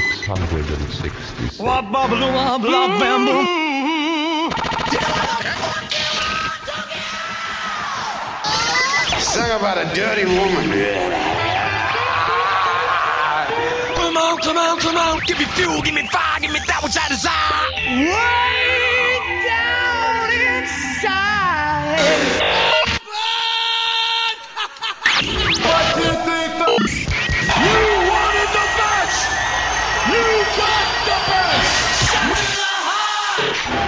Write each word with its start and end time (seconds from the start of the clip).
666. 0.00 1.58
Sing 9.20 9.50
about 9.50 9.78
a 9.78 9.84
dirty 9.94 10.24
woman. 10.24 10.70
Come 13.96 14.16
on, 14.16 14.38
come 14.38 14.56
on, 14.56 14.78
come 14.78 14.96
on. 14.96 15.20
Give 15.26 15.38
me 15.38 15.44
fuel, 15.46 15.82
give 15.82 15.94
me 15.94 16.06
fire, 16.08 16.40
give 16.40 16.52
me 16.52 16.60
that 16.66 16.82
which 16.82 16.96
I 16.96 17.08
desire. 17.08 17.70
Way 18.08 19.18
down 19.46 20.30
inside. 20.62 22.47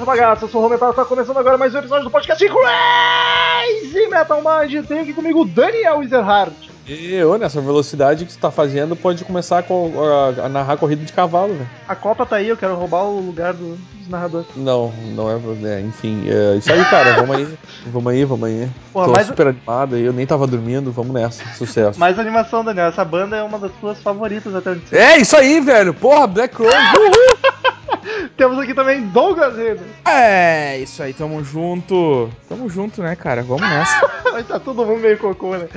Essa 0.00 0.04
bagaça. 0.04 0.44
Eu 0.44 0.48
sou 0.48 0.60
o 0.60 0.64
Rometal, 0.64 0.94
tá 0.94 1.04
começando 1.04 1.36
agora 1.36 1.58
mais 1.58 1.74
um 1.74 1.78
episódio 1.78 2.04
do 2.04 2.10
podcast 2.10 2.42
Crazy 2.42 4.08
Metal 4.08 4.40
Mind. 4.42 4.86
Tenho 4.86 5.02
aqui 5.02 5.12
comigo 5.12 5.42
o 5.42 5.44
Daniel 5.44 6.02
Ezerhardt. 6.02 6.70
E 6.88 7.14
eu, 7.14 7.36
nessa 7.38 7.60
velocidade 7.60 8.24
que 8.24 8.32
você 8.32 8.40
tá 8.40 8.50
fazendo, 8.50 8.96
pode 8.96 9.22
começar 9.24 9.62
com- 9.62 9.92
a, 10.02 10.46
a 10.46 10.48
narrar 10.48 10.76
corrida 10.76 11.04
de 11.04 11.12
cavalo, 11.12 11.52
velho. 11.52 11.68
A 11.86 11.94
Copa 11.94 12.24
tá 12.26 12.36
aí, 12.36 12.48
eu 12.48 12.56
quero 12.56 12.74
roubar 12.74 13.02
o 13.04 13.20
lugar 13.20 13.52
do- 13.52 13.76
dos 13.76 14.08
narradores. 14.08 14.46
Não, 14.56 14.90
não 15.14 15.30
é, 15.30 15.34
é, 15.76 15.80
Enfim, 15.82 16.24
é 16.28 16.56
isso 16.56 16.72
aí, 16.72 16.84
cara. 16.86 17.12
Vamos 17.12 17.36
aí. 17.36 17.58
Vamos 17.86 18.12
aí, 18.12 18.24
vamos 18.24 18.48
aí. 18.48 18.68
Porra, 18.92 19.06
Tô 19.06 19.12
mas- 19.12 19.26
super 19.26 19.46
animado 19.48 19.94
aí, 19.94 20.02
eu 20.04 20.12
nem 20.12 20.26
tava 20.26 20.46
dormindo, 20.46 20.90
vamos 20.90 21.12
nessa. 21.12 21.44
Sucesso. 21.54 22.00
Mais 22.00 22.18
animação, 22.18 22.64
Daniel. 22.64 22.86
Essa 22.86 23.04
banda 23.04 23.36
é 23.36 23.42
uma 23.42 23.58
das 23.58 23.70
tuas 23.80 24.00
favoritas 24.02 24.52
até 24.54 24.70
onde. 24.70 24.82
É 24.96 25.18
isso 25.18 25.36
aí, 25.36 25.60
velho! 25.60 25.92
Porra, 25.94 26.26
Black 26.26 26.56
Rose! 26.56 26.74
Uhul! 26.74 27.59
Temos 28.40 28.58
aqui 28.58 28.72
também 28.72 29.02
Douglas 29.08 29.54
Redo. 29.54 29.82
É, 30.08 30.78
isso 30.78 31.02
aí, 31.02 31.12
tamo 31.12 31.44
junto. 31.44 32.30
Tamo 32.48 32.70
junto, 32.70 33.02
né, 33.02 33.14
cara? 33.14 33.42
Vamos 33.42 33.68
nessa. 33.68 34.10
Mas 34.32 34.46
tá 34.48 34.58
todo 34.58 34.86
mundo 34.86 34.98
meio 34.98 35.18
cocô, 35.18 35.58
né? 35.58 35.68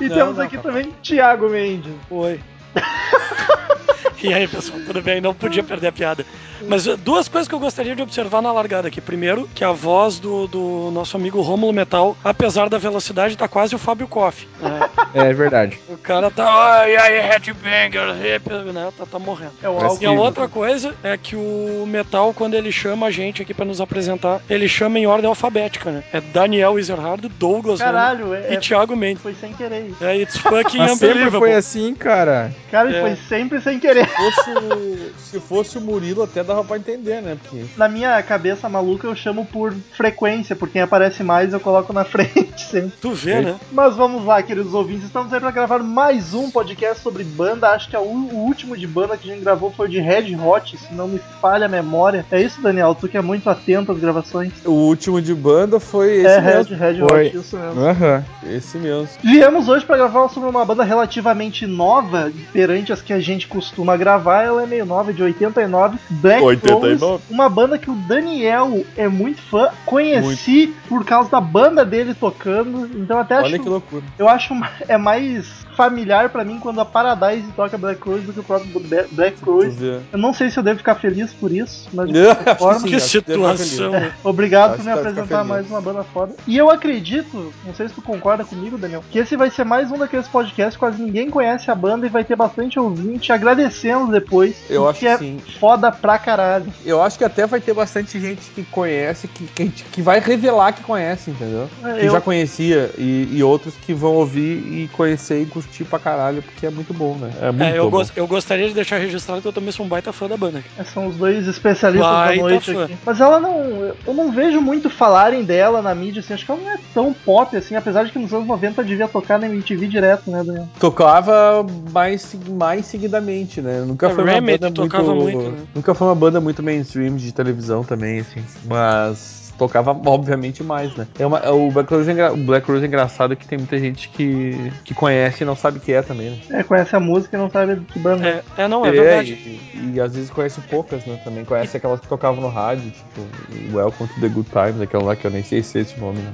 E 0.00 0.08
Não, 0.08 0.16
temos 0.16 0.36
não, 0.36 0.44
aqui 0.44 0.56
tá. 0.56 0.62
também 0.64 0.90
Thiago 1.04 1.48
Mendes. 1.48 1.92
Oi. 2.10 2.40
e 4.22 4.32
aí, 4.34 4.46
pessoal, 4.48 4.78
tudo 4.86 5.02
bem? 5.02 5.20
Não 5.20 5.34
podia 5.34 5.62
perder 5.62 5.88
a 5.88 5.92
piada. 5.92 6.24
Mas 6.68 6.86
uh, 6.86 6.96
duas 6.96 7.26
coisas 7.26 7.48
que 7.48 7.54
eu 7.54 7.58
gostaria 7.58 7.96
de 7.96 8.02
observar 8.02 8.42
na 8.42 8.52
largada 8.52 8.88
aqui. 8.88 9.00
Primeiro, 9.00 9.48
que 9.54 9.64
a 9.64 9.72
voz 9.72 10.18
do, 10.18 10.46
do 10.46 10.90
nosso 10.92 11.16
amigo 11.16 11.40
Rômulo 11.40 11.72
Metal, 11.72 12.14
apesar 12.22 12.68
da 12.68 12.76
velocidade, 12.76 13.36
tá 13.36 13.48
quase 13.48 13.74
o 13.74 13.78
Fábio 13.78 14.06
Koff. 14.06 14.46
né? 14.60 14.88
É 15.14 15.32
verdade. 15.32 15.78
O 15.88 15.96
cara 15.96 16.30
tá. 16.30 16.44
Ai, 16.80 16.96
ai, 16.96 17.20
headbanger, 17.20 18.14
hip", 18.34 18.48
né? 18.72 18.92
Tá, 18.96 19.06
tá 19.06 19.18
morrendo. 19.18 19.52
É 19.62 19.68
o. 19.68 19.98
E 20.00 20.04
a 20.04 20.10
outra 20.12 20.46
coisa 20.48 20.94
é 21.02 21.16
que 21.16 21.34
o 21.34 21.84
Metal, 21.86 22.34
quando 22.34 22.54
ele 22.54 22.70
chama 22.70 23.06
a 23.06 23.10
gente 23.10 23.40
aqui 23.40 23.54
pra 23.54 23.64
nos 23.64 23.80
apresentar, 23.80 24.40
ele 24.50 24.68
chama 24.68 24.98
em 24.98 25.06
ordem 25.06 25.28
alfabética, 25.28 25.90
né? 25.90 26.04
É 26.12 26.20
Daniel 26.20 26.78
Ezerhard, 26.78 27.26
Douglas 27.38 27.78
Caralho, 27.80 28.34
é, 28.34 28.52
e 28.52 28.56
é- 28.56 28.60
Thiago 28.60 28.94
Mendes. 28.94 29.22
foi 29.22 29.34
sem 29.34 29.52
querer. 29.54 29.92
É, 30.00 30.16
it's 30.16 30.36
fucking 30.38 30.78
Mas 30.78 30.98
sempre 30.98 31.30
foi 31.30 31.54
assim, 31.54 31.94
cara. 31.94 32.52
Cara, 32.70 32.94
É. 32.94 33.00
foi 33.00 33.16
sempre 33.28 33.60
sem 33.62 33.78
querer. 33.80 34.09
Se 34.10 34.16
fosse, 34.16 34.50
o- 34.50 35.12
se 35.18 35.40
fosse 35.40 35.78
o 35.78 35.80
Murilo, 35.80 36.22
até 36.22 36.42
dava 36.42 36.64
pra 36.64 36.76
entender, 36.76 37.20
né? 37.22 37.36
Porque. 37.40 37.64
Na 37.76 37.88
minha 37.88 38.22
cabeça 38.22 38.68
maluca 38.68 39.06
eu 39.06 39.14
chamo 39.14 39.46
por 39.46 39.72
frequência, 39.96 40.54
por 40.56 40.68
quem 40.68 40.82
aparece 40.82 41.22
mais 41.22 41.52
eu 41.52 41.60
coloco 41.60 41.92
na 41.92 42.04
frente 42.04 42.60
sempre. 42.62 42.92
Tu 43.00 43.12
vê, 43.12 43.40
né? 43.40 43.56
Mas 43.72 43.96
vamos 43.96 44.24
lá, 44.24 44.42
queridos 44.42 44.74
ouvintes, 44.74 45.04
estamos 45.06 45.32
aí 45.32 45.40
pra 45.40 45.50
gravar 45.50 45.78
mais 45.80 46.34
um 46.34 46.50
podcast 46.50 47.02
sobre 47.02 47.24
banda. 47.24 47.70
Acho 47.70 47.88
que 47.88 47.96
a 47.96 48.00
u- 48.00 48.28
o 48.32 48.36
último 48.44 48.76
de 48.76 48.86
banda 48.86 49.16
que 49.16 49.30
a 49.30 49.34
gente 49.34 49.42
gravou 49.44 49.70
foi 49.70 49.86
o 49.86 49.90
de 49.90 50.00
Red 50.00 50.34
Hot, 50.36 50.76
se 50.76 50.92
não 50.94 51.08
me 51.08 51.20
falha 51.40 51.66
a 51.66 51.68
memória. 51.68 52.24
É 52.30 52.40
isso, 52.40 52.60
Daniel? 52.60 52.94
Tu 52.94 53.08
que 53.08 53.16
é 53.16 53.22
muito 53.22 53.48
atento 53.48 53.92
às 53.92 53.98
gravações. 53.98 54.52
O 54.64 54.70
último 54.72 55.20
de 55.22 55.34
banda 55.34 55.78
foi 55.80 56.16
esse 56.18 56.26
é, 56.26 56.40
mesmo. 56.40 56.76
Red, 56.76 56.92
Red 56.92 57.08
Foi. 57.08 57.26
Hot, 57.28 57.36
isso 57.36 57.56
mesmo. 57.56 57.80
Aham. 57.84 58.24
Esse 58.46 58.78
mesmo. 58.78 59.08
Viemos 59.22 59.68
hoje 59.68 59.84
pra 59.84 59.96
gravar 59.96 60.28
sobre 60.28 60.48
uma 60.48 60.64
banda 60.64 60.82
relativamente 60.84 61.66
nova, 61.66 62.30
perante 62.52 62.92
as 62.92 63.00
que 63.02 63.12
a 63.12 63.20
gente 63.20 63.46
costuma 63.48 63.96
gravar. 64.00 64.42
Ela 64.42 64.64
é 64.64 64.66
meio 64.66 64.84
nova, 64.84 65.12
de 65.12 65.22
89, 65.22 65.98
Black 66.10 66.42
89. 66.42 66.94
Rose. 66.96 67.22
Uma 67.30 67.48
banda 67.48 67.78
que 67.78 67.90
o 67.90 67.94
Daniel 67.94 68.84
é 68.96 69.06
muito 69.06 69.40
fã. 69.42 69.68
Conheci 69.86 70.74
por 70.88 71.04
causa 71.04 71.30
da 71.30 71.40
banda 71.40 71.84
dele 71.84 72.14
tocando. 72.14 72.86
Então 72.96 73.18
até 73.18 73.36
acho 73.36 73.44
Olha 73.44 73.58
que 73.58 73.68
loucura. 73.68 74.02
Eu 74.18 74.28
acho 74.28 74.54
é 74.88 74.96
mais 74.96 75.60
familiar 75.76 76.28
pra 76.28 76.44
mim 76.44 76.58
quando 76.58 76.80
a 76.80 76.84
Paradise 76.84 77.46
toca 77.56 77.78
Black 77.78 78.06
Rose 78.06 78.22
do 78.22 78.32
que 78.32 78.40
o 78.40 78.42
próprio 78.42 78.70
Black 79.12 79.42
Rose. 79.42 80.00
Eu 80.12 80.18
não 80.18 80.34
sei 80.34 80.50
se 80.50 80.58
eu 80.58 80.62
devo 80.62 80.78
ficar 80.78 80.96
feliz 80.96 81.32
por 81.32 81.50
isso, 81.50 81.88
mas 81.92 82.08
de 82.08 82.18
É, 82.20 82.34
qualquer 82.34 82.50
acho 82.50 82.58
que 82.58 82.64
forma. 82.64 82.88
Que 82.88 82.96
acho 82.96 83.08
situação. 83.08 83.90
né? 83.92 84.12
obrigado 84.22 84.74
Acho 84.74 84.78
por 84.78 84.84
me 84.84 84.92
apresentar 84.92 85.44
mais 85.44 85.70
uma 85.70 85.80
banda 85.80 86.04
foda. 86.04 86.34
E 86.46 86.56
eu 86.56 86.70
acredito, 86.70 87.52
não 87.64 87.74
sei 87.74 87.88
se 87.88 87.94
tu 87.94 88.02
concorda 88.02 88.44
comigo, 88.44 88.76
Daniel, 88.76 89.02
que 89.10 89.18
esse 89.18 89.36
vai 89.36 89.50
ser 89.50 89.64
mais 89.64 89.90
um 89.90 89.98
daqueles 89.98 90.28
podcasts 90.28 90.74
que 90.74 90.80
quase 90.80 91.02
ninguém 91.02 91.30
conhece 91.30 91.70
a 91.70 91.74
banda 91.74 92.06
e 92.06 92.10
vai 92.10 92.24
ter 92.24 92.36
bastante 92.36 92.78
ouvinte 92.78 93.32
agradecendo 93.32 93.89
depois. 94.10 94.56
Eu 94.68 94.88
acho 94.88 94.98
que 95.00 95.06
que 95.06 95.12
é 95.12 95.18
sim. 95.18 95.38
foda 95.58 95.90
pra 95.90 96.18
caralho. 96.18 96.66
Eu 96.84 97.02
acho 97.02 97.16
que 97.18 97.24
até 97.24 97.46
vai 97.46 97.60
ter 97.60 97.72
bastante 97.74 98.20
gente 98.20 98.50
que 98.54 98.62
conhece, 98.64 99.26
que, 99.28 99.44
que, 99.46 99.68
que 99.68 100.02
vai 100.02 100.20
revelar 100.20 100.72
que 100.72 100.82
conhece, 100.82 101.30
entendeu? 101.30 101.68
Que 101.82 102.06
Eu- 102.06 102.10
já 102.12 102.20
conhecia, 102.20 102.90
e, 102.98 103.28
e 103.32 103.42
outros 103.42 103.74
que 103.74 103.92
vão 103.94 104.14
ouvir 104.14 104.58
e 104.82 104.88
conhecer 104.92 105.42
e 105.42 105.46
curtir 105.46 105.84
pra 105.84 105.98
caralho, 105.98 106.42
porque 106.42 106.66
é 106.66 106.70
muito 106.70 106.92
bom, 106.92 107.14
né? 107.16 107.30
É 107.40 107.50
muito 107.50 107.62
É, 107.64 107.78
eu, 107.78 107.90
bom. 107.90 108.02
eu 108.16 108.26
gostaria 108.26 108.68
de 108.68 108.74
deixar 108.74 108.98
registrado 108.98 109.40
que 109.42 109.48
eu 109.48 109.52
também 109.52 109.72
sou 109.72 109.86
um 109.86 109.88
baita 109.88 110.12
fã 110.12 110.28
da 110.28 110.36
banda. 110.36 110.62
São 110.92 111.06
os 111.06 111.16
dois 111.16 111.46
especialistas 111.46 112.08
Vai, 112.10 112.36
da 112.36 112.42
noite 112.42 112.72
fã. 112.74 112.84
aqui. 112.84 112.96
Mas 113.04 113.20
ela 113.20 113.38
não. 113.40 113.94
Eu 114.06 114.14
não 114.14 114.30
vejo 114.32 114.60
muito 114.60 114.90
falarem 114.90 115.44
dela 115.44 115.80
na 115.82 115.94
mídia, 115.94 116.20
assim. 116.20 116.34
Acho 116.34 116.44
que 116.44 116.50
ela 116.52 116.60
não 116.60 116.70
é 116.72 116.78
tão 116.92 117.12
pop 117.12 117.56
assim, 117.56 117.74
apesar 117.76 118.04
de 118.04 118.12
que 118.12 118.18
nos 118.18 118.32
anos 118.32 118.46
90 118.46 118.82
devia 118.84 119.08
tocar 119.08 119.38
na 119.38 119.46
MTV 119.46 119.86
direto, 119.86 120.30
né, 120.30 120.42
Daniel? 120.44 120.68
Tocava 120.78 121.64
mais, 121.92 122.34
mais 122.48 122.86
seguidamente, 122.86 123.60
né? 123.60 123.69
Nunca 123.78 124.08
É, 124.08 124.10
foi 124.10 124.24
uma 124.24 124.32
Remedy 124.32 124.58
banda 124.58 124.74
tocava 124.74 125.14
muito, 125.14 125.38
muito, 125.38 125.56
né? 125.56 125.66
Nunca 125.74 125.94
foi 125.94 126.06
uma 126.08 126.14
banda 126.14 126.40
muito 126.40 126.62
mainstream 126.62 127.16
de 127.16 127.32
televisão 127.32 127.84
também, 127.84 128.20
assim. 128.20 128.42
Mas 128.64 129.40
tocava, 129.60 129.90
obviamente, 130.06 130.62
mais, 130.62 130.94
né? 130.96 131.06
É 131.18 131.26
uma, 131.26 131.50
o, 131.50 131.70
Black 131.70 131.92
Rose 131.92 132.08
é 132.08 132.12
engra- 132.14 132.32
o 132.32 132.36
Black 132.38 132.66
Rose 132.70 132.82
é 132.82 132.86
engraçado 132.86 133.36
que 133.36 133.46
tem 133.46 133.58
muita 133.58 133.78
gente 133.78 134.08
que, 134.08 134.72
que 134.84 134.94
conhece 134.94 135.42
e 135.42 135.46
não 135.46 135.54
sabe 135.54 135.76
o 135.76 135.80
que 135.80 135.92
é 135.92 136.00
também, 136.00 136.30
né? 136.30 136.38
É, 136.50 136.62
conhece 136.62 136.96
a 136.96 137.00
música 137.00 137.36
e 137.36 137.40
não 137.40 137.50
sabe 137.50 137.76
que 137.92 137.98
banda 137.98 138.26
é. 138.26 138.42
É, 138.56 138.62
é 138.62 138.68
não, 138.68 138.86
é 138.86 138.90
verdade. 138.90 139.32
E, 139.74 139.92
e 139.96 140.00
às 140.00 140.14
vezes 140.14 140.30
conhece 140.30 140.60
poucas, 140.62 141.04
né? 141.04 141.20
Também 141.22 141.44
conhece 141.44 141.76
aquelas 141.76 142.00
que 142.00 142.08
tocavam 142.08 142.40
no 142.40 142.48
rádio, 142.48 142.90
tipo 142.90 143.76
Welcome 143.76 144.08
to 144.08 144.20
the 144.20 144.28
Good 144.28 144.48
Times, 144.50 144.80
aquela 144.80 145.04
lá 145.04 145.16
que 145.16 145.26
eu 145.26 145.30
nem 145.30 145.42
sei 145.42 145.62
se 145.62 145.78
é 145.78 145.82
esse 145.82 146.00
nome, 146.00 146.20
né? 146.20 146.32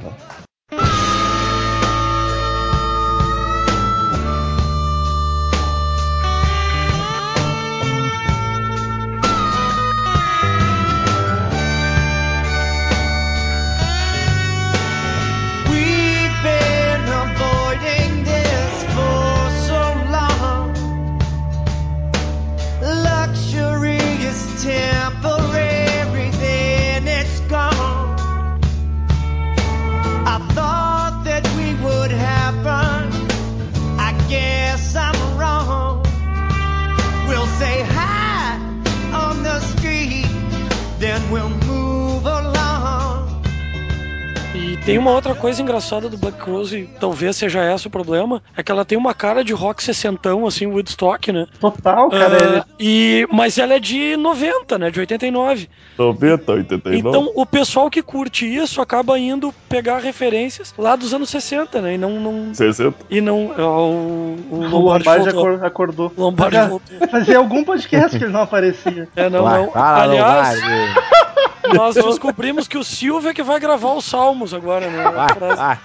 Tem 44.87 44.99
uma 44.99 45.11
outra 45.11 45.35
coisa 45.35 45.61
engraçada 45.61 46.09
do 46.09 46.17
Black 46.17 46.39
Crowes, 46.39 46.73
e 46.73 46.89
talvez 47.01 47.37
seja 47.37 47.75
esse 47.75 47.89
o 47.89 47.91
problema, 47.91 48.41
é 48.57 48.63
que 48.63 48.71
ela 48.71 48.85
tem 48.85 48.97
uma 48.97 49.13
cara 49.13 49.43
de 49.43 49.53
rock 49.53 49.83
sessentão, 49.83 50.47
assim, 50.47 50.65
Woodstock, 50.67 51.33
né? 51.33 51.47
Total, 51.61 52.09
cara. 52.09 52.39
Ah, 52.41 52.45
ele- 52.45 52.63
e, 52.79 53.27
mas 53.33 53.59
ela 53.59 53.75
é 53.75 53.81
de 53.81 54.17
90, 54.17 54.79
né? 54.79 54.89
De 54.89 55.01
89. 55.01 55.69
90, 55.99 56.53
89. 56.53 56.99
Então 57.09 57.33
o 57.35 57.45
pessoal 57.45 57.91
que 57.91 58.01
curte 58.01 58.47
isso 58.47 58.81
acaba 58.81 59.19
indo 59.19 59.53
pegar 59.69 59.99
referências 59.99 60.73
lá 60.79 60.95
dos 60.95 61.13
anos 61.13 61.31
60, 61.31 61.81
né? 61.81 61.95
E 61.95 61.99
não. 61.99 62.21
não 62.21 62.55
60. 62.55 62.95
e 63.11 63.21
não. 63.21 63.51
ó, 63.59 63.89
o, 63.89 64.37
o 64.51 64.55
O 64.55 64.69
Lombardi 64.69 65.09
Lombardi 65.09 65.25
voltou. 65.33 65.41
acor- 65.55 65.65
acordou. 65.67 66.13
Lombardi 66.17 66.57
Fazia- 66.57 66.71
voltou. 66.71 67.09
Fazia 67.09 67.39
algum 67.39 67.65
podcast 67.65 68.17
que 68.17 68.25
ele 68.25 68.33
não 68.33 68.43
aparecia. 68.43 69.09
É, 69.17 69.29
não, 69.29 69.43
Vai, 69.43 69.63
não. 69.63 69.73
fala, 69.73 70.03
Aliás, 70.05 70.61
Lombardi. 70.63 71.17
nós 71.75 71.95
descobrimos 71.95 72.69
que 72.69 72.79
o 72.79 72.85
Silvio 72.85 73.31
é 73.31 73.35
que 73.35 73.43
vai 73.43 73.59
gravar 73.61 73.95
os 73.95 74.05
salmos 74.05 74.53
agora, 74.55 74.89
né? 74.91 75.05
Vai. 75.11 75.79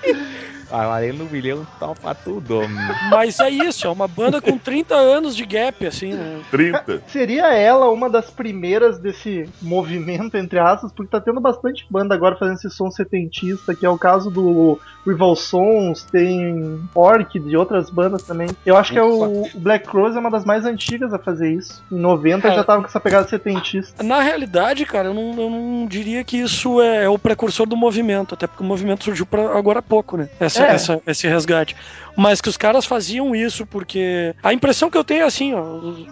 Vai, 0.72 1.12
no 1.12 1.26
milhão 1.26 1.68
topa 1.80 2.16
tudo. 2.16 2.62
Mas 3.10 3.40
é 3.40 3.50
isso, 3.50 3.86
é 3.86 3.90
uma 3.90 4.08
banda 4.08 4.42
com 4.42 4.58
30 4.58 4.96
anos 4.96 5.36
de 5.36 5.46
gap, 5.46 5.86
assim, 5.86 6.14
né? 6.14 6.40
30. 6.50 7.04
Seria 7.08 7.54
ela 7.54 7.90
uma 7.90 8.10
das 8.10 8.30
primeiras 8.32 8.98
desse 8.98 9.48
movimento, 9.62 10.38
entre 10.38 10.60
aspas, 10.60 10.92
porque 10.92 11.12
tá 11.12 11.20
tendo 11.20 11.40
bastante 11.42 11.86
banda 11.90 12.16
agora 12.16 12.36
fazendo 12.38 12.56
esse 12.56 12.70
som 12.70 12.90
setentista, 12.90 13.76
que 13.76 13.86
é 13.86 13.90
o 13.90 13.98
caso 13.98 14.30
do 14.32 14.80
Rival 15.06 15.36
Sons, 15.36 16.04
tem 16.04 16.80
Orc 16.94 17.40
de 17.40 17.58
outras 17.58 17.90
bandas 17.90 18.24
também. 18.24 18.48
Eu 18.66 18.78
acho 18.78 18.94
que 18.94 19.00
é 19.00 19.04
o, 19.04 19.44
o 19.44 19.50
Black 19.56 19.88
Crowes 19.88 20.16
é 20.16 20.20
uma 20.20 20.32
das 20.32 20.46
mais 20.46 20.66
antigas 20.66 21.14
a 21.14 21.20
fazer 21.20 21.52
isso. 21.52 21.84
Em 21.92 21.98
90 21.98 22.48
É. 22.48 22.56
já 22.56 22.64
tava 22.64 22.82
com 22.82 22.88
essa 22.88 23.00
pegada 23.00 23.28
setentista. 23.28 24.04
Na 24.04 24.22
realidade, 24.22 24.86
cara, 24.86 25.10
eu 25.10 25.14
não, 25.14 25.32
eu 25.42 25.50
não 25.50 25.86
diria 25.88 26.24
que 26.24 26.38
isso 26.38 26.82
é, 26.82 27.10
o 27.10 27.18
precursor 27.18 27.66
do 27.68 27.76
movimento, 27.76 28.36
até 28.36 28.48
porque 28.48 28.64
o 28.64 28.66
movimento 28.66 29.04
surgiu 29.04 29.26
pra 29.26 29.58
agora 29.58 29.80
há 29.80 29.82
pouco, 29.82 30.18
né? 30.18 30.30
Essa, 30.40 30.61
É. 30.66 30.74
essa- 30.76 31.02
esse 31.08 31.28
resgate. 31.28 31.76
Mas 32.18 32.42
que 32.42 32.50
os 32.50 32.58
caras 32.58 32.84
faziam 32.86 33.34
isso 33.34 33.66
porque. 33.66 34.36
A 34.44 34.52
impressão 34.54 34.90
que 34.92 34.98
eu 34.98 35.04
tenho 35.04 35.22
é 35.22 35.26
assim, 35.26 35.54
ó. 35.54 35.62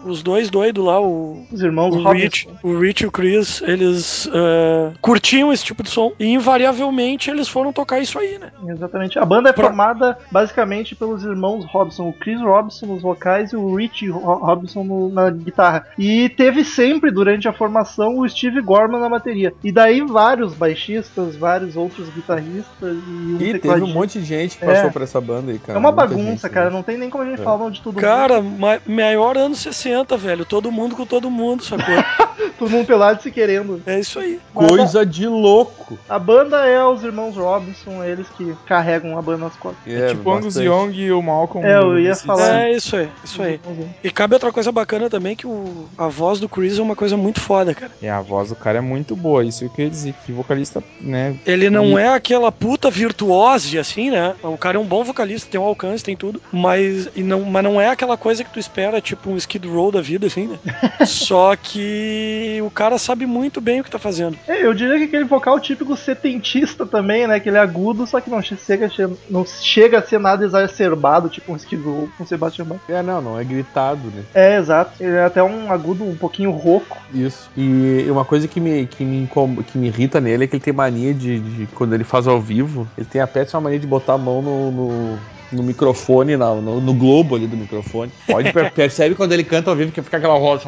Os, 0.06 0.24
dois 0.24 0.50
doidos 0.50 0.84
lá, 0.86 0.98
o, 1.02 1.46
Os 1.52 1.62
irmãos 1.62 1.94
o 1.94 2.10
Rich, 2.14 2.46
Robinson. 2.48 2.68
o 2.68 2.80
Rich 2.80 3.04
e 3.04 3.08
o 3.08 3.12
Chris, 3.12 3.62
eles 3.64 4.26
eh, 4.34 4.92
curtiam 5.02 5.52
esse 5.52 5.66
tipo 5.66 5.84
de 5.84 5.90
som 5.90 6.14
e 6.18 6.26
invariavelmente 6.28 7.30
eles 7.30 7.50
foram 7.50 7.74
tocar 7.74 8.00
isso 8.00 8.18
aí, 8.18 8.38
né? 8.38 8.50
Exatamente. 8.70 9.20
A 9.20 9.26
banda 9.26 9.50
é 9.50 9.54
Pra- 9.54 9.66
formada 9.68 10.18
basicamente 10.32 10.96
pelos 10.96 11.26
irmãos 11.26 11.66
Robson, 11.66 12.08
o 12.08 12.14
Chris 12.14 12.40
Robson 12.40 12.86
nos 12.86 13.02
vocais 13.02 13.52
e 13.52 13.58
o 13.58 13.76
Rich 13.76 14.08
Ro- 14.10 14.36
Robson 14.36 14.86
no- 14.86 15.10
na 15.10 15.30
guitarra. 15.30 15.86
E 15.98 16.30
teve 16.30 16.64
sempre 16.64 17.12
durante 17.12 17.46
a 17.46 17.52
formação 17.52 18.20
o 18.20 18.30
Steve 18.30 18.62
Gorman 18.62 19.02
na 19.02 19.10
bateria. 19.10 19.54
E 19.62 19.70
daí 19.70 20.00
vários 20.00 20.54
baixistas, 20.54 21.36
vários 21.36 21.76
outros 21.76 22.08
guitarristas 22.10 22.96
e 23.06 23.12
um 23.34 23.38
E 23.42 23.60
teve 23.60 23.84
um 23.84 23.88
monte 23.94 24.18
de 24.20 24.26
gente 24.26 24.39
que 24.48 24.64
É. 24.64 24.68
passou 24.68 24.92
por 24.92 25.02
essa 25.02 25.20
banda 25.20 25.52
aí, 25.52 25.60
cara. 25.60 25.78
É 25.78 25.80
uma 25.80 25.92
Muita 25.92 26.08
bagunça, 26.08 26.30
gente, 26.48 26.50
cara. 26.50 26.66
né? 26.68 26.72
Não 26.76 26.84
tem 26.84 26.98
nem 26.98 27.10
como 27.10 27.24
a 27.24 27.28
gente 27.28 27.42
É. 27.42 27.44
falar 27.44 27.70
de 27.72 27.82
tudo. 27.82 28.00
Cara, 28.00 28.42
ma- 28.42 28.80
maior 28.88 29.38
anos 29.38 29.60
60, 29.60 30.16
velho. 30.16 30.46
Todo 30.46 30.72
mundo 30.72 30.96
com 30.96 31.06
todo 31.06 31.30
mundo, 31.30 31.64
sacou? 31.64 31.86
Todo 32.60 32.70
mundo 32.70 32.86
pelado 32.86 33.22
se 33.24 33.32
querendo. 33.32 33.82
é 33.86 34.00
isso 34.00 34.20
aí. 34.20 34.40
Coisa 34.54 35.06
de 35.06 35.28
louco. 35.28 35.98
A 36.08 36.20
banda 36.20 36.66
é 36.66 36.84
os 36.86 37.04
irmãos 37.04 37.36
Robinson, 37.36 38.04
eles 38.04 38.28
que 38.38 38.54
carregam 38.68 39.18
a 39.18 39.22
banda 39.22 39.46
nas 39.46 39.56
costas. 39.56 39.80
É, 39.88 40.10
tipo 40.10 40.30
o 40.30 40.34
Angus 40.34 40.56
bastante. 40.56 40.66
Young 40.68 40.92
e 40.94 41.12
o 41.12 41.22
Malcolm. 41.22 41.66
É, 41.68 41.78
eu 41.78 41.98
ia 42.00 42.16
falar. 42.16 42.66
É 42.68 42.72
isso 42.76 42.96
aí, 42.96 43.10
isso 43.24 43.42
aí. 43.42 43.60
E 44.04 44.12
cabe 44.12 44.34
outra 44.36 44.52
coisa 44.52 44.72
bacana 44.72 45.10
também, 45.10 45.36
que 45.36 45.48
o, 45.48 45.88
a 45.98 46.08
voz 46.08 46.40
do 46.40 46.50
Chris 46.50 46.78
é 46.78 46.82
uma 46.82 46.96
coisa 46.96 47.16
muito 47.18 47.40
foda, 47.40 47.74
cara. 47.74 47.92
E 48.02 48.08
a 48.08 48.22
voz 48.22 48.50
do 48.50 48.56
cara 48.56 48.78
é 48.80 48.82
muito 48.82 49.16
boa, 49.16 49.44
isso 49.46 49.64
eu 49.64 49.72
ia 49.78 49.90
dizer. 49.90 50.14
Que 50.26 50.32
vocalista, 50.32 50.84
né? 51.00 51.38
Ele 51.46 51.70
não 51.70 51.98
E- 51.98 52.02
é 52.04 52.10
aquela 52.10 52.52
puta 52.52 52.90
virtuose, 52.92 53.80
assim, 53.80 54.10
né? 54.12 54.36
O 54.44 54.58
cara 54.58 54.78
é 54.78 54.80
um 54.80 54.86
bom 54.86 55.04
vocalista, 55.04 55.50
tem 55.50 55.60
um 55.60 55.64
alcance, 55.66 56.04
tem 56.04 56.16
tudo. 56.18 56.42
Mas, 56.52 57.08
e 57.16 57.24
não, 57.24 57.42
mas 57.42 57.64
não 57.64 57.80
é 57.80 57.88
aquela 57.90 58.18
coisa 58.18 58.44
que 58.44 58.52
tu 58.52 58.60
espera, 58.60 59.00
tipo 59.02 59.30
um 59.30 59.38
Skid 59.38 59.68
Row 59.68 59.92
da 59.92 60.02
vida, 60.02 60.28
assim, 60.28 60.48
né? 60.48 60.60
Só 61.06 61.56
que 61.56 62.49
o 62.62 62.70
cara 62.72 62.98
sabe 62.98 63.26
muito 63.26 63.60
bem 63.62 63.82
o 63.82 63.84
que 63.84 63.90
tá 63.92 64.00
fazendo. 64.00 64.38
É, 64.48 64.66
eu 64.66 64.74
diria 64.74 64.98
que 64.98 65.04
aquele 65.06 65.26
vocal 65.26 65.60
típico 65.60 65.96
setentista 65.96 66.86
também, 66.86 67.28
né? 67.28 67.40
Que 67.40 67.50
ele 67.50 67.58
é 67.58 67.62
agudo, 67.62 68.06
só 68.06 68.20
que 68.20 68.30
não 68.30 68.42
chega, 68.42 68.90
não 69.30 69.46
chega 69.46 70.00
a 70.00 70.02
ser 70.02 70.20
nada 70.20 70.44
exacerbado, 70.46 71.30
tipo 71.30 71.52
um 71.54 71.58
Row 71.84 72.10
com 72.18 72.26
Sebastian 72.26 72.66
Bach. 72.66 72.80
É, 72.88 73.02
não, 73.02 73.22
não 73.22 73.40
é 73.40 73.44
gritado, 73.44 74.10
né? 74.12 74.24
É, 74.34 74.58
exato. 74.58 75.02
Ele 75.02 75.16
é 75.16 75.24
até 75.24 75.44
um 75.44 75.72
agudo 75.72 76.04
um 76.04 76.16
pouquinho 76.16 76.52
rouco. 76.52 76.98
Isso. 77.14 77.50
E 77.56 78.06
uma 78.10 78.26
coisa 78.26 78.48
que 78.48 78.60
me, 78.60 78.86
que 78.88 79.04
me, 79.04 79.28
que 79.68 79.78
me 79.78 79.88
irrita 79.88 80.20
nele 80.20 80.44
é 80.44 80.48
que 80.48 80.56
ele 80.56 80.64
tem 80.64 80.74
mania 80.74 81.14
de, 81.14 81.40
de- 81.40 81.68
Quando 81.68 81.94
ele 81.94 82.04
faz 82.04 82.28
ao 82.28 82.42
vivo, 82.42 82.88
ele 82.98 83.06
tem 83.08 83.22
a 83.22 83.28
péssima 83.28 83.62
mania 83.62 83.80
de 83.80 83.88
botar 83.88 84.14
a 84.14 84.18
mão 84.18 84.42
no. 84.42 84.72
no... 84.72 85.20
no 85.52 85.64
microfone, 85.64 86.38
na- 86.38 86.56
no, 86.56 86.80
no 86.82 86.94
globo 86.94 87.36
ali 87.36 87.48
do 87.48 87.58
microfone. 87.58 88.12
Pode 88.28 88.52
per- 88.54 88.72
percebe 88.72 89.16
quando 89.16 89.32
ele 89.34 89.44
canta 89.44 89.70
ao 89.70 89.76
vivo 89.76 89.92
que 89.92 90.02
fica 90.02 90.18
aquela 90.18 90.38
voz. 90.38 90.62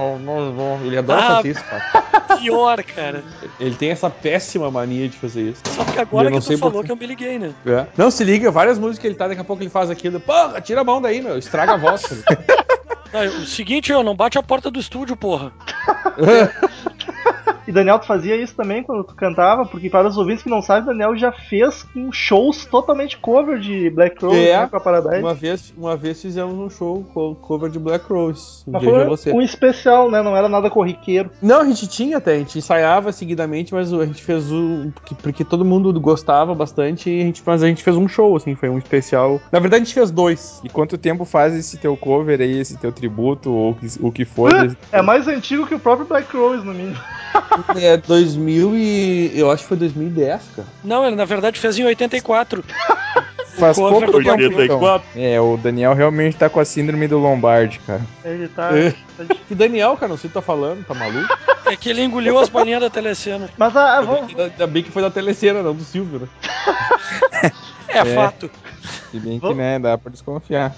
Ele 0.83 0.97
adora 0.97 1.21
Ah. 1.21 1.35
fazer 1.37 1.49
isso, 1.51 1.63
cara. 1.63 2.37
Pior, 2.41 2.83
cara. 2.83 3.23
Ele 3.59 3.75
tem 3.75 3.91
essa 3.91 4.09
péssima 4.09 4.71
mania 4.71 5.07
de 5.07 5.17
fazer 5.17 5.49
isso. 5.51 5.61
Só 5.75 5.83
que 5.83 5.99
agora 5.99 6.31
que 6.31 6.39
tu 6.39 6.57
falou 6.57 6.83
que 6.83 6.91
eu 6.91 6.95
me 6.95 7.05
liguei, 7.05 7.37
né? 7.37 7.51
É. 7.65 7.85
Não, 7.97 8.09
se 8.09 8.23
liga, 8.23 8.49
várias 8.49 8.79
músicas 8.79 8.99
que 8.99 9.07
ele 9.07 9.15
tá, 9.15 9.27
daqui 9.27 9.41
a 9.41 9.43
pouco 9.43 9.61
ele 9.61 9.69
faz 9.69 9.89
aquilo. 9.89 10.19
Porra, 10.19 10.59
tira 10.61 10.81
a 10.81 10.83
mão 10.83 11.01
daí, 11.01 11.21
meu. 11.21 11.37
Estraga 11.37 11.73
a 11.73 11.77
voz. 11.77 12.03
Não, 13.13 13.25
o 13.25 13.45
seguinte, 13.45 13.91
eu 13.91 14.01
não 14.03 14.15
bate 14.15 14.37
a 14.37 14.41
porta 14.43 14.71
do 14.71 14.79
estúdio, 14.79 15.17
porra. 15.17 15.51
E 17.67 17.71
Daniel, 17.71 17.99
tu 17.99 18.05
fazia 18.07 18.35
isso 18.35 18.55
também 18.55 18.83
quando 18.83 19.03
tu 19.03 19.13
cantava? 19.15 19.65
Porque 19.65 19.89
para 19.89 20.07
os 20.07 20.17
ouvintes 20.17 20.43
que 20.43 20.49
não 20.49 20.61
sabem, 20.61 20.85
Daniel 20.85 21.15
já 21.15 21.31
fez 21.31 21.85
um 21.95 22.11
shows 22.11 22.65
totalmente 22.65 23.17
cover 23.17 23.59
de 23.59 23.89
Black 23.89 24.15
Crow 24.17 24.33
É. 24.33 24.57
né, 24.61 24.67
com 24.67 24.77
a 24.77 24.79
Paradise. 24.79 25.19
uma, 25.21 25.33
vez, 25.33 25.73
uma 25.77 25.95
vez 25.95 26.21
fizemos 26.21 26.53
um 26.55 26.69
show 26.69 27.03
co- 27.13 27.35
cover 27.35 27.69
de 27.69 27.79
Black 27.79 28.05
Rose. 28.11 28.63
Mas 28.67 28.83
foi 28.83 29.05
você. 29.05 29.31
um 29.31 29.41
especial, 29.41 30.09
né? 30.09 30.21
Não 30.21 30.35
era 30.35 30.49
nada 30.49 30.69
corriqueiro. 30.69 31.29
Não, 31.41 31.61
a 31.61 31.65
gente 31.65 31.87
tinha 31.87 32.17
até, 32.17 32.35
a 32.35 32.39
gente 32.39 32.57
ensaiava 32.57 33.11
seguidamente, 33.11 33.73
mas 33.73 33.93
a 33.93 34.05
gente 34.05 34.23
fez 34.23 34.51
o. 34.51 34.91
Porque, 34.95 35.15
porque 35.15 35.43
todo 35.45 35.63
mundo 35.65 35.91
gostava 35.99 36.53
bastante, 36.55 37.09
e 37.09 37.21
a 37.21 37.25
gente, 37.25 37.43
mas 37.45 37.61
a 37.63 37.67
gente 37.67 37.83
fez 37.83 37.95
um 37.95 38.07
show, 38.07 38.35
assim, 38.35 38.55
foi 38.55 38.69
um 38.69 38.77
especial. 38.77 39.39
Na 39.51 39.59
verdade, 39.59 39.83
a 39.83 39.85
gente 39.85 39.93
fez 39.93 40.09
dois. 40.11 40.61
E 40.63 40.69
quanto 40.69 40.97
tempo 40.97 41.25
faz 41.25 41.53
esse 41.55 41.77
teu 41.77 41.95
cover 41.95 42.39
aí, 42.41 42.59
esse 42.59 42.77
teu 42.77 42.91
tributo, 42.91 43.51
ou 43.51 43.77
o 43.99 44.11
que- 44.11 44.25
for? 44.25 44.51
desse- 44.53 44.77
É 44.91 45.01
mais 45.01 45.27
antigo 45.27 45.65
que 45.67 45.75
o 45.75 45.79
próprio 45.79 46.07
Black 46.07 46.35
Rose, 46.35 46.65
no 46.65 46.73
mínimo. 46.73 46.97
É 47.75 47.97
2000 47.97 48.75
e. 48.75 49.31
Eu 49.35 49.51
acho 49.51 49.63
que 49.63 49.69
foi 49.69 49.77
2010, 49.77 50.41
cara. 50.55 50.67
Não, 50.83 51.05
ele 51.05 51.15
na 51.15 51.25
verdade 51.25 51.59
fez 51.59 51.77
em 51.77 51.83
84. 51.83 52.63
Faz 53.59 53.75
pouco 53.77 53.99
tempo, 53.99 54.21
Black 54.23 54.43
então. 54.63 55.01
É, 55.13 55.39
o 55.41 55.57
Daniel 55.57 55.93
realmente 55.93 56.37
tá 56.37 56.49
com 56.49 56.59
a 56.61 56.65
síndrome 56.65 57.05
do 57.07 57.17
Lombardi, 57.19 57.79
cara. 57.85 58.01
Ele 58.23 58.47
tá. 58.47 58.69
É. 58.75 58.93
tá 59.17 59.23
de- 59.25 59.39
E 59.51 59.55
Daniel, 59.55 59.95
cara, 59.97 60.07
não 60.09 60.17
sei 60.17 60.29
o 60.29 60.31
que 60.31 60.33
tá 60.35 60.41
falando, 60.41 60.85
tá 60.85 60.93
maluco? 60.93 61.27
É 61.65 61.75
que 61.75 61.89
ele 61.89 62.01
engoliu 62.01 62.39
as 62.39 62.47
bolinhas 62.47 62.79
da 62.81 62.89
telecena. 62.89 63.49
Mas 63.57 63.75
a, 63.75 63.81
a- 63.81 63.99
Ainda 63.99 64.05
vamos- 64.11 64.25
bem 64.27 64.35
que- 64.35 64.41
Ainda 64.41 64.67
bem 64.67 64.83
que 64.83 64.91
foi 64.91 65.01
da 65.01 65.11
telecena, 65.11 65.61
não 65.61 65.75
do 65.75 65.83
Silvio, 65.83 66.19
né? 66.21 66.27
É, 67.93 67.97
É. 67.99 68.05
fato. 68.15 68.49
Se 69.11 69.19
bem 69.19 69.37
que, 69.37 69.53
né, 69.53 69.77
dá 69.77 69.97
pra 69.97 70.09
desconfiar. 70.09 70.73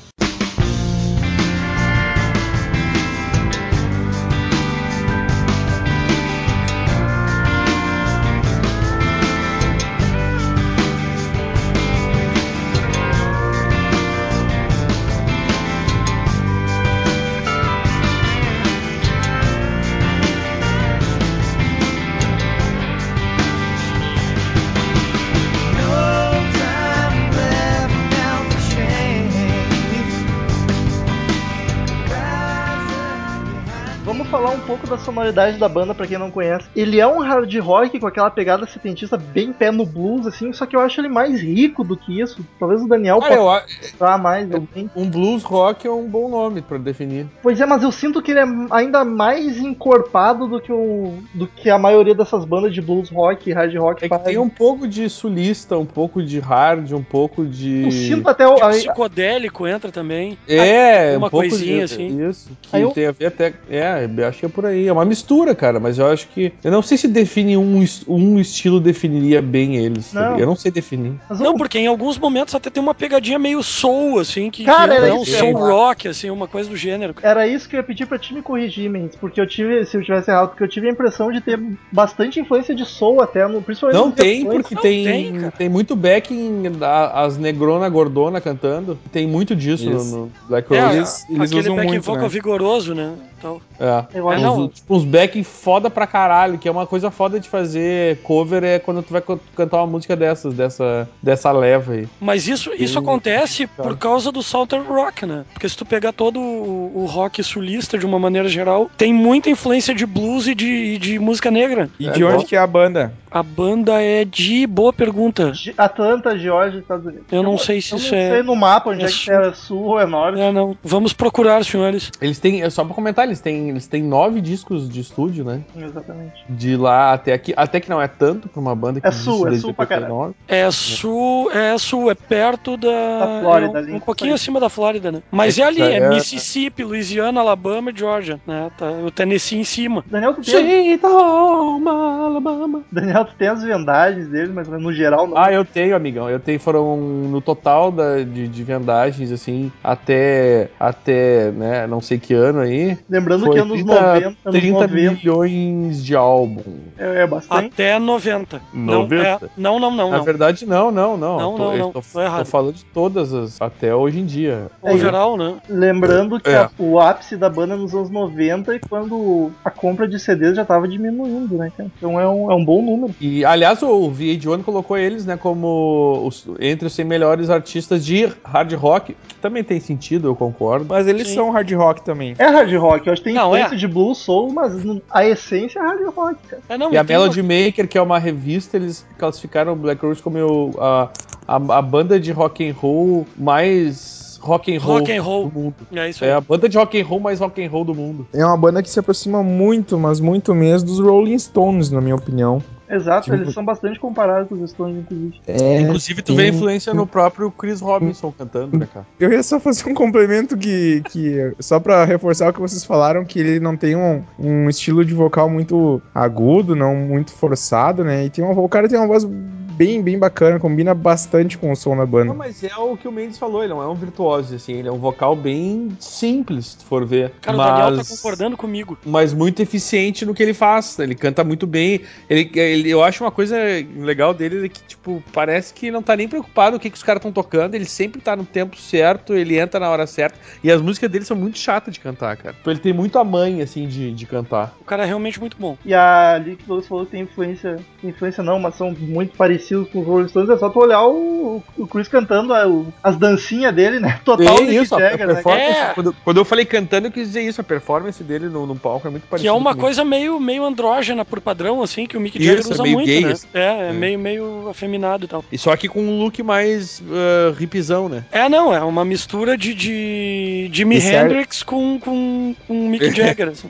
Sonoridade 35.23 35.57
da 35.57 35.69
banda 35.69 35.93
pra 35.93 36.05
quem 36.05 36.17
não 36.17 36.29
conhece. 36.29 36.65
Ele 36.75 36.99
é 36.99 37.07
um 37.07 37.19
hard 37.19 37.53
rock 37.59 37.99
com 37.99 38.07
aquela 38.07 38.29
pegada 38.29 38.65
setentista 38.67 39.17
bem 39.17 39.53
pé 39.53 39.71
no 39.71 39.85
blues, 39.85 40.27
assim, 40.27 40.51
só 40.53 40.65
que 40.65 40.75
eu 40.75 40.79
acho 40.81 40.99
ele 40.99 41.07
mais 41.09 41.41
rico 41.41 41.83
do 41.83 41.95
que 41.95 42.19
isso. 42.21 42.45
Talvez 42.59 42.81
o 42.81 42.87
Daniel 42.87 43.15
eu, 43.17 43.21
possa 43.21 43.65
a- 43.65 43.97
falar 43.97 44.17
mais. 44.17 44.49
eu 44.51 44.61
bem. 44.73 44.89
um 44.95 45.09
blues 45.09 45.43
rock 45.43 45.87
é 45.87 45.91
um 45.91 46.07
bom 46.07 46.29
nome 46.29 46.61
pra 46.61 46.77
definir. 46.77 47.25
Pois 47.41 47.59
é, 47.59 47.65
mas 47.65 47.83
eu 47.83 47.91
sinto 47.91 48.21
que 48.21 48.31
ele 48.31 48.39
é 48.41 48.45
ainda 48.71 49.05
mais 49.05 49.57
encorpado 49.57 50.47
do 50.47 50.59
que, 50.59 50.71
o, 50.71 51.17
do 51.33 51.47
que 51.47 51.69
a 51.69 51.77
maioria 51.77 52.13
dessas 52.15 52.43
bandas 52.45 52.73
de 52.73 52.81
blues 52.81 53.09
rock 53.09 53.49
e 53.49 53.53
hard 53.53 53.73
rock 53.75 53.99
É 54.03 54.09
que 54.09 54.15
faz. 54.15 54.23
tem 54.23 54.37
um 54.37 54.49
pouco 54.49 54.87
de 54.87 55.09
sulista, 55.09 55.77
um 55.77 55.85
pouco 55.85 56.21
de 56.23 56.39
hard, 56.39 56.91
um 56.91 57.03
pouco 57.03 57.45
de. 57.45 57.83
Eu 57.85 57.91
sinto 57.91 58.27
até 58.29 58.47
o. 58.47 58.53
O 58.55 58.63
a- 58.63 58.69
psicodélico 58.69 59.67
entra 59.67 59.91
também. 59.91 60.37
É, 60.47 61.17
Uma 61.17 61.27
um 61.27 61.29
pouco 61.29 61.47
coisinha 61.49 61.77
de, 61.85 61.93
assim. 61.93 62.29
Isso, 62.29 62.49
que 62.61 62.75
Aí 62.75 62.81
eu- 62.81 62.91
tem 62.91 63.07
a 63.07 63.11
ver 63.11 63.25
até. 63.27 63.53
É, 63.69 64.05
acho 64.27 64.39
que 64.39 64.45
é 64.45 64.49
por 64.49 64.65
aí. 64.65 64.87
É 64.87 64.93
uma 64.93 65.05
mistura, 65.13 65.53
cara, 65.53 65.79
mas 65.79 65.99
eu 65.99 66.07
acho 66.07 66.27
que. 66.29 66.51
Eu 66.63 66.71
não 66.71 66.81
sei 66.81 66.97
se 66.97 67.07
define 67.07 67.55
um, 67.55 67.85
um 68.07 68.39
estilo 68.39 68.79
definiria 68.79 69.41
bem 69.41 69.77
eles. 69.77 70.07
sabe? 70.07 70.31
Não. 70.31 70.39
Eu 70.39 70.45
não 70.47 70.55
sei 70.55 70.71
definir. 70.71 71.13
Não, 71.39 71.55
porque 71.55 71.77
em 71.77 71.85
alguns 71.87 72.17
momentos 72.17 72.55
até 72.55 72.69
tem 72.69 72.81
uma 72.81 72.95
pegadinha 72.95 73.37
meio 73.37 73.61
soul, 73.61 74.19
assim, 74.19 74.49
que, 74.49 74.63
Cara, 74.63 74.91
que 74.91 74.97
era 74.97 75.07
é 75.09 75.13
um 75.13 75.23
soul 75.23 75.53
rock, 75.55 76.07
assim, 76.07 76.29
uma 76.29 76.47
coisa 76.47 76.69
do 76.69 76.75
gênero. 76.75 77.13
Era 77.21 77.47
isso 77.47 77.69
que 77.69 77.75
eu 77.75 77.79
ia 77.79 77.83
pedir 77.83 78.07
pra 78.07 78.17
ti 78.17 78.33
me 78.33 78.41
corrigir, 78.41 78.89
Mendes, 78.89 79.15
porque 79.15 79.39
eu 79.39 79.47
tive, 79.47 79.85
se 79.85 79.95
eu 79.95 80.01
tivesse 80.03 80.31
errado, 80.31 80.49
porque 80.49 80.63
eu 80.63 80.67
tive 80.67 80.87
a 80.87 80.91
impressão 80.91 81.31
de 81.31 81.39
ter 81.41 81.59
bastante 81.91 82.39
influência 82.39 82.73
de 82.73 82.85
soul 82.85 83.21
até, 83.21 83.47
no, 83.47 83.61
principalmente 83.61 83.97
Não 83.99 84.11
tem, 84.11 84.37
refrões. 84.43 84.61
porque 84.61 84.75
Não 84.75 84.81
tem, 84.81 85.03
tem, 85.05 85.49
tem, 85.51 85.69
muito 85.69 85.95
backing, 85.95 86.71
da- 86.79 87.11
as 87.23 87.37
negrona 87.37 87.87
gordona 87.89 88.41
cantando. 88.41 88.97
Tem 89.11 89.27
muito 89.27 89.55
disso 89.55 89.89
no, 89.89 90.03
no 90.03 90.31
Black 90.47 90.73
É, 90.73 90.79
Rose. 90.81 90.95
Eles- 90.97 91.25
eles 91.29 91.41
aquele 91.41 91.59
usam 91.61 91.75
back 91.75 91.87
muito, 91.87 92.03
vocal 92.03 92.23
né? 92.23 92.29
vigoroso, 92.29 92.95
né? 92.95 93.13
Então, 93.37 93.61
É. 93.79 94.05
Eu 94.17 94.29
acho 94.29 94.39
É, 94.39 94.43
não. 94.43 94.67
Tipo, 94.69 94.92
uns 94.93 95.03
backing 95.05 95.43
foda 95.43 95.89
pra 95.89 96.05
caralho, 96.07 96.57
que 96.57 96.67
é 96.67 96.71
uma 96.71 96.85
coisa 96.85 97.09
foda 97.09 97.39
de 97.39 97.49
fazer 97.49 98.17
cover 98.23 98.63
é 98.63 98.79
quando 98.79 99.01
tu 99.01 99.11
vai 99.11 99.23
cantar 99.55 99.77
uma 99.77 99.87
música 99.87 100.15
dessas, 100.15 100.53
dessa, 100.53 101.09
dessa 101.21 101.51
leva 101.51 101.93
aí. 101.93 102.07
Mas 102.19 102.47
isso, 102.47 102.71
isso 102.77 102.99
acontece 102.99 103.67
por 103.67 103.97
causa 103.97 104.31
do 104.31 104.41
Southern 104.43 104.85
Rock, 104.87 105.25
né? 105.25 105.45
Porque 105.53 105.67
se 105.67 105.75
tu 105.77 105.85
pegar 105.85 106.13
todo 106.13 106.39
o, 106.39 106.91
o 107.03 107.05
rock 107.05 107.41
sulista 107.43 107.97
de 107.97 108.05
uma 108.05 108.19
maneira 108.19 108.47
geral, 108.47 108.89
tem 108.97 109.13
muita 109.13 109.49
influência 109.49 109.93
de 109.93 110.05
blues 110.05 110.47
e 110.47 110.55
de, 110.55 110.65
e 110.67 110.97
de 110.97 111.19
música 111.19 111.49
negra. 111.49 111.89
E 111.99 112.07
É, 112.07 112.11
de 112.11 112.23
onde 112.23 112.45
que 112.45 112.55
é 112.55 112.59
a 112.59 112.67
banda? 112.67 113.13
A 113.31 113.41
banda 113.41 113.99
é 113.99 114.23
de. 114.23 114.67
Boa 114.67 114.93
pergunta. 114.93 115.53
Atlanta, 115.75 116.37
Georgia, 116.37 116.79
Estados 116.79 117.05
Unidos. 117.05 117.25
Eu 117.31 117.41
não 117.41 117.57
sei 117.57 117.81
se 117.81 117.93
eu 117.93 117.97
isso 117.97 118.11
não 118.11 118.21
é- 118.21 118.29
sei 118.29 118.43
no 118.43 118.55
mapa 118.55 118.91
onde 118.91 119.01
é 119.01 119.05
é, 119.05 119.07
que 119.07 119.13
sul. 119.13 119.33
é 119.33 119.53
sul 119.53 119.83
ou 119.85 119.99
é 119.99 120.05
norte. 120.05 120.39
É, 120.39 120.51
não. 120.51 120.77
Vamos 120.83 121.13
procurar, 121.13 121.65
senhores. 121.65 122.11
Eles 122.21 122.37
têm, 122.37 122.61
é 122.61 122.69
só 122.69 122.85
pra 122.85 122.93
comentar, 122.93 123.25
eles 123.25 123.39
têm, 123.39 123.69
eles 123.69 123.87
têm 123.87 124.03
nove 124.03 124.39
discos 124.39 124.82
de 124.87 124.99
estúdio, 125.01 125.43
né? 125.43 125.61
Exatamente. 125.75 126.33
De 126.49 126.75
lá 126.77 127.13
até 127.13 127.33
aqui. 127.33 127.53
Até 127.55 127.79
que 127.79 127.89
não 127.89 128.01
é 128.01 128.07
tanto 128.07 128.47
pra 128.49 128.59
uma 128.61 128.75
banda 128.75 128.99
que 129.01 129.07
É 129.07 129.11
sul, 129.11 129.47
é 129.47 129.55
sul 129.57 129.73
pra 129.73 129.83
89. 129.83 130.33
É 130.47 130.71
sul, 130.71 131.51
é 131.51 131.77
sul, 131.77 132.11
é 132.11 132.15
perto 132.15 132.77
da. 132.77 132.89
Da 133.19 133.39
Flórida 133.41 133.79
é 133.79 133.81
ali. 133.81 133.91
um, 133.91 133.95
um 133.95 133.99
pouquinho 133.99 134.33
acima 134.33 134.59
da 134.59 134.69
Flórida, 134.69 135.11
né? 135.11 135.21
Mas 135.31 135.57
é, 135.57 135.61
É, 135.61 135.65
ali, 135.65 135.81
é, 135.81 135.93
é- 135.97 136.09
Mississippi, 136.09 136.83
Louisiana, 136.83 137.39
Alabama 137.41 137.91
e 137.91 137.97
Georgia, 137.97 138.39
né? 138.45 138.69
Tá, 138.77 138.89
o 138.91 139.09
Tennessee 139.11 139.59
em 139.59 139.63
cima. 139.63 140.03
Daniel, 140.09 140.33
tu 140.33 140.41
tem, 140.41 140.53
Sweet 140.93 141.05
home 141.05 141.87
Alabama. 141.87 142.81
Daniel, 142.91 143.25
tu 143.25 143.33
tem 143.35 143.47
as 143.47 143.63
vendagens 143.63 144.27
dele, 144.27 144.51
mas 144.53 144.67
no 144.67 144.91
geral 144.93 145.27
não. 145.27 145.37
Ah, 145.37 145.51
eu 145.51 145.63
tenho, 145.65 145.95
amigão. 145.95 146.29
Eu 146.29 146.39
tenho, 146.39 146.59
foram 146.59 146.97
no 146.97 147.41
total 147.41 147.91
da, 147.91 148.17
de, 148.23 148.47
de 148.47 148.63
vendagens, 148.63 149.31
assim, 149.31 149.71
até, 149.83 150.69
até, 150.79 151.51
né, 151.51 151.87
não 151.87 152.01
sei 152.01 152.17
que 152.19 152.33
ano 152.33 152.59
aí. 152.59 152.97
Lembrando 153.09 153.45
Foi 153.45 153.53
que 153.55 153.59
anos 153.61 153.73
30, 153.73 153.93
90, 153.93 154.27
anos 154.27 154.37
30 154.61 154.72
90 154.73 155.11
milhões 155.13 156.03
de 156.03 156.15
álbum. 156.15 156.61
é, 156.97 157.21
é 157.23 157.27
bastante. 157.27 157.67
Até 157.73 157.99
90. 157.99 158.61
90? 158.73 159.51
Não, 159.57 159.77
é, 159.77 159.79
não, 159.79 159.79
não, 159.79 159.91
não. 159.91 160.11
Na 160.11 160.17
não. 160.17 160.23
verdade, 160.23 160.65
não, 160.65 160.91
não, 160.91 161.17
não. 161.17 161.37
Não, 161.37 161.51
Eu 161.51 161.57
tô, 161.57 161.63
não, 161.71 161.77
não. 161.77 161.91
Tô, 161.91 162.01
Tô 162.13 162.21
errado. 162.21 162.39
tô 162.45 162.51
falando 162.51 162.73
de 162.75 162.85
todas 162.85 163.33
as, 163.33 163.61
até 163.61 163.93
hoje 163.95 164.19
em 164.19 164.25
dia. 164.25 164.67
Overall, 164.81 165.37
né? 165.37 165.55
Lembrando 165.69 166.39
que 166.39 166.49
É. 166.49 166.57
a- 166.57 166.69
o 166.77 166.99
ápice 166.99 167.35
da 167.37 167.49
banda 167.49 167.73
é 167.73 167.77
nos 167.77 167.93
anos 167.93 168.09
90 168.09 168.75
e 168.75 168.79
quando 168.79 169.51
a 169.63 169.69
compra 169.71 170.07
de 170.07 170.19
CDs 170.19 170.55
já 170.55 170.63
tava 170.65 170.87
diminuindo, 170.87 171.57
né, 171.57 171.71
cara? 171.75 171.89
Então 171.97 172.19
é 172.19 172.27
um, 172.27 172.51
é 172.51 172.55
um 172.55 172.63
bom 172.63 172.81
número. 172.81 173.13
E, 173.19 173.43
aliás, 173.43 173.81
o 173.83 174.09
VH1 174.11 174.63
colocou 174.63 174.97
eles, 174.97 175.25
né, 175.25 175.37
como 175.37 176.23
os- 176.25 176.45
entre 176.59 176.87
os 176.87 176.93
100 176.93 177.05
melhores 177.05 177.49
artistas 177.49 178.05
de 178.05 178.29
hard 178.45 178.71
rock, 178.73 179.15
que 179.27 179.35
também 179.41 179.63
tem 179.63 179.79
sentido, 179.79 180.27
eu 180.27 180.35
concordo. 180.35 180.85
Mas 180.87 181.07
eles 181.07 181.27
Sim. 181.27 181.35
são 181.35 181.51
hard 181.51 181.71
rock 181.73 182.01
também. 182.03 182.35
É 182.37 182.45
hard 182.47 182.73
rock, 182.75 183.07
eu 183.07 183.13
acho 183.13 183.21
que 183.21 183.29
tem 183.29 183.33
Não, 183.35 183.47
influência 183.47 183.75
é. 183.75 183.77
de 183.77 183.87
blues, 183.87 184.19
soul, 184.19 184.51
mas 184.53 184.62
não- 184.69 185.01
a 185.11 185.25
essência 185.25 185.79
é 185.79 185.81
hard 185.81 186.01
rock, 186.15 186.37
cara. 186.47 186.61
É, 186.69 186.77
não, 186.77 186.91
E 186.91 186.97
a 186.97 187.03
tem 187.03 187.15
uma- 187.17 187.23
Melody 187.29 187.41
Maker, 187.43 187.87
que 187.87 187.97
é 187.97 188.01
uma 188.01 188.19
revista, 188.19 188.77
eles 188.77 189.05
classificaram 189.17 189.73
o 189.73 189.75
Black 189.75 190.03
Rose 190.05 190.21
como 190.21 190.37
a, 190.79 191.09
a, 191.47 191.55
a 191.77 191.81
banda 191.81 192.19
de 192.19 192.31
rock 192.31 192.67
and 192.69 192.73
roll 192.73 193.25
mais 193.37 194.32
rock 194.43 194.75
and 194.75 194.79
roll, 194.79 194.99
Rock 194.99 195.11
and 195.11 195.21
roll. 195.21 195.49
do 195.49 195.59
mundo. 195.59 195.75
É 195.93 196.09
isso 196.09 196.23
aí. 196.23 196.29
É 196.29 196.33
a 196.33 196.41
banda 196.41 196.67
de 196.69 196.77
rock 196.77 196.99
and 197.01 197.05
roll 197.05 197.19
mais 197.19 197.39
rock 197.39 197.63
and 197.63 197.69
roll 197.69 197.85
do 197.85 197.95
mundo. 197.95 198.27
É 198.33 198.45
uma 198.45 198.57
banda 198.57 198.83
que 198.83 198.89
se 198.89 198.99
aproxima 198.99 199.41
muito, 199.41 199.97
mas 199.97 200.19
muito 200.19 200.53
mesmo 200.53 200.87
dos 200.87 200.99
Rolling 200.99 201.37
Stones, 201.39 201.89
na 201.89 202.01
minha 202.01 202.15
opinião. 202.15 202.61
Exato, 202.89 203.23
Tipo- 203.25 203.37
eles 203.37 203.53
são 203.53 203.65
bastante 203.65 203.99
comparados 203.99 204.47
com 204.49 204.55
os 204.61 204.69
Stones, 204.69 204.97
inclusive. 204.99 205.39
É, 205.47 205.79
Inclusive, 205.81 206.21
tu 206.21 206.27
tem- 206.27 206.35
vê 206.35 206.43
a 206.43 206.47
influência 206.49 206.93
no 206.93 207.07
próprio 207.07 207.49
Chris 207.49 207.81
Robinson 207.81 208.31
cantando, 208.37 208.77
né, 208.77 208.87
cara? 208.93 209.05
Eu 209.19 209.31
ia 209.31 209.41
só 209.41 209.59
fazer 209.59 209.89
um 209.89 209.95
complemento 209.95 210.55
que, 210.55 211.01
que 211.09 211.53
só 211.59 211.79
pra 211.79 212.05
reforçar 212.05 212.49
o 212.49 212.53
que 212.53 212.59
vocês 212.59 212.83
falaram, 212.85 213.25
que 213.25 213.39
ele 213.39 213.59
não 213.59 213.75
tem 213.75 213.95
um, 213.95 214.21
um 214.37 214.69
estilo 214.69 215.03
de 215.03 215.13
vocal 215.13 215.49
muito 215.49 215.99
agudo, 216.13 216.75
não 216.75 216.93
muito 216.95 217.31
forçado, 217.31 218.03
né? 218.03 218.25
E 218.25 218.29
tem 218.29 218.43
uma, 218.45 218.59
o 218.61 218.69
cara 218.69 218.87
tem 218.87 218.99
uma 218.99 219.07
voz 219.07 219.25
bem, 219.73 220.01
bem 220.01 220.17
bacana, 220.17 220.59
combina 220.59 220.93
bastante 220.93 221.57
com 221.57 221.71
o 221.71 221.75
som 221.75 221.91
da 221.91 221.97
Não, 222.03 222.07
banda. 222.07 222.33
mas 222.33 222.63
é 222.63 222.75
o 222.77 222.95
que 222.95 223.07
o 223.07 223.11
Mendes 223.11 223.37
falou, 223.37 223.63
ele 223.63 223.73
não 223.73 223.81
é 223.81 223.87
um 223.87 223.95
virtuoso, 223.95 224.55
assim, 224.55 224.73
ele 224.73 224.87
é 224.87 224.91
um 224.91 224.97
vocal 224.99 225.35
bem 225.35 225.89
simples, 225.99 226.67
se 226.67 226.77
tu 226.77 226.85
for 226.85 227.05
ver. 227.05 227.31
Cara, 227.41 227.57
mas... 227.57 227.67
o 227.67 227.69
Daniel 227.75 227.97
tá 227.97 228.09
concordando 228.09 228.57
comigo. 228.57 228.97
mas 229.05 229.33
muito 229.33 229.61
eficiente 229.61 230.25
no 230.25 230.33
que 230.33 230.43
ele 230.43 230.53
faz. 230.53 230.97
Ele 230.99 231.15
canta 231.15 231.43
muito 231.43 231.65
bem. 231.65 232.01
Ele, 232.29 232.49
ele- 232.53 232.89
eu 232.89 233.03
acho 233.03 233.23
uma 233.23 233.31
coisa 233.31 233.57
legal 233.97 234.33
dele 234.33 234.65
é 234.65 234.69
que, 234.69 234.81
tipo, 234.83 235.23
parece 235.33 235.73
que 235.73 235.91
não 235.91 236.01
tá 236.01 236.15
nem 236.15 236.27
preocupado 236.27 236.71
com 236.71 236.77
o 236.77 236.79
que, 236.79 236.89
que 236.89 236.97
os 236.97 237.03
caras 237.03 237.19
estão 237.19 237.31
tocando. 237.31 237.75
Ele 237.75 237.85
sempre 237.85 238.21
tá 238.21 238.35
no 238.35 238.45
tempo 238.45 238.77
certo, 238.77 239.33
ele 239.33 239.57
entra 239.59 239.79
na 239.79 239.89
hora 239.89 240.05
certa. 240.05 240.37
E 240.63 240.71
as 240.71 240.81
músicas 240.81 241.09
dele 241.09 241.25
são 241.25 241.35
muito 241.35 241.57
chatas 241.57 241.93
de 241.93 241.99
cantar, 241.99 242.37
cara. 242.37 242.53
Tipo, 242.55 242.69
Ele 242.69 242.79
tem 242.79 242.93
muito 242.93 243.17
a 243.17 243.23
mãe, 243.23 243.61
assim, 243.61 243.87
de, 243.87 244.11
de 244.11 244.25
cantar. 244.25 244.75
O 244.79 244.83
cara 244.83 245.03
é 245.03 245.05
realmente 245.05 245.39
muito 245.39 245.57
bom. 245.57 245.77
E 245.85 245.93
a 245.93 246.41
você 246.67 246.87
falou 246.87 247.05
que 247.05 247.11
tem 247.11 247.21
influência. 247.21 247.77
Influência 248.03 248.43
não, 248.43 248.59
mas 248.59 248.75
são 248.75 248.91
muito 248.91 249.35
parecidos 249.35 249.62
com 249.91 249.99
os 250.01 250.05
Rolling 250.07 250.27
Stones. 250.27 250.49
É 250.49 250.57
só 250.57 250.69
tu 250.69 250.79
olhar 250.79 251.05
o, 251.05 251.63
o 251.77 251.87
Chris 251.87 252.07
cantando 252.07 252.53
a- 252.53 252.67
o- 252.67 252.93
as 253.03 253.15
dancinhas 253.17 253.73
dele, 253.73 253.99
né? 253.99 254.19
Total 254.25 254.57
É 254.57 254.61
Mick 254.61 254.75
isso, 254.75 254.95
a, 254.95 254.97
a 254.97 255.01
Jagger, 255.01 255.27
né? 255.27 255.33
performance. 255.35 255.63
É. 255.79 255.91
Quando, 255.93 256.15
quando 256.23 256.37
eu 256.37 256.45
falei 256.45 256.65
cantando, 256.65 257.07
eu 257.07 257.11
quis 257.11 257.27
dizer 257.27 257.41
isso. 257.41 257.61
A 257.61 257.63
performance 257.63 258.23
dele 258.23 258.47
no, 258.49 258.65
no 258.65 258.75
palco 258.75 259.07
é 259.07 259.11
muito 259.11 259.23
Que 259.23 259.29
parecida. 259.29 259.49
é 259.49 259.53
uma 259.53 259.75
coisa 259.75 260.03
meio, 260.03 260.39
meio 260.39 260.63
andrógena 260.65 261.23
por 261.23 261.39
padrão, 261.41 261.81
assim, 261.81 262.05
que 262.05 262.17
o 262.17 262.19
Mick 262.19 262.37
Isso, 262.37 262.47
Jagger 262.47 262.65
é 262.65 262.73
usa 262.73 262.83
meio 262.83 262.95
muito, 262.95 263.07
gay, 263.07 263.21
né? 263.25 263.31
assim. 263.31 263.47
É, 263.53 263.59
é, 263.59 263.89
É. 263.89 263.93
Meio, 263.93 264.19
meio 264.19 264.67
afeminado 264.69 265.25
e 265.25 265.27
tal. 265.27 265.43
E 265.51 265.57
só 265.57 265.75
que 265.75 265.87
com 265.87 266.01
um 266.01 266.19
look 266.19 266.41
mais 266.43 266.99
uh, 267.01 267.55
hipzão, 267.61 268.09
né? 268.09 268.25
É, 268.31 268.47
não, 268.49 268.73
é 268.73 268.81
uma 268.83 269.05
mistura 269.05 269.57
de, 269.57 269.73
de 269.73 270.69
Jimi 270.71 270.97
Isso 270.97 271.07
é- 271.07 271.21
Hendrix 271.23 271.63
com, 271.63 271.99
com, 271.99 272.55
com 272.67 272.89
Mick 272.89 273.09
Jagger, 273.15 273.49
assim. 273.49 273.69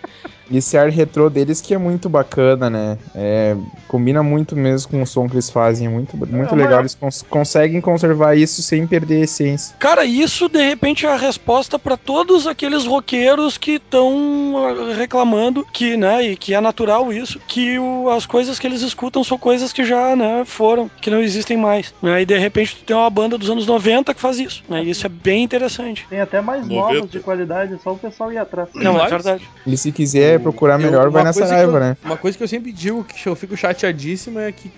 E 0.52 0.58
esse 0.58 0.78
ar 0.78 0.90
retrô 0.90 1.30
deles 1.30 1.62
que 1.62 1.74
é 1.74 1.78
muito 1.78 2.10
bacana, 2.10 2.70
né? 2.70 2.98
É, 3.16 3.56
combina 3.88 4.22
muito 4.22 4.56
mesmo 4.56 4.92
com 4.92 5.02
o 5.02 5.08
som 5.08 5.28
que 5.28 5.36
eles 5.36 5.50
fazem, 5.50 5.88
é 5.88 5.90
muito, 5.90 6.18
muito 6.18 6.54
É, 6.54 6.58
legal. 6.58 6.72
mas- 6.72 6.80
Eles 6.80 6.96
cons- 6.96 7.26
conseguem 7.30 7.80
conservar 7.80 8.36
isso 8.36 8.62
sem 8.62 8.86
perder 8.86 9.22
a 9.22 9.24
essência. 9.24 9.76
Cara, 9.80 10.04
isso 10.06 10.50
de 10.50 10.62
repente 10.62 11.06
é 11.06 11.10
a 11.10 11.16
resposta 11.16 11.80
pra 11.80 11.96
todos 11.96 12.46
aqueles 12.46 12.86
roqueiros 12.86 13.58
que 13.58 13.74
estão 13.74 14.54
reclamando 14.98 15.66
que, 15.72 15.96
né, 15.98 16.24
e 16.24 16.36
que 16.36 16.54
é 16.54 16.62
natural 16.62 17.12
isso, 17.12 17.40
que 17.48 17.80
o- 17.80 18.10
as 18.10 18.26
coisas 18.26 18.60
que 18.60 18.68
eles 18.68 18.82
escutam 18.82 19.24
são 19.24 19.38
coisas 19.38 19.72
que 19.74 19.84
já, 19.84 20.16
né, 20.16 20.44
foram, 20.46 20.90
que 21.02 21.10
não 21.10 21.22
existem 21.22 21.58
mais. 21.58 21.94
Né, 22.02 22.22
e 22.22 22.26
de 22.26 22.38
repente 22.38 22.76
tu 22.76 22.84
tem 22.84 22.96
uma 22.96 23.10
banda 23.10 23.38
dos 23.38 23.50
anos 23.50 23.66
90 23.66 24.14
que 24.14 24.22
faz 24.22 24.40
isso. 24.40 24.64
Né, 24.68 24.84
e 24.84 24.90
isso 24.90 25.06
é 25.06 25.10
bem 25.10 25.44
interessante. 25.44 26.06
Tem 26.10 26.20
até 26.20 26.42
mais 26.42 26.68
90. 26.68 26.94
novos 26.96 27.12
de 27.12 27.20
qualidade, 27.20 27.74
é 27.74 27.78
só 27.78 27.94
o 27.94 27.98
pessoal 27.98 28.32
ir 28.32 28.38
atrás. 28.38 28.70
Não, 28.76 29.04
é 29.04 29.08
verdade. 29.10 29.48
E 29.66 29.78
se 29.78 29.92
quiser 29.92 30.33
procurar 30.40 30.76
Eu- 30.80 30.86
melhor, 30.86 31.10
vai 31.10 31.22
uma 31.22 31.30
na 31.30 31.34
coisa 31.34 31.48
Saraiva, 31.50 31.74
eu- 31.74 31.80
né? 31.80 31.98
Uma 32.04 32.18
coisa 32.18 32.38
que 32.38 32.44
eu 32.44 32.48
sempre 32.48 32.72
digo, 32.72 33.04
que 33.04 33.28
eu 33.28 33.36
fico 33.36 33.56
chateadíssimo, 33.58 34.40
é 34.40 34.52
que 34.52 34.72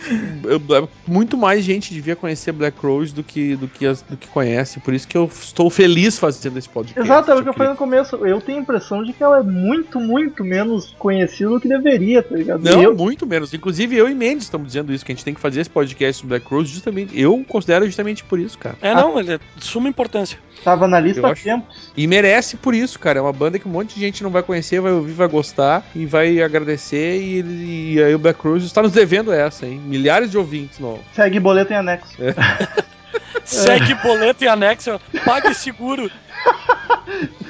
eu- 0.43 0.89
muito 1.07 1.37
mais 1.37 1.63
gente 1.63 1.93
devia 1.93 2.15
conhecer 2.15 2.51
Black 2.51 2.77
Rose 2.85 3.13
do 3.13 3.23
que, 3.23 3.55
do, 3.55 3.67
que 3.67 3.85
do 3.87 4.17
que 4.17 4.27
conhece. 4.27 4.79
Por 4.79 4.93
isso 4.93 5.07
que 5.07 5.17
eu 5.17 5.25
estou 5.25 5.69
feliz 5.69 6.17
fazendo 6.17 6.57
esse 6.57 6.69
podcast. 6.69 6.99
Exato, 6.99 7.31
é 7.31 7.35
o 7.35 7.43
que 7.43 7.49
eu 7.49 7.53
falei 7.53 7.71
no 7.71 7.77
começo. 7.77 8.15
Eu 8.17 8.41
tenho 8.41 8.57
a 8.57 8.61
impressão 8.61 9.03
de 9.03 9.13
que 9.13 9.23
ela 9.23 9.39
é 9.39 9.43
muito, 9.43 9.99
muito 9.99 10.43
menos 10.43 10.95
conhecida 10.97 11.49
do 11.49 11.59
que 11.59 11.67
deveria, 11.67 12.21
tá 12.23 12.35
ligado? 12.35 12.63
Não, 12.63 12.81
eu, 12.81 12.95
muito 12.95 13.25
menos. 13.25 13.53
Inclusive, 13.53 13.95
eu 13.95 14.09
e 14.09 14.15
Mendes 14.15 14.45
estamos 14.45 14.67
dizendo 14.67 14.93
isso, 14.93 15.05
que 15.05 15.11
a 15.11 15.15
gente 15.15 15.23
tem 15.25 15.33
que 15.33 15.39
fazer 15.41 15.61
esse 15.61 15.69
podcast 15.69 16.21
sobre 16.21 16.37
Black 16.39 16.53
Rose 16.53 16.71
justamente. 16.71 17.19
Eu 17.19 17.43
considero 17.47 17.85
justamente 17.85 18.23
por 18.23 18.39
isso, 18.39 18.57
cara. 18.57 18.75
É, 18.81 18.93
não, 18.93 19.19
ele 19.19 19.33
é 19.33 19.39
de 19.55 19.65
suma 19.65 19.87
importância. 19.89 20.37
tava 20.63 20.87
na 20.87 20.99
lista 20.99 21.19
Eu 21.21 21.25
há 21.27 21.35
tempos. 21.35 21.91
E 21.95 22.07
merece 22.07 22.57
por 22.57 22.73
isso, 22.73 22.97
cara. 22.99 23.19
É 23.19 23.21
uma 23.21 23.33
banda 23.33 23.59
que 23.59 23.67
um 23.67 23.71
monte 23.71 23.95
de 23.95 23.99
gente 24.01 24.23
não 24.23 24.29
vai 24.29 24.41
conhecer, 24.41 24.79
vai 24.81 24.91
ouvir, 24.91 25.13
vai 25.13 25.27
gostar 25.27 25.44
e 25.95 26.05
vai 26.05 26.41
agradecer. 26.41 27.19
E, 27.21 27.37
ele- 27.39 27.93
e 27.95 28.03
aí 28.03 28.15
o 28.15 28.19
Black 28.19 28.39
Rose 28.41 28.65
está 28.65 28.81
nos 28.81 28.91
devendo 28.91 29.31
essa, 29.33 29.65
hein? 29.65 29.79
Milhares 29.83 30.31
de 30.31 30.37
ouvintes 30.37 30.79
novos. 30.79 31.01
Segue 31.13 31.39
boleto 31.39 31.73
em 31.73 31.75
anexo. 31.75 32.15
Segue 33.45 33.93
boleto 33.95 34.43
e 34.43 34.47
anexo, 34.47 34.99
pague 35.23 35.53
seguro. 35.53 36.09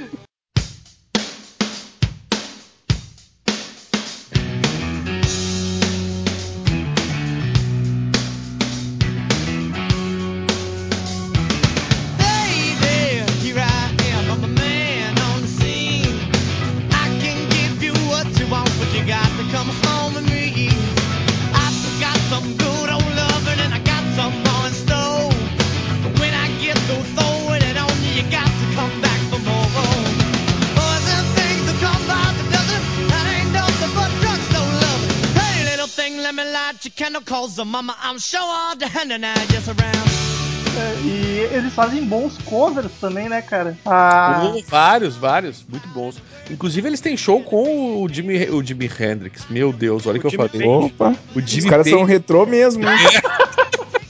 É, 40.78 41.08
E 41.08 41.56
eles 41.56 41.74
fazem 41.74 42.04
bons 42.04 42.38
covers 42.46 42.92
também, 43.00 43.30
né, 43.30 43.42
cara? 43.42 43.78
Ah, 43.86 44.52
Oh, 44.54 44.62
vários, 44.68 45.16
vários, 45.16 45.66
muito 45.68 45.88
bons. 45.90 46.18
Inclusive, 46.52 46.88
eles 46.88 47.00
têm 47.02 47.16
show 47.16 47.42
com 47.42 48.04
o 48.04 48.10
Jimi, 48.10 48.50
o 48.50 48.64
Jimi 48.64 48.86
Hendrix. 49.00 49.46
Meu 49.50 49.72
Deus, 49.74 50.06
olha 50.06 50.18
o 50.18 50.22
que 50.22 50.28
eu 50.28 50.32
Jimi 50.32 50.50
falei. 50.50 50.68
Opa, 50.68 51.16
O 51.36 51.40
os 51.40 51.50
Jimmy 51.50 51.70
caras 51.70 51.90
são 51.90 52.04
retrô 52.04 52.46
mesmo, 52.46 52.84
hein? 52.88 52.98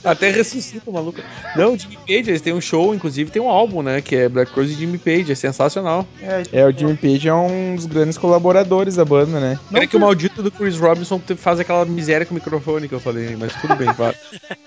até 0.05 0.29
ressuscita 0.31 0.89
o 0.89 0.93
maluco. 0.93 1.19
Não, 1.55 1.73
o 1.73 1.77
Jimmy 1.79 1.97
Page, 2.07 2.29
eles 2.29 2.41
têm 2.41 2.53
um 2.53 2.61
show, 2.61 2.93
inclusive 2.93 3.31
tem 3.31 3.41
um 3.41 3.49
álbum, 3.49 3.81
né? 3.81 4.01
Que 4.01 4.15
é 4.15 4.29
Black 4.29 4.51
Rose 4.53 4.71
e 4.73 4.75
Jimmy 4.75 4.97
Page, 4.97 5.31
é 5.31 5.35
sensacional. 5.35 6.05
é, 6.21 6.43
É, 6.51 6.65
o 6.65 6.71
Jimmy 6.71 6.95
Page 6.95 7.27
é 7.27 7.33
um 7.33 7.75
dos 7.75 7.85
grandes 7.85 8.17
colaboradores 8.17 8.95
da 8.95 9.03
banda, 9.05 9.39
né? 9.39 9.59
Não 9.71 9.81
é 9.81 9.87
que 9.87 9.97
o 9.97 9.99
maldito 9.99 10.41
do 10.43 10.51
Chris 10.51 10.77
Robinson 10.77 11.19
faz 11.37 11.59
aquela 11.59 11.83
miséria 11.85 12.25
com 12.25 12.31
o 12.33 12.35
microfone 12.35 12.87
que 12.87 12.93
eu 12.95 12.99
falei, 12.99 13.35
mas 13.35 13.53
tudo 13.55 13.75
bem, 13.75 13.91
vai. 13.93 14.13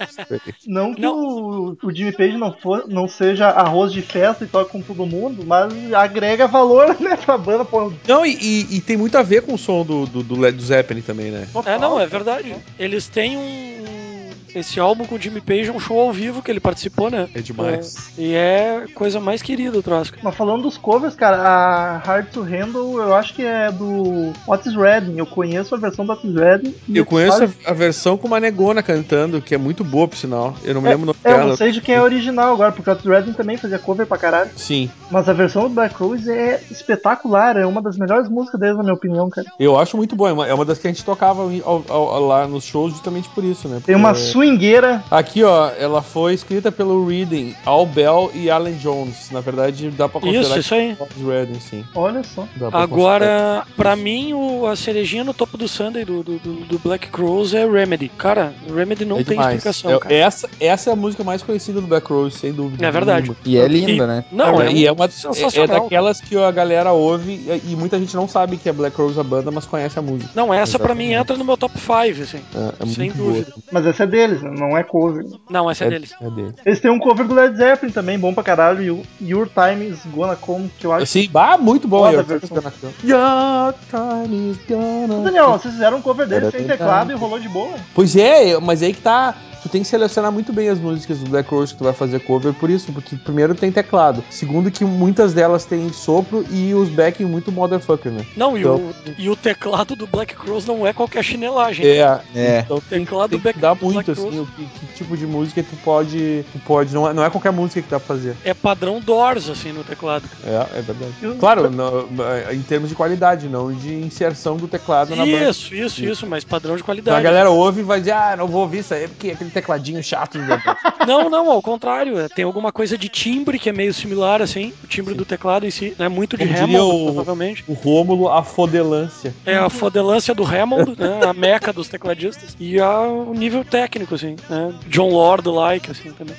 Não 0.67 0.95
que 0.95 1.01
Não. 1.01 1.19
O, 1.19 1.77
o 1.83 1.95
Jimmy 1.95 2.13
Page 2.13 2.37
não, 2.37 2.53
for, 2.53 2.85
não 2.89 3.09
seja 3.09 3.49
arroz 3.49 3.93
de 3.93 4.03
festa 4.03 4.45
e 4.45 4.47
toque 4.47 4.73
com 4.73 4.81
todo 4.83 5.07
mundo, 5.07 5.45
mas 5.47 5.73
agrega 5.93 6.47
valor, 6.47 6.97
né, 7.01 7.17
pra 7.17 7.37
banda. 7.39 7.65
Pô, 7.65 7.93
Não, 8.07 8.25
e, 8.25 8.35
e- 8.41 8.77
e 8.77 8.81
tem 8.81 8.97
muito 8.97 9.17
a 9.17 9.23
ver 9.23 9.43
com 9.43 9.55
o 9.55 9.59
som 9.59 9.85
do, 9.85 10.07
do, 10.07 10.23
do 10.23 10.39
Led 10.39 10.61
Zeppelin 10.63 11.01
também, 11.03 11.31
né? 11.31 11.47
É, 11.67 11.79
não, 11.79 11.99
é 12.01 12.07
verdade. 12.07 12.55
Eles 12.79 13.09
têm 13.09 13.37
um. 13.37 14.08
Esse 14.55 14.81
álbum 14.81 15.05
com 15.05 15.15
o 15.15 15.21
Jimmy 15.21 15.41
Page 15.41 15.69
é 15.69 15.73
um 15.73 15.79
show 15.81 16.01
ao 16.01 16.13
vivo 16.13 16.43
que 16.43 16.51
ele 16.51 16.61
participou, 16.61 17.11
né? 17.11 17.29
É 17.35 17.41
demais. 17.41 17.97
É, 18.19 18.23
e 18.23 18.35
é 18.35 18.85
coisa 18.95 19.21
mais 19.21 19.43
querida 19.43 19.83
troço. 19.83 20.13
Mas 20.23 20.35
falando 20.35 20.63
dos 20.63 20.77
covers, 20.77 21.15
cara, 21.15 21.37
a 21.37 21.99
Hard 21.99 22.27
to 22.31 22.43
Handle 22.43 22.99
eu 23.01 23.15
acho 23.15 23.35
que 23.35 23.43
é 23.45 23.71
do 23.71 24.33
Otis 24.47 24.75
Redding. 24.75 25.19
Eu 25.19 25.27
conheço 25.27 25.75
a 25.75 25.79
versão 25.79 26.05
do 26.07 26.13
Otis 26.13 26.35
Redding. 26.35 26.75
Eu 26.93 27.05
conheço 27.07 27.39
faz- 27.39 27.53
a, 27.67 27.73
versão 27.73 28.17
com 28.17 28.27
uma 28.27 28.41
negona 28.41 28.83
cantando, 28.83 29.41
que 29.41 29.55
é 29.55 29.59
muito 29.59 29.85
boa, 29.85 30.09
por 30.09 30.17
sinal. 30.17 30.55
Eu 30.65 30.75
não 30.75 30.81
me 30.81 30.89
lembro 30.89 31.03
o 31.05 31.07
nome 31.07 31.19
É, 31.25 31.31
eu 31.31 31.37
dela. 31.37 31.49
não 31.51 31.57
sei 31.57 31.71
de 31.73 31.81
quem 31.81 31.95
é 31.95 32.03
original 32.03 32.53
agora, 32.55 32.73
porque 32.73 32.89
o 32.89 32.93
Otis 32.93 33.05
Redding 33.07 33.33
também 33.33 33.57
fazia 33.57 33.79
cover 33.79 34.07
pra 34.07 34.19
caralho. 34.19 34.51
Sim, 34.57 34.91
Mas 35.11 35.29
a 35.29 35.33
versão 35.33 35.63
do 35.65 35.69
Black 35.71 35.95
Rose 35.95 36.31
é 36.31 36.61
espetacular, 36.71 37.57
é 37.57 37.67
uma 37.67 37.81
das 37.83 37.97
melhores 37.97 38.29
músicas 38.29 38.59
deles, 38.61 38.77
na 38.77 38.83
minha 38.83 38.95
opinião, 38.95 39.29
cara. 39.31 39.47
eu 39.59 39.79
acho 39.79 39.97
muito 39.97 40.17
boa. 40.17 40.31
É 40.31 40.33
uma, 40.33 40.47
é 40.49 40.65
das 40.65 40.79
que 40.79 40.87
a 40.87 40.91
gente 40.91 41.05
tocava 41.05 41.45
em- 41.53 41.63
ao- 41.65 41.85
ao- 41.89 42.27
lá 42.27 42.47
nos 42.47 42.65
shows 42.65 42.93
justamente 42.93 43.29
por 43.31 43.45
isso, 43.45 43.69
né? 43.69 43.81
Tem 43.85 43.95
uma 43.95 44.11
Porque- 44.13 44.25
swingueira. 44.39 45.03
Aqui, 45.11 45.43
ó, 45.43 45.71
ela 45.79 46.01
foi 46.03 46.33
escrita 46.35 46.71
pelo 46.71 47.05
Reading, 47.07 47.55
Al 47.65 47.85
Bell 47.87 48.31
e 48.35 48.49
Alan 48.51 48.73
Jones. 48.73 49.31
Na 49.33 49.41
verdade, 49.41 49.91
dá 49.91 50.09
pra 50.09 50.21
considerar 50.21 50.43
Isso, 50.51 50.59
isso 50.61 50.75
aí. 50.75 50.97
que 50.97 51.03
é 51.03 51.25
o 51.25 51.29
Reading, 51.29 51.61
sim. 51.61 51.85
Olha 51.95 52.23
só. 52.23 52.43
Dá 52.57 52.71
pra 52.71 52.81
considerar. 52.81 52.83
Agora, 52.83 53.67
pra 53.77 53.97
mim, 53.97 54.33
o, 54.33 54.67
a 54.67 54.77
cerejinha 54.77 55.25
no 55.25 55.35
topo 55.35 55.57
do 55.59 55.67
Sunday 55.67 56.05
do, 56.05 56.23
do, 56.23 56.39
do- 56.39 56.65
do 56.69 56.79
Black 56.79 57.09
Crows 57.09 57.53
é 57.55 57.67
Remedy. 57.69 58.09
Cara, 58.17 58.53
Remedy 58.73 59.05
não 59.05 59.19
É 59.19 59.25
tem 59.25 59.37
demais. 59.37 59.57
explicação, 59.57 59.91
É- 59.93 59.99
cara. 59.99 60.15
essa, 60.15 60.49
essa 60.61 60.91
é 60.91 60.93
a 60.93 60.97
música 60.97 61.25
mais 61.25 61.43
conhecida 61.43 61.81
do 61.81 61.87
Black 61.87 62.07
Rose, 62.13 62.37
sem 62.39 62.53
dúvida. 62.53 62.87
É 62.87 62.91
verdade. 62.91 63.23
nenhuma. 63.23 63.37
E 63.45 63.59
é 63.59 63.67
linda, 63.67 64.07
né? 64.07 64.25
Não, 64.31 64.61
é, 64.63 64.73
e 64.73 64.87
é 64.87 64.93
uma 64.93 65.07
é, 65.07 65.67
daquelas 65.67 66.21
que 66.21 66.37
a 66.37 66.51
galera 66.51 66.93
ouve 66.93 67.33
e, 67.33 67.73
e 67.73 67.77
muita 67.77 67.99
gente 67.99 68.15
não 68.15 68.29
sabe 68.29 68.57
que 68.57 68.69
é 68.69 68.73
Black 68.73 68.97
Rose 68.97 69.19
a 69.19 69.23
banda, 69.25 69.51
mas 69.51 69.65
conhece 69.67 69.99
a 69.99 70.03
música. 70.03 70.31
Não, 70.35 70.53
essa 70.53 70.79
pra 70.79 70.95
mim 70.95 71.13
entra 71.13 71.37
no 71.37 71.45
meu 71.45 71.57
top 71.57 71.75
5, 71.79 72.23
assim. 72.23 72.41
É, 72.55 72.85
é 72.85 72.87
Sem 72.87 73.05
muito 73.07 73.17
dúvida. 73.17 73.47
boa. 73.51 73.63
Mas 73.73 73.87
essa 73.87 74.05
é 74.05 74.07
deles, 74.29 74.43
né? 74.43 74.51
não 74.59 74.77
é 74.77 74.83
cover. 74.83 75.25
Não, 75.49 75.71
essa 75.71 75.85
é, 75.85 75.87
É, 75.87 75.91
deles. 75.91 76.15
é 76.21 76.31
dele. 76.31 76.55
Eles 76.65 76.81
têm 76.81 76.91
um 76.91 76.99
cover 76.99 77.27
do 77.27 77.35
Led 77.35 77.57
Zeppelin 77.57 77.93
também, 77.93 78.19
bom 78.19 78.33
pra 78.35 78.43
caralho. 78.43 78.83
e 78.83 78.91
o 78.91 79.03
Your 79.21 79.49
Time 79.49 79.89
is 79.89 79.99
Gonna 80.07 80.37
Come, 80.37 80.71
que 80.79 80.87
eu 80.87 80.93
acho. 80.93 81.07
Sim, 81.07 81.29
bah, 81.31 81.57
muito 81.59 81.89
bom. 81.89 82.05
A 82.05 82.23
versão. 82.23 82.59
Your 83.05 83.75
time 83.91 84.51
is 84.51 84.59
gonna 84.69 85.21
Ô, 85.21 85.23
Daniel, 85.25 85.53
vocês 85.53 85.75
fizeram 85.75 85.99
um 85.99 86.03
cover 86.03 86.27
dele 86.27 86.47
Era 86.47 86.51
sem 86.57 86.67
teclado 86.67 87.13
e 87.13 87.15
rolou 87.15 87.39
de 87.39 87.49
boa. 87.49 87.75
Pois 87.95 88.17
é, 88.17 88.59
mas 88.61 88.83
aí 88.83 88.93
que 88.93 89.01
tá. 89.01 89.35
Tu 89.63 89.69
tem 89.69 89.83
que 89.83 89.89
selecionar 89.89 90.31
muito 90.31 90.53
bem 90.53 90.69
as 90.69 90.79
músicas 90.79 91.19
do 91.19 91.29
Black 91.31 91.51
Rose 91.51 91.73
que 91.73 91.79
tu 91.79 91.85
vai 91.85 91.93
fazer 91.93 92.21
cover 92.21 92.53
por 92.55 92.71
isso, 92.71 92.93
porque 92.93 93.17
primeiro 93.17 93.55
tem 93.55 93.73
teclado, 93.73 94.23
segundo 94.31 94.71
que 94.71 94.85
muitas 94.85 95.35
delas 95.35 95.65
têm 95.65 95.93
sopro 95.93 96.45
e 96.51 96.73
os 96.75 96.89
backing 96.89 97.25
muito 97.25 97.51
motherfucker, 97.51 98.13
né? 98.13 98.25
Não, 98.37 98.57
e, 98.57 98.61
Então- 98.61 98.77
o, 98.77 98.95
e 99.19 99.29
o 99.29 99.35
teclado 99.35 99.97
do 99.97 100.07
Black 100.07 100.35
Crows 100.37 100.65
não 100.65 100.87
é 100.87 100.93
qualquer 100.93 101.25
chinelagem. 101.25 101.85
É, 101.87 102.21
É. 102.35 102.61
então 102.65 102.81
tem, 102.89 103.01
Teclado 103.05 103.31
tem 103.31 103.39
que 103.39 103.45
back- 103.45 103.59
dar 103.59 103.75
Black 103.75 103.85
muito 103.95 104.13
Rose. 104.13 104.29
assim, 104.29 104.41
o 104.41 104.47
que, 104.47 104.65
que 104.65 104.87
tipo 104.95 105.17
de 105.17 105.27
música 105.27 105.63
tu 105.63 105.77
pode, 105.85 106.45
tu 106.53 106.59
pode, 106.61 106.95
não 106.95 107.09
é, 107.09 107.13
não 107.13 107.25
é 107.25 107.29
qualquer 107.31 107.51
música 107.53 107.83
que 107.83 107.89
dá 107.91 107.99
pra 107.99 108.07
fazer. 108.17 108.37
É 108.45 108.55
padrão 108.55 109.01
Doors, 109.01 109.49
assim, 109.49 109.73
no 109.73 109.83
teclado. 109.83 110.25
É, 110.45 110.79
é 110.79 110.83
verdade. 110.83 111.39
Claro, 111.39 111.69
no- 111.71 112.09
em 112.53 112.63
termos 112.63 112.89
de 112.91 112.95
qualidade, 112.95 113.49
não 113.49 113.73
de 113.73 113.93
inserção 113.95 114.57
do 114.57 114.69
teclado 114.69 115.17
na 115.17 115.27
banda. 115.27 115.51
Isso, 115.51 115.75
isso, 115.75 116.05
isso, 116.05 116.27
mas 116.27 116.45
padrão 116.45 116.77
de 116.77 116.83
Então 116.83 116.95
a 116.95 116.95
qualidade. 116.95 117.23
galera 117.25 117.51
ouve 117.51 117.81
e 117.81 117.85
vai 117.85 117.99
dizer, 118.01 118.13
ah, 118.13 118.35
não 118.37 118.47
vou 118.47 118.63
ouvir 118.63 118.79
isso 118.79 118.95
aí, 118.95 119.09
porque 119.09 119.29
é 119.31 119.35
aquele 119.49 119.51
tecladinho 119.51 120.03
chato. 120.03 120.39
do 120.39 120.45
Black 120.45 120.63
Rose." 120.69 120.79
Não, 121.07 121.29
não, 121.31 121.51
ao 121.51 121.63
contrário. 121.63 122.19
é, 122.19 122.29
Tem 122.29 122.45
alguma 122.45 122.71
coisa 122.73 122.97
de 122.99 123.09
timbre 123.09 123.59
que 123.59 123.69
é 123.69 123.73
meio 123.73 123.93
similar, 123.95 124.43
assim. 124.43 124.73
O 124.85 124.87
timbre 124.87 125.15
do 125.15 125.25
teclado 125.25 125.67
em 125.67 125.71
si. 125.71 125.95
É 125.99 126.09
muito 126.09 126.37
de 126.37 126.47
Como 126.47 126.59
Hammond, 126.59 126.79
o- 126.79 127.05
provavelmente. 127.07 127.65
o 127.67 127.73
Rômulo, 127.73 128.29
a 128.29 128.43
fodelância. 128.43 129.35
É 129.47 129.57
a 129.57 129.69
fodelância 129.71 130.35
do 130.35 130.45
Hammond, 130.45 130.95
né? 130.99 131.21
A 131.29 131.33
meca 131.33 131.73
dos 131.73 131.89
tecladistas. 131.89 132.57
E 132.61 132.79
a, 132.81 133.01
o 133.01 133.33
nível 133.35 133.65
técnico, 133.65 134.15
assim. 134.15 134.37
Né? 134.49 134.75
John 134.89 135.09
Lord-like, 135.11 135.91
assim, 135.91 136.13
também. 136.13 136.35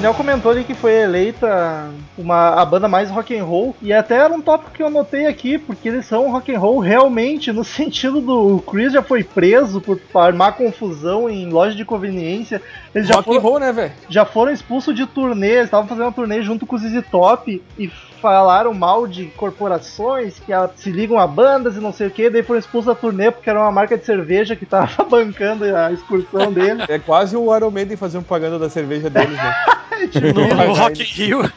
Daniel 0.00 0.14
comentou 0.14 0.50
ali 0.50 0.64
que 0.64 0.72
foi 0.72 0.94
eleita 0.94 1.90
uma, 2.16 2.54
a 2.54 2.64
banda 2.64 2.88
mais 2.88 3.10
rock 3.10 3.36
and 3.36 3.44
roll. 3.44 3.76
E 3.82 3.92
até 3.92 4.14
era 4.14 4.32
um 4.32 4.40
tópico 4.40 4.70
que 4.70 4.82
eu 4.82 4.86
anotei 4.86 5.26
aqui, 5.26 5.58
porque 5.58 5.90
eles 5.90 6.06
são 6.06 6.32
rock 6.32 6.54
and 6.54 6.58
roll 6.58 6.78
realmente, 6.78 7.52
no 7.52 7.62
sentido 7.64 8.18
do 8.18 8.56
o 8.56 8.62
Chris 8.62 8.94
já 8.94 9.02
foi 9.02 9.22
preso 9.22 9.78
por 9.78 10.00
armar 10.14 10.56
confusão 10.56 11.28
em 11.28 11.50
loja 11.50 11.76
de 11.76 11.84
conveniência. 11.84 12.62
Eles 12.94 13.08
já 13.08 13.16
Rock 13.16 13.28
and 13.28 13.32
foram, 13.34 13.42
roll, 13.42 13.60
né, 13.60 13.72
velho? 13.72 13.92
já 14.08 14.24
foram 14.24 14.50
expulsos 14.50 14.94
de 14.94 15.04
turnê, 15.04 15.50
eles 15.50 15.64
estavam 15.66 15.86
fazendo 15.86 16.06
uma 16.06 16.12
turnê 16.12 16.40
junto 16.40 16.64
com 16.64 16.76
o 16.76 16.78
ZZ 16.78 17.04
Top 17.10 17.62
e 17.78 17.88
falaram 18.22 18.72
mal 18.72 19.06
de 19.06 19.26
corporações 19.26 20.38
que 20.40 20.52
se 20.76 20.90
ligam 20.90 21.18
a 21.18 21.26
bandas 21.26 21.76
e 21.76 21.80
não 21.80 21.92
sei 21.92 22.06
o 22.06 22.10
que, 22.10 22.30
daí 22.30 22.42
foram 22.42 22.58
expulsos 22.58 22.86
da 22.86 22.94
turnê 22.94 23.30
porque 23.30 23.50
era 23.50 23.60
uma 23.60 23.70
marca 23.70 23.98
de 23.98 24.06
cerveja 24.06 24.56
que 24.56 24.64
tava 24.64 25.04
bancando 25.04 25.64
a 25.76 25.92
excursão 25.92 26.50
dele. 26.50 26.84
É 26.88 26.98
quase 26.98 27.36
o 27.36 27.54
Iron 27.54 27.70
Maiden 27.70 27.98
fazendo 27.98 28.22
propaganda 28.22 28.58
da 28.58 28.70
cerveja 28.70 29.10
deles, 29.10 29.36
né? 29.36 29.54
No, 30.34 30.66
no 30.66 30.72
Rock 30.74 31.00
in 31.02 31.04
Rio. 31.04 31.52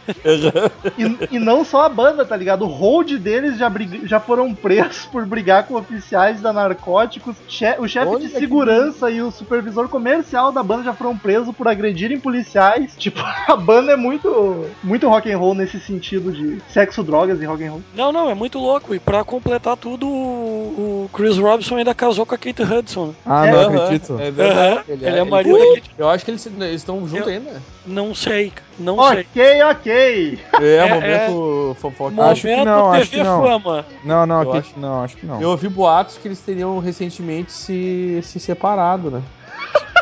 E, 0.97 1.36
e 1.36 1.39
não 1.39 1.63
só 1.63 1.84
a 1.86 1.89
banda, 1.89 2.25
tá 2.25 2.36
ligado? 2.36 2.63
O 2.63 2.67
hold 2.67 3.12
deles 3.17 3.58
já, 3.58 3.69
brig- 3.69 4.06
já 4.08 4.19
foram 4.19 4.53
presos 4.53 5.06
por 5.12 5.25
brigar 5.25 5.65
com 5.67 5.75
oficiais 5.75 6.41
da 6.41 6.51
narcóticos. 6.53 7.36
Che- 7.47 7.75
o 7.79 7.88
chefe 7.88 8.17
de 8.19 8.29
que 8.29 8.39
segurança 8.39 9.10
e 9.10 9.21
o 9.21 9.32
supervisor 9.32 9.88
comercial 9.88 10.51
da 10.51 10.63
banda 10.63 10.84
já 10.84 10.93
foram 10.93 11.17
presos 11.17 11.53
por 11.56 11.67
agredirem 11.67 12.19
policiais. 12.19 12.93
Tipo, 13.03 13.19
a 13.21 13.56
banda 13.56 13.91
é 13.91 13.95
muito, 13.97 14.65
muito 14.84 15.08
rock 15.10 15.32
and 15.32 15.38
roll 15.38 15.53
nesse 15.56 15.79
sentido 15.79 16.32
de 16.32 16.62
sexo, 16.69 17.03
drogas 17.03 17.41
e 17.41 17.45
rock 17.45 17.63
and 17.63 17.71
roll. 17.71 17.82
Não, 17.95 18.12
não, 18.12 18.29
é 18.29 18.34
muito 18.34 18.60
louco. 18.60 18.95
E 18.95 18.99
pra 18.99 19.23
completar 19.23 19.75
tudo, 19.77 20.08
o, 20.08 21.06
o 21.06 21.10
Chris 21.13 21.38
Robinson 21.38 21.75
ainda 21.77 21.93
casou 21.93 22.25
com 22.25 22.34
a 22.36 22.38
Kate 22.38 22.62
Hudson. 22.63 23.13
Ah, 23.25 23.45
não 23.47 23.60
Aham, 23.60 23.84
acredito. 23.84 24.17
É 24.19 24.32
verdade. 24.32 24.60
Aham, 24.60 24.84
ele 24.88 25.06
é 25.19 25.23
marido 25.23 25.56
Ui, 25.56 25.67
da 25.67 25.75
Kate- 25.75 25.91
Eu 25.97 26.10
acho 26.10 26.23
que 26.25 26.32
eles 26.32 26.45
eles 26.45 26.75
estão 26.75 26.99
juntos 27.08 27.27
Eu- 27.27 27.34
ainda. 27.34 27.62
Não 27.86 28.15
sei, 28.15 28.33
cara, 28.50 28.67
não 28.80 28.96
sei. 29.10 29.19
Ok, 29.22 29.63
ok. 29.63 30.39
É, 30.62 30.76
É, 30.76 30.93
momento 30.93 31.76
fofoca. 31.80 32.12
Momento 32.12 32.32
Acho 32.32 32.41
que 32.41 32.65
não, 32.65 32.91
acho 32.91 33.10
TV 33.12 33.17
que 33.17 33.24
não. 33.24 33.43
Fama. 33.43 33.86
Não, 34.04 34.26
não, 34.26 34.43
Eu 34.43 34.54
acho- 34.54 34.80
não, 34.80 35.04
acho 35.04 35.17
que 35.17 35.26
não. 35.26 35.41
Eu 35.41 35.50
ouvi 35.50 35.67
boatos 35.69 36.17
que 36.17 36.28
eles 36.28 36.39
teriam 36.41 36.80
recentemente 36.80 37.52
se, 37.52 38.19
se 38.24 38.39
separado, 38.39 39.12
né? 39.12 39.22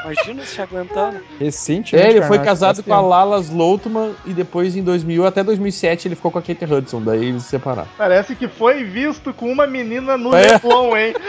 Imagina 0.03 0.43
se 0.43 0.61
aguentar. 0.61 1.11
né? 1.13 1.21
Recentemente. 1.39 2.07
É, 2.07 2.09
ele 2.11 2.21
foi 2.23 2.39
casado 2.39 2.83
com 2.83 2.93
a. 2.93 3.01
Lala 3.01 3.39
Sloutman 3.39 4.13
e 4.25 4.33
depois 4.33 4.75
em 4.75 4.83
2000 4.83 5.25
até 5.25 5.43
2007 5.43 6.07
ele 6.07 6.15
ficou 6.15 6.31
com 6.31 6.39
a 6.39 6.41
Kate 6.41 6.65
Hudson, 6.65 7.01
daí 7.01 7.25
eles 7.25 7.43
se 7.43 7.49
separaram. 7.49 7.87
Parece 7.97 8.35
que 8.35 8.47
foi 8.47 8.83
visto 8.83 9.33
com 9.33 9.51
uma 9.51 9.67
menina 9.67 10.17
no 10.17 10.33
É. 10.35 10.53
Leblon, 10.53 10.95
hein? 10.95 11.13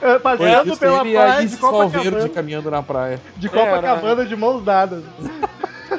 É, 0.00 0.66
isso, 0.66 0.76
pela 0.78 1.04
praia 1.04 1.46
de 1.46 1.56
Copacabana, 1.56 2.28
caminhando 2.28 2.70
na 2.70 2.82
praia. 2.82 3.20
de 3.36 3.48
Copacabana 3.48 4.22
É, 4.22 4.24
de 4.24 4.34
mãos 4.34 4.64
dadas. 4.64 5.04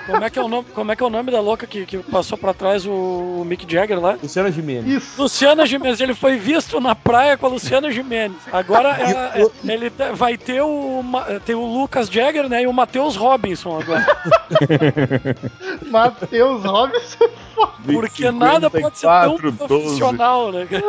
Como 0.05 0.23
é 0.23 0.29
que 0.29 0.37
é 0.39 0.41
o 0.43 0.47
nome, 0.47 0.65
como 0.73 0.91
é, 0.91 0.95
que 0.95 1.03
é 1.03 1.05
o 1.05 1.09
nome 1.09 1.31
da 1.31 1.39
louca 1.41 1.65
que, 1.65 1.85
que 1.85 1.97
passou 1.99 2.37
pra 2.37 2.53
trás 2.53 2.85
o 2.85 3.43
Mick 3.45 3.65
Jagger 3.71 3.99
lá? 3.99 4.17
Luciana 4.21 4.51
Gimenez. 4.51 4.85
Isso. 5.03 5.21
Luciana 5.21 5.65
Gimenez, 5.65 5.99
ele 5.99 6.13
foi 6.13 6.37
visto 6.37 6.79
na 6.79 6.93
praia 6.95 7.37
com 7.37 7.45
a 7.45 7.49
Luciana 7.49 7.91
Gimenez. 7.91 8.37
Agora 8.51 8.89
ela- 8.89 9.51
ele 9.63 9.89
te- 9.89 10.11
vai 10.13 10.37
ter 10.37 10.61
o, 10.61 11.03
tem 11.45 11.55
o 11.55 11.65
Lucas 11.65 12.07
Jagger, 12.09 12.47
né? 12.49 12.63
E 12.63 12.67
o 12.67 12.73
Matheus 12.73 13.15
Robinson 13.15 13.79
agora. 13.79 14.05
Matheus 15.89 16.63
Robinson. 16.63 17.25
Porque 17.85 18.31
nada 18.31 18.69
pode 18.69 18.97
ser 18.97 19.07
tão 19.07 19.37
54, 19.37 19.51
12. 19.51 19.67
profissional, 19.67 20.51
né? 20.51 20.67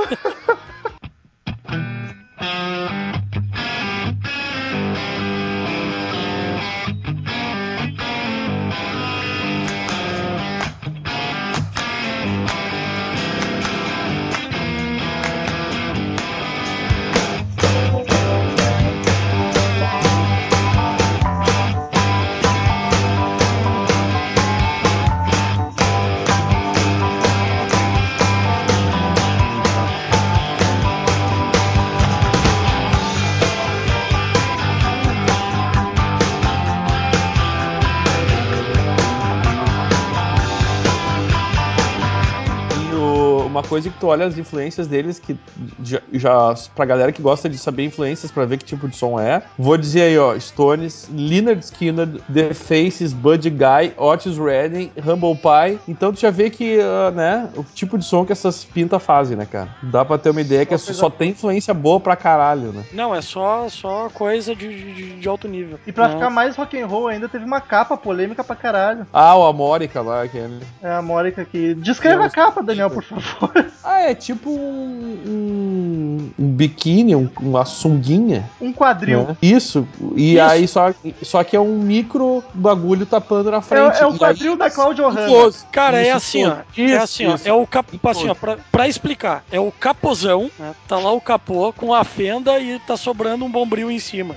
uma 43.60 43.68
coisa 43.68 43.90
que 43.90 43.98
tu 43.98 44.06
olha 44.06 44.26
as 44.26 44.38
influências 44.38 44.86
deles, 44.86 45.18
que 45.18 45.36
já, 45.82 46.00
já 46.12 46.54
pra 46.74 46.84
galera 46.84 47.12
que 47.12 47.22
gosta 47.22 47.48
de 47.48 47.58
saber 47.58 47.84
influências 47.84 48.30
pra 48.30 48.44
ver 48.44 48.56
que 48.58 48.64
tipo 48.64 48.88
de 48.88 48.96
som 48.96 49.20
é, 49.20 49.42
vou 49.58 49.76
dizer 49.76 50.02
aí, 50.02 50.18
ó, 50.18 50.38
Stones, 50.38 51.08
Leonard 51.12 51.64
Skinner, 51.64 52.08
The 52.32 52.54
Faces, 52.54 53.12
Buddy 53.12 53.50
Guy, 53.50 53.94
Otis 53.96 54.38
Redding, 54.38 54.90
Humble 54.98 55.36
Pie. 55.36 55.78
Então 55.86 56.12
tu 56.12 56.20
já 56.20 56.30
vê 56.30 56.50
que, 56.50 56.80
ah, 56.80 57.10
né, 57.10 57.50
o 57.56 57.62
tipo 57.62 57.98
de 57.98 58.04
som 58.04 58.24
que 58.24 58.32
essas 58.32 58.64
pintas 58.64 59.02
fazem, 59.02 59.36
né, 59.36 59.46
cara? 59.46 59.68
Dá 59.82 60.04
pra 60.04 60.18
ter 60.18 60.30
uma 60.30 60.40
ideia 60.40 60.64
que 60.64 60.76
Só 60.78 60.92
só, 60.92 61.10
tem 61.10 61.30
influência 61.30 61.74
boa 61.74 62.00
pra 62.00 62.16
caralho, 62.16 62.72
né? 62.72 62.84
Não, 62.92 63.14
é 63.14 63.20
só, 63.20 63.68
só 63.68 64.08
coisa 64.08 64.54
de, 64.54 64.94
de, 64.94 65.20
de 65.20 65.28
alto 65.28 65.46
nível. 65.46 65.78
E 65.86 65.92
pra 65.92 66.08
Não. 66.08 66.14
ficar 66.14 66.30
mais 66.30 66.56
rock 66.56 66.80
and 66.80 66.86
roll 66.86 67.08
ainda, 67.08 67.28
teve 67.28 67.44
uma 67.44 67.60
capa 67.60 67.96
polêmica 67.96 68.42
pra 68.42 68.56
caralho. 68.56 69.06
Ah, 69.12 69.36
o 69.36 69.46
Amórica 69.46 70.00
lá, 70.00 70.22
aquele. 70.22 70.60
É 70.82 70.90
a 70.90 71.02
Mórica 71.02 71.42
aqui. 71.42 71.74
Descreva 71.74 72.24
a 72.26 72.30
capa, 72.30 72.62
Daniel, 72.62 72.90
por 72.90 73.02
favor. 73.02 73.49
Ah, 73.82 74.02
é 74.02 74.14
tipo 74.14 74.50
um, 74.50 76.30
um, 76.38 76.48
biquíni, 76.52 77.16
um- 77.16 77.28
uma 77.40 77.64
sunguinha. 77.64 78.48
Um 78.60 78.72
quadril. 78.72 79.24
né? 79.28 79.36
Isso. 79.42 79.86
E 80.14 80.34
Isso. 80.34 80.42
aí 80.42 80.68
só, 80.68 80.94
só 81.22 81.42
que 81.42 81.56
é 81.56 81.60
um 81.60 81.78
micro 81.78 82.42
bagulho 82.54 83.06
tapando 83.06 83.50
na 83.50 83.58
É, 83.58 83.62
frente. 83.62 84.00
é 84.02 84.06
o 84.06 84.14
E 84.14 84.18
quadril 84.18 84.52
aí- 84.52 84.58
da 84.58 84.70
Cláudia 84.70 85.06
Ohana. 85.06 85.26
Close. 85.26 85.64
Cara, 85.72 85.98
é 85.98 86.08
Isso, 86.08 86.16
assim, 86.16 86.44
ó. 86.46 86.50
close. 86.50 86.64
é 86.76 86.84
Isso, 86.84 87.02
assim, 87.02 87.26
ó. 87.26 87.38
É 87.44 87.52
o 87.52 87.66
cap... 87.66 88.00
Assim, 88.04 88.28
ó, 88.28 88.34
pra, 88.34 88.58
pra 88.70 88.88
explicar, 88.88 89.44
é 89.50 89.58
o 89.58 89.72
capozão, 89.72 90.50
né? 90.58 90.72
Tá 90.86 90.98
lá 90.98 91.12
o 91.12 91.20
capô 91.20 91.72
com 91.72 91.94
a 91.94 92.04
fenda 92.04 92.58
e 92.60 92.78
tá 92.80 92.96
sobrando 92.96 93.44
um 93.44 93.50
bombril 93.50 93.90
em 93.90 93.98
cima. 93.98 94.36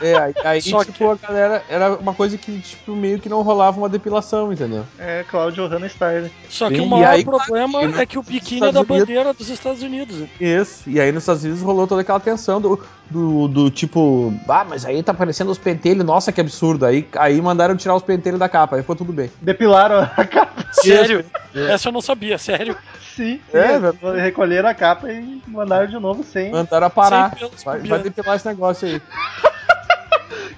É, 0.00 0.32
aí, 0.48 0.62
Só 0.62 0.84
tipo, 0.84 1.10
a 1.10 1.16
galera. 1.16 1.62
Era 1.68 1.94
uma 1.94 2.14
coisa 2.14 2.36
que, 2.38 2.58
tipo, 2.60 2.94
meio 2.96 3.18
que 3.18 3.28
não 3.28 3.42
rolava 3.42 3.78
uma 3.78 3.88
depilação, 3.88 4.52
entendeu? 4.52 4.84
É, 4.98 5.24
Cláudia 5.28 5.64
Ohana 5.64 5.86
Style. 5.88 6.30
Só 6.48 6.68
que 6.68 6.76
Sim, 6.76 6.80
o 6.82 6.86
maior 6.86 7.08
aí- 7.10 7.24
problema 7.24 7.82
é 8.00 8.06
que 8.06 8.18
o 8.18 8.22
biquíni 8.22 8.66
é 8.66 8.72
da 8.72 8.80
Unidos- 8.80 8.98
bandeira 8.98 9.32
dos 9.34 9.48
Estados 9.48 9.82
Unidos. 9.82 10.28
Isso. 10.40 10.88
E 10.88 11.00
aí 11.00 11.12
nos 11.12 11.22
Estados 11.22 11.44
Unidos 11.44 11.62
rolou 11.62 11.86
toda 11.86 12.00
aquela 12.00 12.18
tensão 12.20 12.60
do, 12.60 12.80
do, 13.10 13.48
do 13.48 13.70
tipo, 13.70 14.32
ah, 14.48 14.64
mas 14.68 14.84
aí 14.84 15.02
tá 15.02 15.12
aparecendo 15.12 15.50
os 15.50 15.58
pentelhos, 15.58 16.04
nossa, 16.04 16.32
que 16.32 16.40
absurdo. 16.40 16.86
Aí, 16.86 17.06
aí 17.16 17.40
mandaram 17.40 17.76
tirar 17.76 17.94
os 17.94 18.02
pentelhos 18.02 18.38
da 18.40 18.48
capa, 18.48 18.76
aí 18.76 18.82
ficou 18.82 18.96
tudo 18.96 19.12
bem. 19.12 19.30
Depilaram 19.40 20.08
a 20.16 20.24
capa. 20.24 20.64
Sério? 20.72 21.24
Essa 21.54 21.88
eu 21.88 21.92
não 21.92 22.00
sabia, 22.00 22.38
sério. 22.38 22.74
Sim. 23.14 23.38
É, 23.52 23.78
sim, 23.78 24.20
recolheram 24.22 24.68
a 24.70 24.74
capa 24.74 25.12
e 25.12 25.42
mandaram 25.46 25.86
de 25.86 25.98
novo 25.98 26.24
sem. 26.24 26.50
Mandaram 26.50 26.86
a 26.86 26.90
parar. 26.90 27.28
Sem 27.30 27.38
pelos 27.40 27.62
Vai, 27.62 27.78
vai 27.80 27.98
depilar 27.98 28.36
esse 28.36 28.46
negócio 28.46 28.88
aí. 28.88 29.02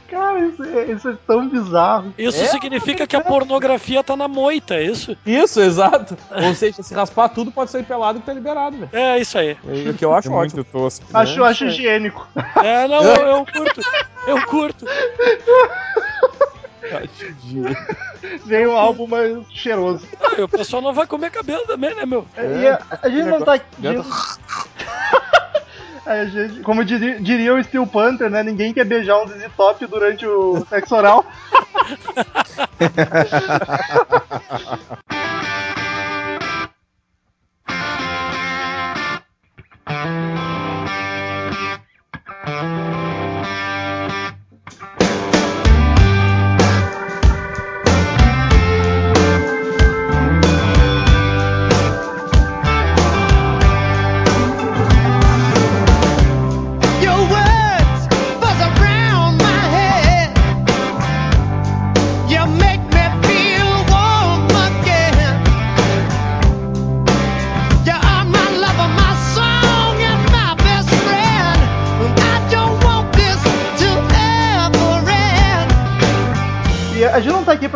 Cara, 0.09 0.41
isso 0.41 0.63
é, 0.63 0.85
isso 0.93 1.09
é 1.09 1.17
tão 1.27 1.49
bizarro. 1.49 2.15
Isso 2.17 2.43
É, 2.43 2.47
significa 2.47 3.07
que 3.07 3.17
a 3.17 3.21
pornografia 3.21 4.03
tá 4.05 4.17
na 4.17 4.29
moita, 4.29 4.75
é 4.75 4.85
isso? 4.85 5.17
Isso, 5.27 5.61
exato. 5.61 6.17
Ou 6.31 6.55
seja, 6.55 6.83
se 6.83 6.95
raspar 6.95 7.29
tudo 7.31 7.51
pode 7.51 7.71
ser 7.71 7.85
pelado 7.85 8.21
que 8.21 8.27
tá 8.27 8.33
liberado, 8.33 8.77
velho. 8.77 8.91
É 8.93 9.19
isso 9.19 9.37
aí. 9.39 9.57
É 9.67 9.91
o 9.91 9.95
que 9.95 10.05
eu 10.05 10.15
acho 10.15 10.29
É 10.29 10.33
ótimo. 10.33 10.57
muito 10.59 10.65
tosco. 10.71 11.05
Acho, 11.13 11.43
acho 11.45 11.65
higiênico. 11.67 12.27
É, 12.63 12.87
não, 12.89 13.03
eu, 13.03 13.27
eu 13.39 13.47
curto. 13.47 13.81
Eu 14.27 14.47
curto. 14.47 14.87
Veio 18.45 18.73
um 18.73 18.77
álbum 18.77 19.07
mais 19.07 19.37
cheiroso. 19.51 20.07
Ah, 20.21 20.43
o 20.43 20.49
pessoal 20.49 20.83
não 20.83 20.93
vai 20.93 21.07
comer 21.07 21.31
cabelo 21.31 21.67
também, 21.67 21.95
né, 21.95 22.05
meu? 22.07 22.27
E 22.37 22.67
a, 22.69 22.81
a 23.03 23.09
gente 23.09 23.27
não 23.29 23.41
tá. 23.43 23.59
Gato- 23.79 24.05
A 26.07 26.25
gente, 26.27 26.61
como 26.61 26.85
diria, 26.85 27.19
diria 27.21 27.55
o 27.55 27.65
Steel 27.65 27.87
Panther, 27.87 28.31
né? 28.31 28.43
Ninguém 28.43 28.75
quer 28.75 28.85
beijar 28.85 29.23
um 29.23 29.27
ZZ 29.27 29.47
Top 29.57 29.87
durante 29.87 30.27
o 30.27 30.65
sexo 30.69 30.95
oral. 30.95 31.25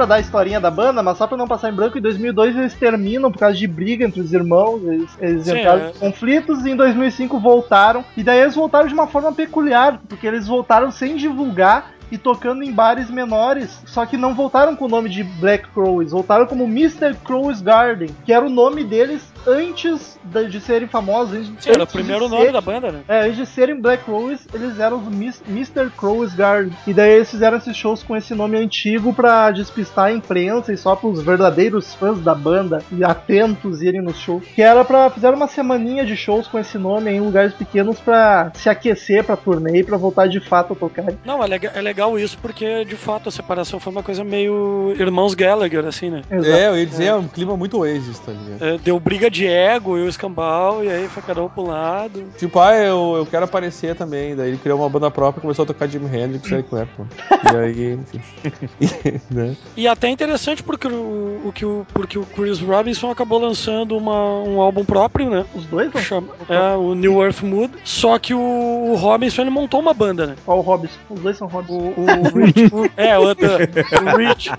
dar 0.08 0.16
a 0.16 0.20
historinha 0.20 0.60
da 0.60 0.70
banda, 0.70 1.02
mas 1.02 1.18
só 1.18 1.26
pra 1.26 1.36
não 1.36 1.46
passar 1.46 1.70
em 1.70 1.74
branco, 1.74 1.98
em 1.98 2.02
2002 2.02 2.56
eles 2.56 2.74
terminam 2.74 3.30
por 3.30 3.38
causa 3.38 3.56
de 3.56 3.66
briga 3.66 4.04
entre 4.04 4.20
os 4.20 4.32
irmãos, 4.32 4.82
eles, 4.82 5.10
eles 5.20 5.44
Sim, 5.44 5.58
entraram 5.58 5.84
é. 5.84 5.90
em 5.90 5.92
conflitos 5.92 6.64
e 6.64 6.70
em 6.70 6.76
2005 6.76 7.38
voltaram. 7.38 8.04
E 8.16 8.22
daí 8.22 8.40
eles 8.40 8.54
voltaram 8.54 8.88
de 8.88 8.94
uma 8.94 9.06
forma 9.06 9.32
peculiar, 9.32 10.00
porque 10.08 10.26
eles 10.26 10.46
voltaram 10.46 10.90
sem 10.90 11.16
divulgar 11.16 11.92
e 12.10 12.16
tocando 12.16 12.62
em 12.62 12.72
bares 12.72 13.10
menores, 13.10 13.82
só 13.86 14.06
que 14.06 14.16
não 14.16 14.34
voltaram 14.34 14.74
com 14.74 14.86
o 14.86 14.88
nome 14.88 15.08
de 15.08 15.22
Black 15.22 15.68
Crows, 15.68 16.10
voltaram 16.10 16.46
como 16.46 16.64
Mr. 16.64 17.14
Crow's 17.24 17.60
Garden, 17.60 18.08
que 18.24 18.32
era 18.32 18.44
o 18.44 18.50
nome 18.50 18.82
deles 18.84 19.30
antes 19.48 20.18
de, 20.22 20.48
de 20.48 20.60
serem 20.60 20.88
famosos. 20.88 21.34
antes- 21.48 21.64
Sim, 21.64 21.70
era 21.70 21.82
o 21.84 21.86
primeiro 21.86 22.28
ser- 22.28 22.34
nome 22.34 22.52
da 22.52 22.60
banda, 22.60 22.92
né? 22.92 23.00
é, 23.08 23.20
antes 23.22 23.36
de 23.36 23.46
serem 23.46 23.80
Black 23.80 24.08
Rose, 24.10 24.46
eles 24.52 24.78
eram 24.78 24.98
os 24.98 25.08
Mis- 25.08 25.42
Mr. 25.48 25.90
Crow's 25.96 26.34
Guard. 26.34 26.72
E 26.86 26.92
daí 26.92 27.12
eles 27.12 27.30
fizeram 27.30 27.56
esses 27.58 27.76
shows 27.76 28.02
com 28.02 28.16
esse 28.16 28.34
nome 28.34 28.56
antigo 28.58 29.12
pra 29.12 29.50
despistar 29.50 30.06
a 30.06 30.12
imprensa 30.12 30.72
e 30.72 30.76
só 30.76 30.94
pros 30.94 31.22
verdadeiros 31.22 31.94
fãs 31.94 32.20
da 32.20 32.34
banda 32.34 32.82
e 32.92 33.02
atentos 33.04 33.82
irem 33.82 34.00
nos 34.02 34.18
shows. 34.18 34.42
Que 34.54 34.62
era 34.62 34.84
pra. 34.84 35.10
Fizeram 35.10 35.36
uma 35.36 35.48
semaninha 35.48 36.04
de 36.04 36.16
shows 36.16 36.46
com 36.46 36.58
esse 36.58 36.76
nome 36.78 37.10
em 37.10 37.20
lugares 37.20 37.54
pequenos 37.54 37.98
pra 38.00 38.50
se 38.54 38.68
aquecer 38.68 39.24
pra 39.24 39.36
turnê 39.36 39.80
e 39.80 39.84
pra 39.84 39.96
voltar 39.96 40.28
de 40.28 40.40
fato 40.40 40.72
a 40.72 40.76
tocar. 40.76 41.06
Não, 41.24 41.42
é, 41.42 41.46
lega- 41.46 41.72
é 41.74 41.80
legal 41.80 42.18
isso 42.18 42.36
porque, 42.40 42.84
de 42.84 42.96
fato, 42.96 43.28
a 43.28 43.32
separação 43.32 43.80
foi 43.80 43.92
uma 43.92 44.02
coisa 44.02 44.22
meio 44.24 44.94
irmãos 44.98 45.34
Gallagher, 45.34 45.84
assim, 45.86 46.10
né? 46.10 46.22
Exato. 46.30 46.50
É, 46.56 46.68
eu 46.68 46.78
ia 46.78 46.86
dizer, 46.86 47.04
é 47.06 47.14
um 47.14 47.28
clima 47.28 47.56
muito 47.56 47.78
Oasis, 47.78 48.18
tá 48.18 48.32
ligado? 48.32 48.64
É, 48.74 48.78
deu 48.78 48.98
briga 48.98 49.30
de 49.30 49.37
ego 49.46 49.96
e 49.98 50.02
o 50.02 50.08
escambau, 50.08 50.82
e 50.84 50.90
aí 50.90 51.08
foi 51.08 51.22
cada 51.22 51.42
um 51.42 51.48
pro 51.48 51.66
lado. 51.66 52.24
Tipo, 52.38 52.58
ah, 52.60 52.74
eu, 52.76 53.14
eu 53.18 53.26
quero 53.26 53.44
aparecer 53.44 53.94
também. 53.94 54.34
Daí 54.36 54.48
ele 54.48 54.58
criou 54.58 54.78
uma 54.80 54.88
banda 54.88 55.10
própria 55.10 55.40
e 55.40 55.42
começou 55.42 55.62
a 55.62 55.66
tocar 55.66 55.86
Jimi 55.88 56.06
Hendrix 56.06 56.50
e 56.50 56.54
Eric 56.54 56.68
Clapton. 56.68 57.06
E 57.52 57.56
aí, 57.56 57.92
enfim. 57.94 58.20
né? 59.30 59.56
E 59.76 59.86
até 59.88 60.08
interessante 60.08 60.62
porque 60.62 60.86
o, 60.88 61.40
o 61.44 61.52
que 61.54 61.64
o, 61.64 61.86
porque 61.92 62.18
o 62.18 62.24
Chris 62.24 62.60
Robinson 62.60 63.10
acabou 63.10 63.38
lançando 63.38 63.96
uma, 63.96 64.40
um 64.42 64.60
álbum 64.60 64.84
próprio, 64.84 65.28
né? 65.30 65.44
Os 65.54 65.64
dois, 65.66 65.92
não? 65.92 66.00
Chama, 66.00 66.28
é, 66.48 66.76
o 66.76 66.94
New 66.94 67.22
Earth 67.22 67.42
Mood. 67.42 67.72
Só 67.84 68.18
que 68.18 68.34
o, 68.34 68.38
o 68.40 68.94
Robinson 68.96 69.42
ele 69.42 69.50
montou 69.50 69.80
uma 69.80 69.94
banda, 69.94 70.26
né? 70.26 70.36
Qual 70.44 70.58
o 70.58 70.62
Hobbs? 70.62 70.90
Os 71.10 71.20
dois 71.20 71.36
são 71.36 71.46
Hobbs. 71.48 71.70
O, 71.70 71.74
o 71.76 72.44
Rich. 72.44 72.70
o- 72.72 72.90
é, 72.96 73.18
o, 73.18 73.22
outro, 73.22 73.46
o 73.46 74.16
Rich. 74.16 74.50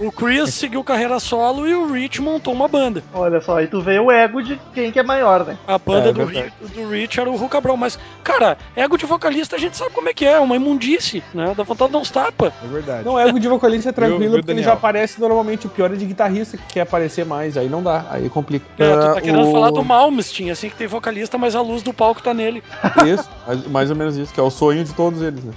O 0.00 0.10
Chris 0.12 0.54
seguiu 0.54 0.82
carreira 0.84 1.18
solo 1.20 1.66
e 1.68 1.74
o 1.74 1.92
Rich 1.92 2.20
montou 2.20 2.52
uma 2.54 2.68
banda. 2.68 3.02
Olha 3.12 3.40
só, 3.40 3.58
aí 3.58 3.66
tu 3.66 3.80
vê 3.80 3.98
o 3.98 4.10
ego 4.10 4.42
de 4.42 4.60
quem 4.74 4.90
que 4.92 4.98
é 4.98 5.02
maior, 5.02 5.44
né? 5.44 5.56
A 5.66 5.78
banda 5.78 6.08
É, 6.10 6.12
do, 6.12 6.26
verdade. 6.26 6.52
Ri- 6.62 6.68
do 6.82 6.88
Rich 6.88 7.20
era 7.20 7.30
o 7.30 7.36
Hulk 7.36 7.50
Cabral. 7.52 7.76
Mas, 7.76 7.98
cara, 8.22 8.56
ego 8.76 8.96
de 8.96 9.06
vocalista 9.06 9.56
a 9.56 9.58
gente 9.58 9.76
sabe 9.76 9.92
como 9.92 10.08
é 10.08 10.14
que 10.14 10.24
é, 10.24 10.38
uma 10.38 10.56
imundice, 10.56 11.22
né? 11.34 11.52
Dá 11.56 11.62
vontade 11.62 11.88
de 11.88 11.92
dar 11.94 11.98
uns 11.98 12.10
tapa. 12.10 12.52
É 12.62 12.66
verdade. 12.68 13.04
Não, 13.04 13.18
ego 13.18 13.38
de 13.40 13.48
vocalista 13.48 13.88
é 13.90 13.92
tranquilo, 13.92 14.34
porque 14.38 14.50
ele 14.50 14.62
já 14.62 14.72
aparece 14.74 15.20
normalmente. 15.20 15.66
O 15.66 15.70
pior 15.70 15.92
é 15.92 15.96
de 15.96 16.04
guitarrista 16.04 16.56
que 16.56 16.74
quer 16.74 16.80
aparecer 16.82 17.24
mais. 17.24 17.56
Aí 17.56 17.68
não 17.68 17.82
dá, 17.82 18.04
aí 18.10 18.28
complica. 18.28 18.64
É, 18.78 18.96
tu 18.96 19.00
tá 19.02 19.12
Ah, 19.18 19.20
querendo 19.20 19.48
o- 19.48 19.52
falar 19.52 19.70
do 19.70 19.84
Malmsteen, 19.84 20.50
assim, 20.50 20.68
que 20.70 20.76
tem 20.76 20.86
vocalista, 20.86 21.36
mas 21.38 21.54
a 21.54 21.60
luz 21.60 21.82
do 21.82 21.92
palco 21.92 22.22
tá 22.22 22.32
nele. 22.34 22.62
Isso, 23.06 23.28
mais, 23.46 23.66
mais 23.66 23.90
ou 23.90 23.96
menos 23.96 24.16
isso, 24.16 24.32
que 24.32 24.40
é 24.40 24.42
o 24.42 24.50
sonho 24.50 24.84
de 24.84 24.92
todos 24.94 25.20
eles, 25.22 25.42
né? 25.44 25.52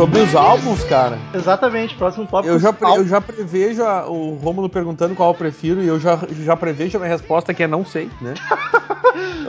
Sobre 0.00 0.18
os 0.20 0.34
álbuns, 0.34 0.82
cara, 0.84 1.18
Exatamente, 1.34 1.94
próximo 1.94 2.26
tópico. 2.26 2.50
eu 2.54 2.58
já, 2.58 2.72
pre- 2.72 2.88
eu 2.96 3.06
já 3.06 3.20
prevejo 3.20 3.82
a- 3.84 4.06
o 4.08 4.34
Rômulo 4.42 4.66
perguntando 4.70 5.14
qual 5.14 5.28
eu 5.28 5.34
prefiro 5.34 5.82
e 5.82 5.86
eu 5.88 6.00
já, 6.00 6.18
já 6.42 6.56
prevejo 6.56 6.96
a 6.96 7.00
minha 7.00 7.12
resposta 7.12 7.52
que 7.52 7.62
é 7.62 7.66
não 7.66 7.84
sei, 7.84 8.08
né? 8.22 8.32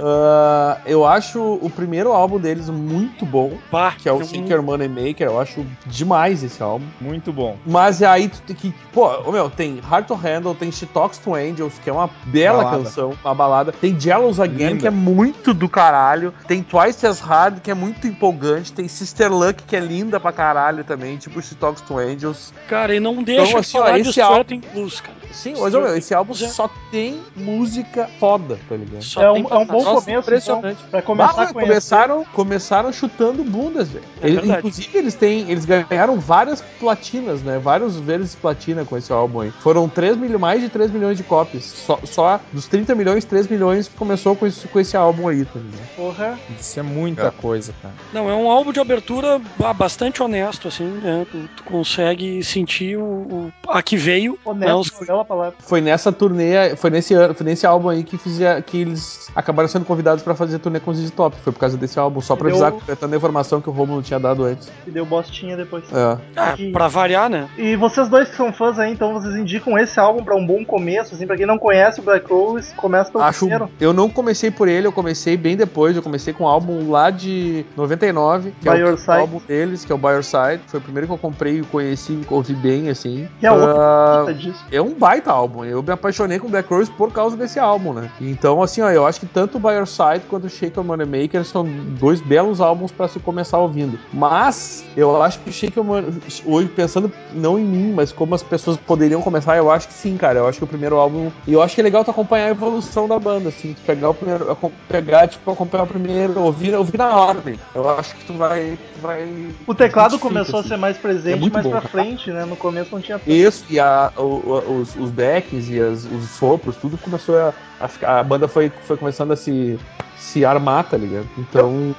Ah, 0.03 0.79
eu 0.85 1.05
acho 1.05 1.39
o 1.39 1.69
primeiro 1.69 2.11
álbum 2.11 2.39
deles 2.39 2.67
muito 2.69 3.25
bom, 3.25 3.53
Bah, 3.71 3.93
que 3.95 4.09
é 4.09 4.11
o 4.11 4.23
Seeker 4.23 4.61
Money 4.63 4.87
Maker, 4.89 5.27
eu 5.27 5.39
acho 5.39 5.63
demais 5.85 6.43
esse 6.43 6.61
álbum. 6.63 6.85
Muito 6.99 7.31
bom. 7.31 7.55
Mas 7.65 8.01
é 8.01 8.07
aí 8.07 8.27
tu 8.27 8.41
tem 8.41 8.55
que. 8.55 8.73
Pô, 8.91 9.31
meu, 9.31 9.49
tem 9.49 9.79
Hard 9.79 10.07
to 10.07 10.15
Handle, 10.15 10.55
tem 10.55 10.71
She 10.71 10.87
Talks 10.87 11.19
to 11.19 11.35
Angels, 11.35 11.73
que 11.83 11.89
é 11.89 11.93
uma 11.93 12.09
bela 12.25 12.63
Balada. 12.63 12.83
canção, 12.83 13.13
uma 13.23 13.35
balada. 13.35 13.71
Tem 13.71 13.97
Jealous 13.99 14.39
Again, 14.39 14.69
Linda. 14.69 14.79
que 14.79 14.87
é 14.87 14.91
muito 14.91 15.53
do 15.53 15.69
caralho. 15.69 16.33
Tem 16.47 16.63
Twice 16.63 17.05
as 17.05 17.19
Hard, 17.19 17.59
que 17.59 17.69
é 17.69 17.75
muito 17.75 18.07
empolgante. 18.07 18.73
Tem 18.73 18.87
Sister 18.87 19.31
Luck, 19.31 19.61
que 19.63 19.75
é 19.75 19.79
linda 19.79 20.19
pra 20.19 20.31
caralho 20.31 20.40
também, 20.87 21.17
tipo 21.17 21.41
She 21.41 21.55
Talks 21.55 21.81
to 21.81 21.97
Angels. 21.97 22.53
Cara, 22.67 22.95
e 22.95 22.99
não 22.99 23.21
deixa 23.23 23.41
Então, 23.43 23.53
de 23.53 23.59
assim, 23.59 23.77
ó, 23.77 23.81
falar 23.83 23.99
de 23.99 24.09
esse 24.09 24.21
álbum- 24.21 24.41
Strutting 24.41 24.61
Blues, 24.73 25.01
cara. 25.01 25.21
Sim, 25.31 25.53
mas 25.57 25.73
meu, 25.73 25.95
esse 25.95 26.13
álbum 26.13 26.33
Já- 26.33 26.49
só 26.49 26.69
tem 26.91 27.21
música 27.37 28.09
foda, 28.19 28.59
tá 28.67 28.75
ligado? 28.75 29.01
Só 29.01 29.21
É 29.21 29.31
um, 29.31 29.37
é 29.37 29.39
um 29.39 29.65
bom 29.65 29.81
Nossa, 29.81 30.05
começo, 30.05 30.19
impressionante. 30.19 30.77
então, 30.79 30.89
pra 30.89 31.01
começar 31.01 31.31
a 31.31 31.35
conhecer. 31.53 31.69
começaram, 31.69 32.25
começaram 32.33 32.91
chutando 32.91 33.41
bundas, 33.41 33.87
velho. 33.87 34.03
É 34.21 34.27
Eles- 34.27 34.43
inclusive, 34.49 34.97
eles 34.97 35.15
têm. 35.15 35.49
Eles 35.49 35.63
ganharam 35.63 36.19
várias 36.19 36.61
platinas, 36.79 37.41
né? 37.41 37.57
Vários 37.59 37.95
verdes 37.95 38.35
platina 38.35 38.83
com 38.83 38.97
esse 38.97 39.11
álbum 39.13 39.39
aí. 39.39 39.51
Foram 39.61 39.87
3 39.87 40.17
mil, 40.17 40.37
mais 40.37 40.59
de 40.61 40.67
3 40.67 40.91
milhões 40.91 41.15
de 41.15 41.23
cópias. 41.23 41.63
Só, 41.63 41.97
só 42.03 42.39
dos 42.51 42.67
30 42.67 42.93
milhões, 42.93 43.23
3 43.23 43.47
milhões 43.47 43.87
começou 43.87 44.35
com 44.35 44.45
esse, 44.45 44.67
com 44.67 44.79
esse 44.81 44.97
álbum 44.97 45.29
aí, 45.29 45.45
tá 45.45 45.59
ligado? 45.59 45.87
Porra. 45.95 46.37
Isso 46.59 46.77
é 46.77 46.83
muita 46.83 47.31
coisa, 47.31 47.73
cara. 47.81 47.93
Não, 48.11 48.29
é 48.29 48.33
um 48.33 48.51
álbum 48.51 48.73
de 48.73 48.81
abertura 48.81 49.39
ba- 49.57 49.73
bastante 49.73 50.21
honesto, 50.21 50.30
assim, 50.39 50.85
né? 50.85 51.25
Tu, 51.31 51.37
tu 51.57 51.63
consegue 51.63 52.43
sentir 52.43 52.97
o, 52.97 53.03
o- 53.03 53.51
a 53.67 53.81
que 53.81 53.97
veio. 53.97 54.37
né, 54.55 54.73
os- 54.73 54.89
Honesto, 54.91 55.05
bela 55.05 55.25
palavra. 55.25 55.53
Foi 55.59 55.81
nessa 55.81 56.11
turnê, 56.11 56.75
foi 56.75 56.89
nesse 56.89 57.13
ano, 57.13 57.33
foi 57.33 57.45
nesse 57.45 57.65
álbum 57.65 57.89
aí 57.89 58.03
que, 58.03 58.17
fizia, 58.17 58.61
que 58.61 58.81
eles 58.81 59.27
acabaram 59.35 59.67
sendo 59.67 59.85
convidados 59.85 60.23
pra 60.23 60.35
fazer 60.35 60.59
turnê 60.59 60.79
com 60.79 60.91
os 60.91 60.97
ZZ 60.97 61.11
Top. 61.11 61.35
Foi 61.43 61.51
por 61.51 61.59
causa 61.59 61.77
desse 61.77 61.99
álbum, 61.99 62.21
só 62.21 62.35
pra 62.35 62.45
Deu- 62.47 62.55
avisar, 62.55 62.71
completando 62.71 63.13
a 63.13 63.17
informação 63.17 63.59
que 63.61 63.69
o 63.69 63.73
Romulo 63.73 64.01
tinha 64.01 64.19
dado 64.19 64.43
antes. 64.43 64.71
E 64.87 64.91
deu 64.91 65.05
bostinha 65.05 65.55
depois. 65.57 65.83
É. 65.91 66.17
Ah, 66.35 66.55
E- 66.57 66.71
pra 66.71 66.87
variar, 66.87 67.29
né? 67.29 67.49
E 67.57 67.75
vocês 67.75 68.07
dois 68.09 68.29
que 68.29 68.35
são 68.35 68.53
fãs 68.53 68.77
aí, 68.79 68.91
então 68.93 69.13
vocês 69.13 69.35
indicam 69.35 69.77
esse 69.77 69.99
álbum 69.99 70.23
pra 70.23 70.35
um 70.35 70.45
bom 70.45 70.63
começo, 70.65 71.15
assim, 71.15 71.25
pra 71.27 71.35
quem 71.37 71.45
não 71.45 71.57
conhece 71.57 71.99
o 71.99 72.03
Black 72.03 72.27
Rose, 72.31 72.73
começa 72.75 73.11
pelo 73.11 73.23
Acho, 73.23 73.39
primeiro. 73.39 73.69
eu 73.79 73.93
não 73.93 74.09
comecei 74.09 74.51
por 74.51 74.67
ele, 74.67 74.87
eu 74.87 74.91
comecei 74.91 75.35
bem 75.37 75.55
depois. 75.57 75.95
Eu 75.95 76.03
comecei 76.03 76.33
com 76.33 76.43
o 76.43 76.47
álbum 76.47 76.89
lá 76.91 77.09
de 77.09 77.65
99, 77.75 78.53
que 78.61 78.69
By 78.69 78.79
é 78.79 78.85
o 78.85 78.97
Side. 78.97 79.11
álbum 79.11 79.41
deles, 79.47 79.83
que 79.85 79.91
é 79.91 79.95
o 79.95 79.97
By 79.97 80.10
Your 80.13 80.23
Side. 80.23 80.61
Foi 80.67 80.79
o 80.79 80.83
primeiro 80.83 81.07
que 81.07 81.13
eu 81.13 81.17
comprei 81.17 81.59
e 81.59 81.63
conheci, 81.63 82.19
ouvi 82.29 82.53
bem, 82.53 82.89
assim. 82.89 83.27
É 83.41 84.33
disso. 84.33 84.65
é 84.71 84.81
um 84.81 84.93
baita 84.93 85.31
álbum. 85.31 85.63
Eu 85.65 85.81
me 85.81 85.91
apaixonei 85.91 86.39
com 86.39 86.49
Black 86.49 86.69
Rose 86.69 86.91
por 86.91 87.11
causa 87.11 87.35
desse 87.35 87.59
álbum, 87.59 87.93
né? 87.93 88.09
Então, 88.19 88.61
assim, 88.61 88.81
ó, 88.81 88.89
eu 88.89 89.05
acho 89.05 89.19
que 89.19 89.25
tanto 89.25 89.59
By 89.59 89.73
Your 89.73 89.87
Side 89.87 90.21
quanto 90.29 90.49
Shake 90.49 90.77
Your 90.77 90.85
Money 90.85 91.05
Maker 91.05 91.45
são 91.45 91.63
dois 91.63 92.21
belos 92.21 92.61
álbuns 92.61 92.91
pra 92.91 93.07
se 93.07 93.19
começar 93.19 93.57
ouvindo. 93.57 93.99
Mas, 94.13 94.83
eu 94.95 95.21
acho 95.21 95.39
que 95.39 95.49
o 95.49 95.53
Shake 95.53 95.77
Your 95.77 95.85
Money... 95.85 96.11
Hoje, 96.45 96.67
pensando 96.69 97.11
não 97.33 97.59
em 97.59 97.63
mim, 97.63 97.93
mas 97.93 98.11
como 98.11 98.35
as 98.35 98.43
pessoas 98.43 98.77
poderiam 98.77 99.21
começar, 99.21 99.57
eu 99.57 99.71
acho 99.71 99.87
que 99.87 99.93
sim, 99.93 100.17
cara. 100.17 100.39
Eu 100.39 100.47
acho 100.47 100.57
que 100.57 100.63
o 100.63 100.67
primeiro 100.67 100.95
álbum... 100.97 101.29
E 101.47 101.53
eu 101.53 101.61
acho 101.61 101.75
que 101.75 101.81
é 101.81 101.83
legal 101.83 102.03
tu 102.03 102.11
acompanhar 102.11 102.47
a 102.47 102.51
evolução 102.51 103.07
da 103.07 103.19
banda, 103.19 103.49
assim. 103.49 103.73
Tu 103.73 103.81
pegar 103.85 104.09
o 104.09 104.13
primeiro... 104.13 104.57
Pegar, 104.87 105.27
tipo, 105.27 105.51
acompanhar 105.51 105.83
o 105.83 105.87
primeiro, 105.87 106.39
ouvir, 106.41 106.73
ouvir 106.75 106.97
na 106.97 107.15
ordem. 107.15 107.59
Eu 107.75 107.89
acho 107.89 108.15
que 108.15 108.25
tu 108.25 108.33
vai... 108.33 108.77
tu 108.95 109.01
vai 109.01 109.53
O 109.67 109.75
teclado 109.75 110.00
identifica, 110.07 110.27
começou 110.33 110.57
a 110.57 110.59
assim. 110.61 110.69
ser 110.69 110.77
mais 110.77 110.97
presente 110.97 111.47
É 111.47 111.49
mais 111.49 111.65
bom, 111.65 111.71
pra 111.71 111.81
cara. 111.81 111.91
frente, 111.91 112.31
né? 112.31 112.45
No 112.45 112.55
começo 112.55 112.89
não 112.93 113.01
tinha. 113.01 113.19
Isso, 113.27 113.65
e 113.69 113.79
a, 113.79 114.11
o- 114.17 114.79
os, 114.81 114.95
os 114.95 115.09
backs 115.09 115.69
e 115.69 115.79
as- 115.79 116.05
os 116.05 116.29
sopros, 116.31 116.75
tudo 116.75 116.97
começou 116.97 117.37
a, 117.39 117.53
a. 117.81 118.19
A 118.19 118.23
banda 118.23 118.47
foi, 118.47 118.71
foi 118.85 118.97
começando 118.97 119.31
a 119.31 119.35
se, 119.35 119.79
se 120.17 120.45
armar, 120.45 120.83
tá 120.85 120.97
ligado? 120.97 121.27
Então, 121.37 121.95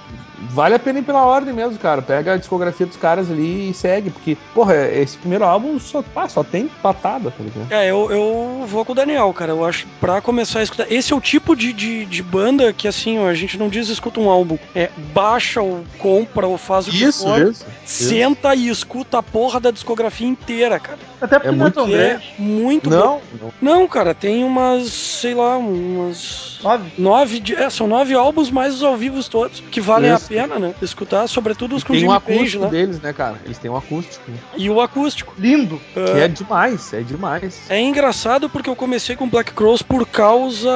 vale 0.51 0.75
a 0.75 0.79
pena 0.79 0.99
ir 0.99 1.03
pela 1.03 1.25
ordem 1.25 1.53
mesmo, 1.53 1.79
cara. 1.79 2.03
Pega 2.03 2.35
a 2.35 2.37
discografia 2.37 2.87
dos 2.87 2.97
caras 2.97 3.31
ali 3.31 3.71
e 3.71 3.75
segue, 3.75 4.11
porque, 4.11 4.37
porra, 4.55 4.75
esse 4.89 5.17
primeiro 5.19 5.45
álbum 5.45 5.79
só, 5.79 6.05
ah, 6.15 6.29
só 6.29 6.43
tem 6.43 6.69
patada, 6.83 7.31
tá 7.31 7.43
ligado? 7.43 7.73
É, 7.73 7.91
eu, 7.91 8.11
eu 8.11 8.65
vou 8.67 8.85
com 8.85 8.93
o 8.93 8.95
Daniel, 8.95 9.33
cara. 9.33 9.53
Eu 9.53 9.65
acho 9.65 9.85
que 9.85 9.91
pra 10.01 10.21
começar 10.21 10.61
a 10.61 10.63
escutar. 10.63 10.91
Esse 10.91 11.13
é 11.13 11.17
o 11.17 11.21
tipo 11.21 11.55
de, 11.57 11.73
de, 11.73 12.05
de 12.05 12.23
banda 12.23 12.73
que, 12.73 12.87
assim, 12.89 13.19
ó, 13.19 13.29
a 13.29 13.35
gente 13.35 13.59
não 13.59 13.69
diz 13.69 13.89
escuta 13.89 14.21
um 14.21 14.31
álbum. 14.31 14.59
É 14.75 14.91
baixa 15.13 15.61
ou 15.61 15.85
compra 15.99 16.47
ou 16.47 16.59
faz 16.59 16.87
o 16.87 16.91
que 16.91 17.05
Isso, 17.05 17.25
for. 17.25 17.49
isso. 17.49 17.67
Senta 17.85 18.55
e 18.55 18.69
escuta 18.69 19.19
a 19.19 19.23
porra 19.23 19.61
da 19.61 19.71
discografia 19.71 20.27
inteira, 20.27 20.79
cara. 20.79 20.99
Até 21.21 21.39
porque 21.39 21.49
É 21.49 21.53
não 21.53 21.67
é 21.67 21.71
muito 21.71 21.95
é 21.95 22.21
muito 22.39 22.91
bom. 22.91 22.97
Não, 22.97 23.21
não. 23.41 23.53
Não, 23.81 23.89
cara, 23.89 24.15
tem 24.15 24.45
umas, 24.45 24.89
sei 24.89 25.35
lá, 25.35 25.59
umas. 25.73 26.59
Nove. 26.63 26.91
Nove, 26.99 27.41
de- 27.41 27.55
é, 27.55 27.69
são 27.71 27.87
nove 27.87 28.15
álbuns 28.15 28.51
mais 28.51 28.75
os 28.75 28.83
ao 28.83 28.97
vivo 28.97 29.23
todos, 29.29 29.61
que 29.71 29.81
valem 29.81 30.13
Isso. 30.13 30.25
a 30.27 30.29
pena, 30.29 30.59
né? 30.59 30.75
Escutar, 30.83 31.27
sobretudo 31.29 31.75
os 31.77 31.83
com 31.85 31.93
o 31.93 31.97
Tem 31.97 32.07
um 32.09 32.11
Jimmy 32.13 32.21
Page, 32.21 32.39
acústico 32.39 32.65
né? 32.65 32.71
deles, 32.71 33.01
né, 33.01 33.13
cara? 33.13 33.37
Eles 33.45 33.59
têm 33.59 33.71
um 33.71 33.77
acústico. 33.77 34.31
E 34.57 34.69
o 34.71 34.81
acústico. 34.81 35.35
Lindo. 35.39 35.81
Que 35.95 36.21
é 36.21 36.29
demais, 36.29 36.93
é 36.93 37.01
demais. 37.01 37.61
É 37.69 37.81
engraçado 37.81 38.49
porque 38.49 38.69
eu 38.71 38.77
comecei 38.77 39.17
com 39.17 39.29
Black 39.29 39.53
Cross 39.53 39.83
por 39.83 40.07
causa 40.07 40.71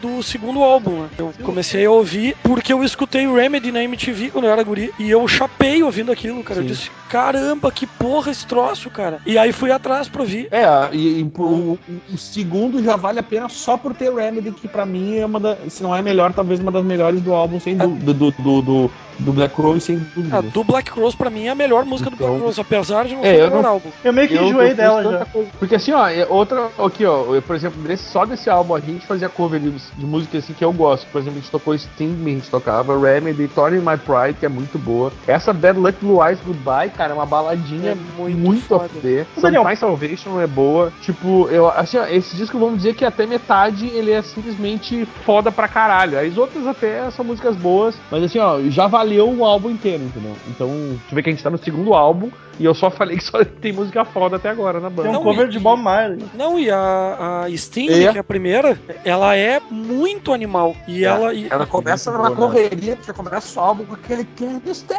do 0.00 0.22
segundo 0.22 0.62
álbum, 0.62 1.02
né? 1.02 1.08
Eu 1.18 1.32
comecei 1.42 1.84
a 1.84 1.90
ouvir 1.90 2.36
porque 2.42 2.72
eu 2.72 2.82
escutei 2.84 3.26
o 3.26 3.34
Remedy 3.34 3.70
na 3.72 3.82
MTV 3.82 4.30
quando 4.30 4.44
eu 4.46 4.50
era 4.52 4.62
guri 4.62 4.92
e 4.98 5.10
eu 5.10 5.26
chapei 5.28 5.82
ouvindo 5.82 6.12
aquilo, 6.12 6.42
cara. 6.42 6.60
Eu 6.60 6.64
Sim. 6.64 6.68
disse, 6.68 6.90
caramba, 7.08 7.70
que 7.72 7.86
porra 7.86 8.30
esse 8.30 8.46
troço, 8.46 8.90
cara. 8.90 9.18
E 9.26 9.36
aí 9.38 9.52
fui 9.52 9.70
atrás 9.70 10.08
pra 10.08 10.22
ouvir. 10.22 10.48
É, 10.50 10.64
e, 10.92 11.20
e 11.20 11.22
o, 11.38 11.78
o 12.12 12.18
segundo 12.18 12.82
já 12.82 12.96
vale 12.96 13.18
a 13.18 13.22
pena 13.22 13.48
só 13.48 13.76
por 13.76 13.94
ter 13.94 14.12
Remedy, 14.12 14.29
que 14.60 14.68
pra 14.68 14.86
mim 14.86 15.16
é 15.16 15.26
uma 15.26 15.40
da, 15.40 15.56
se 15.68 15.82
não 15.82 15.94
é 15.94 16.00
a 16.00 16.02
melhor, 16.02 16.32
talvez 16.32 16.60
uma 16.60 16.70
das 16.70 16.84
melhores 16.84 17.20
do 17.20 17.32
álbum, 17.32 17.58
sem 17.60 17.76
dúvida, 17.76 18.14
do, 18.14 18.30
do, 18.30 18.62
do, 18.62 18.90
do 19.20 19.32
Black 19.32 19.54
Rose, 19.60 19.80
sem 19.80 19.98
dúvida. 20.14 20.38
A 20.38 20.40
do 20.40 20.64
Black 20.64 20.90
Cross 20.90 21.14
pra 21.14 21.30
mim 21.30 21.46
é 21.46 21.50
a 21.50 21.54
melhor 21.54 21.84
música 21.84 22.10
do 22.10 22.14
Então- 22.14 22.28
Black 22.28 22.42
Cross, 22.42 22.58
apesar 22.58 23.04
de 23.06 23.14
não 23.14 23.24
É, 23.24 23.34
ser 23.36 23.42
o 23.42 23.46
melhor 23.46 23.62
não- 23.62 23.70
álbum. 23.70 23.90
Eu 24.04 24.12
meio 24.12 24.28
que 24.28 24.34
Eu- 24.34 24.44
enjoei 24.44 24.74
dela 24.74 25.02
já. 25.02 25.24
coisa. 25.26 25.48
Porque 25.58 25.74
assim, 25.74 25.92
ó, 25.92 26.06
é 26.08 26.26
outra. 26.28 26.68
Aqui, 26.78 27.04
ó, 27.04 27.34
eu, 27.34 27.42
por 27.42 27.54
exemplo, 27.56 27.80
desse, 27.82 28.04
só 28.10 28.24
desse 28.24 28.48
álbum 28.50 28.74
a 28.74 28.80
gente 28.80 29.06
fazia 29.06 29.28
cover 29.28 29.60
de, 29.60 29.70
de 29.70 30.06
música 30.06 30.38
assim 30.38 30.52
que 30.52 30.64
eu 30.64 30.72
gosto. 30.72 31.06
Por 31.12 31.20
exemplo, 31.20 31.38
a 31.38 31.40
gente 31.42 31.50
tocou 31.50 31.76
Sting, 31.76 32.16
a 32.24 32.28
gente 32.28 32.50
tocava 32.50 32.98
Remedy, 32.98 33.48
Tony 33.48 33.78
My 33.78 33.96
Pride, 33.96 34.38
que 34.38 34.46
é 34.46 34.48
muito 34.48 34.78
boa. 34.78 35.12
Essa 35.26 35.52
Bad 35.52 35.78
Luck 35.78 35.98
Blue 36.00 36.24
Eyes 36.26 36.38
Goodbye, 36.44 36.90
cara, 36.90 37.12
é 37.12 37.14
uma 37.14 37.26
baladinha 37.26 37.92
É 37.92 37.96
muito 38.18 38.38
muito, 38.38 38.74
a 38.74 38.80
fuder. 38.88 39.26
Sometimes 39.38 39.78
Salvation 39.78 40.40
é 40.40 40.46
boa. 40.46 40.92
Tipo, 41.02 41.48
eu 41.50 41.68
assim, 41.68 41.98
ó, 41.98 42.06
esse 42.06 42.36
disco 42.36 42.58
vamos 42.58 42.76
dizer 42.78 42.94
que 42.94 43.04
até 43.04 43.26
metade 43.26 43.86
ele 43.86 44.10
é 44.12 44.22
simplesmente 44.22 45.06
foda 45.24 45.50
pra 45.52 45.68
caralho. 45.68 46.18
As 46.18 46.36
outras 46.36 46.66
até 46.66 47.10
são 47.10 47.24
músicas 47.24 47.56
boas, 47.56 47.94
mas 48.10 48.22
assim, 48.24 48.38
ó, 48.38 48.60
já 48.68 48.86
valeu 48.86 49.09
o 49.18 49.44
álbum 49.44 49.70
inteiro, 49.70 50.04
entendeu? 50.04 50.36
Então, 50.48 50.68
tu 51.08 51.14
vê 51.14 51.22
que 51.22 51.30
a 51.30 51.32
gente 51.32 51.42
tá 51.42 51.50
no 51.50 51.58
segundo 51.58 51.94
álbum 51.94 52.30
e 52.58 52.64
eu 52.64 52.74
só 52.74 52.90
falei 52.90 53.16
que 53.16 53.24
só 53.24 53.42
tem 53.60 53.72
música 53.72 54.04
foda 54.04 54.36
até 54.36 54.50
agora 54.50 54.78
na 54.78 54.90
banda. 54.90 55.02
Tem 55.02 55.10
um 55.10 55.14
Não, 55.14 55.22
cover 55.22 55.46
e- 55.46 55.50
de 55.50 55.58
Bob 55.58 55.80
Marley. 55.82 56.24
Não, 56.34 56.58
e 56.58 56.70
a, 56.70 57.42
a 57.46 57.56
Sting, 57.56 57.88
É. 57.90 58.12
que 58.12 58.18
é 58.18 58.20
a 58.20 58.24
primeira, 58.24 58.78
ela 59.04 59.34
é 59.34 59.58
muito 59.70 60.32
animal. 60.32 60.76
E 60.86 61.04
ela. 61.04 61.32
e- 61.34 61.48
Ela 61.50 61.66
começa 61.66 62.10
numa 62.12 62.30
né? 62.30 62.36
correria, 62.36 62.98
já 63.06 63.12
começa 63.14 63.58
o 63.58 63.62
álbum 63.64 63.84
com 63.86 63.94
aquele 63.94 64.24
Can 64.36 64.60
you 64.64 64.72
stand 64.72 64.98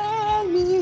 me? 0.51 0.80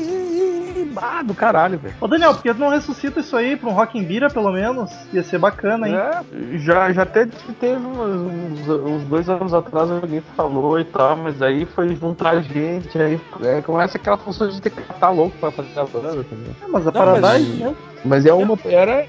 Ah, 0.96 1.22
do 1.22 1.34
caralho, 1.34 1.78
velho. 1.78 1.94
Ô 2.00 2.06
Daniel, 2.08 2.34
por 2.34 2.42
que 2.42 2.52
tu 2.54 2.60
não 2.60 2.68
ressuscita 2.70 3.20
isso 3.20 3.36
aí 3.36 3.56
pra 3.56 3.68
um 3.68 3.72
Rock 3.72 3.98
in 3.98 4.04
Bira, 4.04 4.28
pelo 4.30 4.50
menos? 4.52 4.90
Ia 5.12 5.22
ser 5.22 5.38
bacana, 5.38 5.88
hein? 5.88 5.94
É, 5.96 6.58
já, 6.58 6.92
já 6.92 7.02
até 7.02 7.26
teve 7.60 7.76
uns, 7.86 8.68
uns 8.68 9.04
dois 9.04 9.28
anos 9.28 9.52
atrás 9.54 9.90
alguém 9.90 10.20
falou 10.36 10.78
e 10.80 10.84
tal, 10.84 11.16
mas 11.16 11.40
aí 11.42 11.64
foi 11.66 11.94
juntar 11.96 12.40
gente, 12.42 12.98
aí 13.00 13.20
é, 13.42 13.60
começa 13.62 13.96
aquela 13.98 14.16
função 14.16 14.48
de 14.48 14.60
ter 14.60 14.70
que 14.70 14.80
estar 14.80 15.10
louco 15.10 15.36
pra 15.38 15.50
fazer 15.50 15.78
a 15.78 15.84
banda 15.84 16.24
também. 16.24 16.56
Ah, 16.62 16.66
mas 16.68 16.86
a 16.86 16.90
Não, 16.90 16.92
Paradise, 16.92 17.50
mas- 17.50 17.58
né? 17.60 17.74
Mas 18.04 18.26
é 18.26 18.32
uma. 18.32 18.58
Era, 18.64 19.06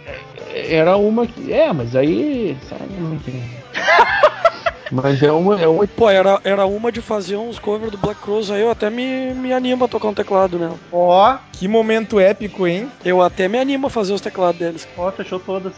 era 0.54 0.98
uma 0.98 1.26
que. 1.26 1.52
É, 1.54 1.72
mas 1.72 1.96
aí. 1.96 2.58
Sabe 2.68 2.82
que 3.24 3.32
é? 3.78 4.51
Mas 4.92 5.24
é 5.24 5.32
uma. 5.32 5.60
É 5.62 5.68
uma 5.68 5.88
Pô, 5.88 6.10
era, 6.10 6.40
era 6.44 6.66
uma 6.66 6.92
de 6.92 7.02
fazer 7.02 7.38
uns 7.38 7.58
covers 7.58 7.92
do 7.92 7.98
Black 7.98 8.22
Crowes 8.22 8.52
aí, 8.52 8.62
eu 8.62 8.70
até 8.70 8.90
me, 8.90 9.34
me 9.34 9.54
animo 9.54 9.86
a 9.86 9.88
tocar 9.88 10.10
um 10.10 10.14
teclado 10.14 10.60
nela. 10.60 10.78
Ó, 10.92 11.38
Que 11.54 11.68
momento 11.68 12.20
épico, 12.20 12.68
hein? 12.68 12.92
Eu 13.04 13.22
até 13.22 13.48
me 13.48 13.58
animo 13.58 13.88
a 13.88 13.90
fazer 13.90 14.14
os 14.14 14.22
teclados 14.22 14.60
deles. 14.60 14.88
ó, 14.98 15.12
fechou 15.12 15.40
todas. 15.40 15.74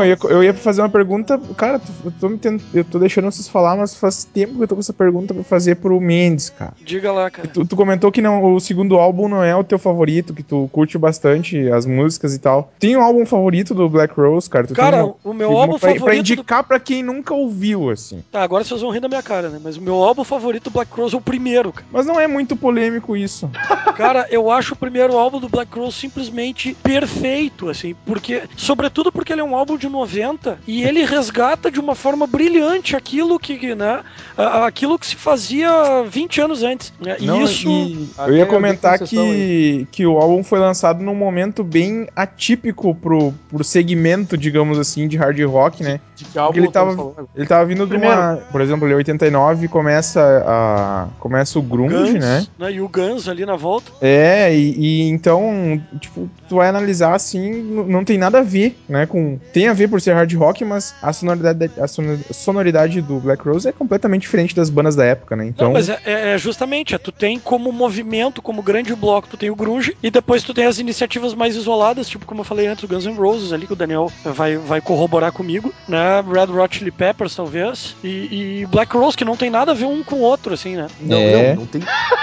Não, 0.00 0.04
eu 0.06 0.10
ia, 0.10 0.18
eu 0.36 0.44
ia 0.44 0.54
fazer 0.54 0.80
uma 0.82 0.88
pergunta. 0.88 1.38
Cara, 1.56 1.80
eu 2.04 2.12
tô, 2.20 2.28
me 2.28 2.38
tent- 2.38 2.62
eu 2.72 2.84
tô 2.84 2.98
deixando 2.98 3.24
vocês 3.30 3.46
falar, 3.48 3.76
mas 3.76 3.94
faz 3.94 4.24
tempo 4.24 4.56
que 4.56 4.62
eu 4.62 4.68
tô 4.68 4.74
com 4.74 4.80
essa 4.80 4.92
pergunta 4.92 5.34
pra 5.34 5.42
fazer 5.44 5.76
pro 5.76 6.00
Mendes, 6.00 6.48
cara. 6.50 6.72
Diga 6.84 7.12
lá, 7.12 7.30
cara. 7.30 7.48
Tu, 7.48 7.64
tu 7.66 7.76
comentou 7.76 8.10
que 8.10 8.22
não, 8.22 8.54
o 8.54 8.60
segundo 8.60 8.96
álbum 8.96 9.28
não 9.28 9.42
é 9.44 9.54
o 9.54 9.62
teu 9.64 9.78
favorito, 9.78 10.32
que 10.34 10.42
tu 10.42 10.68
curte 10.72 10.96
bastante 10.96 11.68
as 11.70 11.84
músicas 11.86 12.34
e 12.34 12.38
tal. 12.38 12.72
Tem 12.78 12.96
um 12.96 13.02
álbum 13.02 13.26
favorito 13.26 13.74
do 13.74 13.88
Black 13.88 14.14
Rose, 14.18 14.48
cara? 14.48 14.66
Tu 14.66 14.74
Cara, 14.74 15.04
uma- 15.04 15.14
o 15.24 15.32
meu 15.34 15.50
álbum 15.56 15.78
pra, 15.78 15.80
favorito. 15.90 16.04
Pra 16.04 16.14
do- 16.14 16.18
indicar 16.18 16.64
pra 16.64 16.80
quem 16.80 17.02
nunca 17.02 17.34
ouviu, 17.34 17.90
assim. 17.90 18.22
Tá, 18.32 18.42
agora 18.42 18.64
vocês 18.64 18.80
vão 18.80 18.90
rir 18.90 19.00
da 19.00 19.08
minha 19.08 19.22
cara, 19.22 19.48
né? 19.50 19.60
Mas 19.62 19.76
o 19.76 19.82
meu 19.82 19.96
álbum 19.96 20.24
favorito 20.24 20.64
do 20.64 20.70
Black 20.70 20.90
Crowes 20.92 21.12
é 21.12 21.16
o 21.16 21.20
primeiro, 21.20 21.72
cara. 21.72 21.86
Mas 21.92 22.06
não 22.06 22.18
é 22.18 22.26
muito 22.26 22.56
polêmico 22.56 23.16
isso. 23.16 23.50
Cara, 23.96 24.26
eu 24.30 24.50
acho 24.50 24.72
o 24.72 24.76
primeiro 24.76 25.18
álbum 25.18 25.38
do 25.40 25.48
Black 25.48 25.70
Crowes 25.70 25.94
simplesmente 25.94 26.74
perfeito, 26.82 27.68
assim, 27.68 27.94
porque, 28.06 28.42
sobretudo 28.56 29.10
porque 29.12 29.32
ele 29.32 29.40
é 29.40 29.44
um 29.44 29.54
álbum 29.56 29.76
de 29.76 29.88
90 29.90 30.58
e 30.66 30.82
ele 30.82 31.04
resgata 31.04 31.70
de 31.70 31.80
uma 31.80 31.94
forma 31.94 32.26
brilhante 32.26 32.96
aquilo 32.96 33.38
que, 33.38 33.74
né, 33.74 34.02
aquilo 34.36 34.98
que 34.98 35.06
se 35.06 35.16
fazia 35.16 36.04
20 36.08 36.40
anos 36.40 36.62
antes. 36.62 36.92
né? 37.00 37.16
E 37.18 37.26
Não, 37.26 37.42
isso 37.42 37.68
e 37.68 38.08
eu 38.26 38.36
ia 38.36 38.46
comentar 38.46 38.98
que, 38.98 39.86
que 39.90 40.06
o 40.06 40.18
álbum 40.18 40.42
foi 40.42 40.58
lançado 40.58 41.02
num 41.02 41.14
momento 41.14 41.62
bem 41.62 42.06
atípico 42.14 42.94
pro, 42.94 43.32
pro 43.48 43.64
segmento, 43.64 44.36
digamos 44.36 44.78
assim, 44.78 45.08
de 45.08 45.16
hard 45.16 45.38
rock, 45.40 45.82
né? 45.82 46.00
De 46.16 46.24
que 46.24 46.38
álbum 46.38 46.58
ele 46.58 46.70
tava-? 46.70 47.14
Ele 47.34 47.46
tava 47.46 47.64
vindo 47.64 47.86
Primeiro. 47.86 48.14
de 48.14 48.20
uma. 48.20 48.36
Por 48.50 48.60
exemplo, 48.60 48.88
em 48.88 48.94
89 48.94 49.68
começa 49.68 50.20
a. 50.46 51.08
Começa 51.18 51.58
o 51.58 51.62
grunge, 51.62 52.12
Guns, 52.12 52.50
né? 52.58 52.72
E 52.72 52.80
o 52.80 52.88
Guns 52.88 53.28
ali 53.28 53.46
na 53.46 53.56
volta. 53.56 53.90
É, 54.00 54.54
e, 54.54 54.74
e 54.78 55.08
então, 55.08 55.80
tipo, 55.98 56.28
tu 56.48 56.56
vai 56.56 56.68
analisar 56.68 57.14
assim, 57.14 57.50
não 57.88 58.04
tem 58.04 58.18
nada 58.18 58.40
a 58.40 58.42
ver, 58.42 58.76
né? 58.88 59.06
Com. 59.06 59.38
Tem 59.52 59.68
a 59.68 59.72
ver 59.80 59.88
por 59.88 60.00
ser 60.00 60.12
hard 60.14 60.32
rock, 60.34 60.64
mas 60.64 60.94
a 61.02 61.12
sonoridade, 61.12 61.70
a 61.80 61.86
sono- 61.88 62.18
sonoridade 62.30 63.00
do 63.00 63.18
Black 63.18 63.46
Rose 63.48 63.66
é 63.68 63.72
completamente 63.72 64.22
diferente 64.22 64.54
das 64.54 64.68
bandas 64.70 64.94
da 64.94 65.04
época, 65.04 65.34
né? 65.36 65.46
Então. 65.46 65.68
Não, 65.68 65.72
mas 65.74 65.88
é, 65.88 65.98
é- 66.04 66.34
é 66.34 66.38
justamente, 66.38 66.94
é, 66.94 66.98
tu 66.98 67.10
tem 67.12 67.38
como 67.38 67.72
movimento, 67.72 68.42
como 68.42 68.62
grande 68.62 68.94
bloco, 68.94 69.28
tu 69.28 69.36
tem 69.36 69.50
o 69.50 69.56
grunge, 69.56 69.96
e 70.02 70.10
depois 70.10 70.42
tu 70.42 70.52
tem 70.52 70.66
as 70.66 70.78
iniciativas 70.78 71.34
mais 71.34 71.56
isoladas, 71.56 72.08
tipo 72.08 72.26
como 72.26 72.40
eu 72.40 72.44
falei 72.44 72.66
antes, 72.66 72.84
o 72.84 72.88
Guns 72.88 73.06
N' 73.06 73.14
Roses 73.16 73.52
ali, 73.52 73.66
que 73.66 73.72
o 73.72 73.76
Daniel 73.76 74.10
vai, 74.24 74.56
vai 74.56 74.80
corroborar 74.80 75.32
comigo, 75.32 75.72
né, 75.88 76.20
Red 76.20 76.52
Hot 76.52 76.76
Chili 76.76 76.90
Peppers, 76.90 77.34
talvez, 77.34 77.96
e, 78.04 78.60
e 78.62 78.66
Black 78.66 78.94
Rose, 78.96 79.16
que 79.16 79.24
não 79.24 79.36
tem 79.36 79.50
nada 79.50 79.72
a 79.72 79.74
ver 79.74 79.86
um 79.86 80.02
com 80.04 80.16
o 80.16 80.20
outro, 80.22 80.52
assim, 80.54 80.76
né. 80.76 80.86
Não, 81.00 81.16
É. 81.18 81.48
não, 81.54 81.60
não 81.62 81.66
tem. 81.66 81.82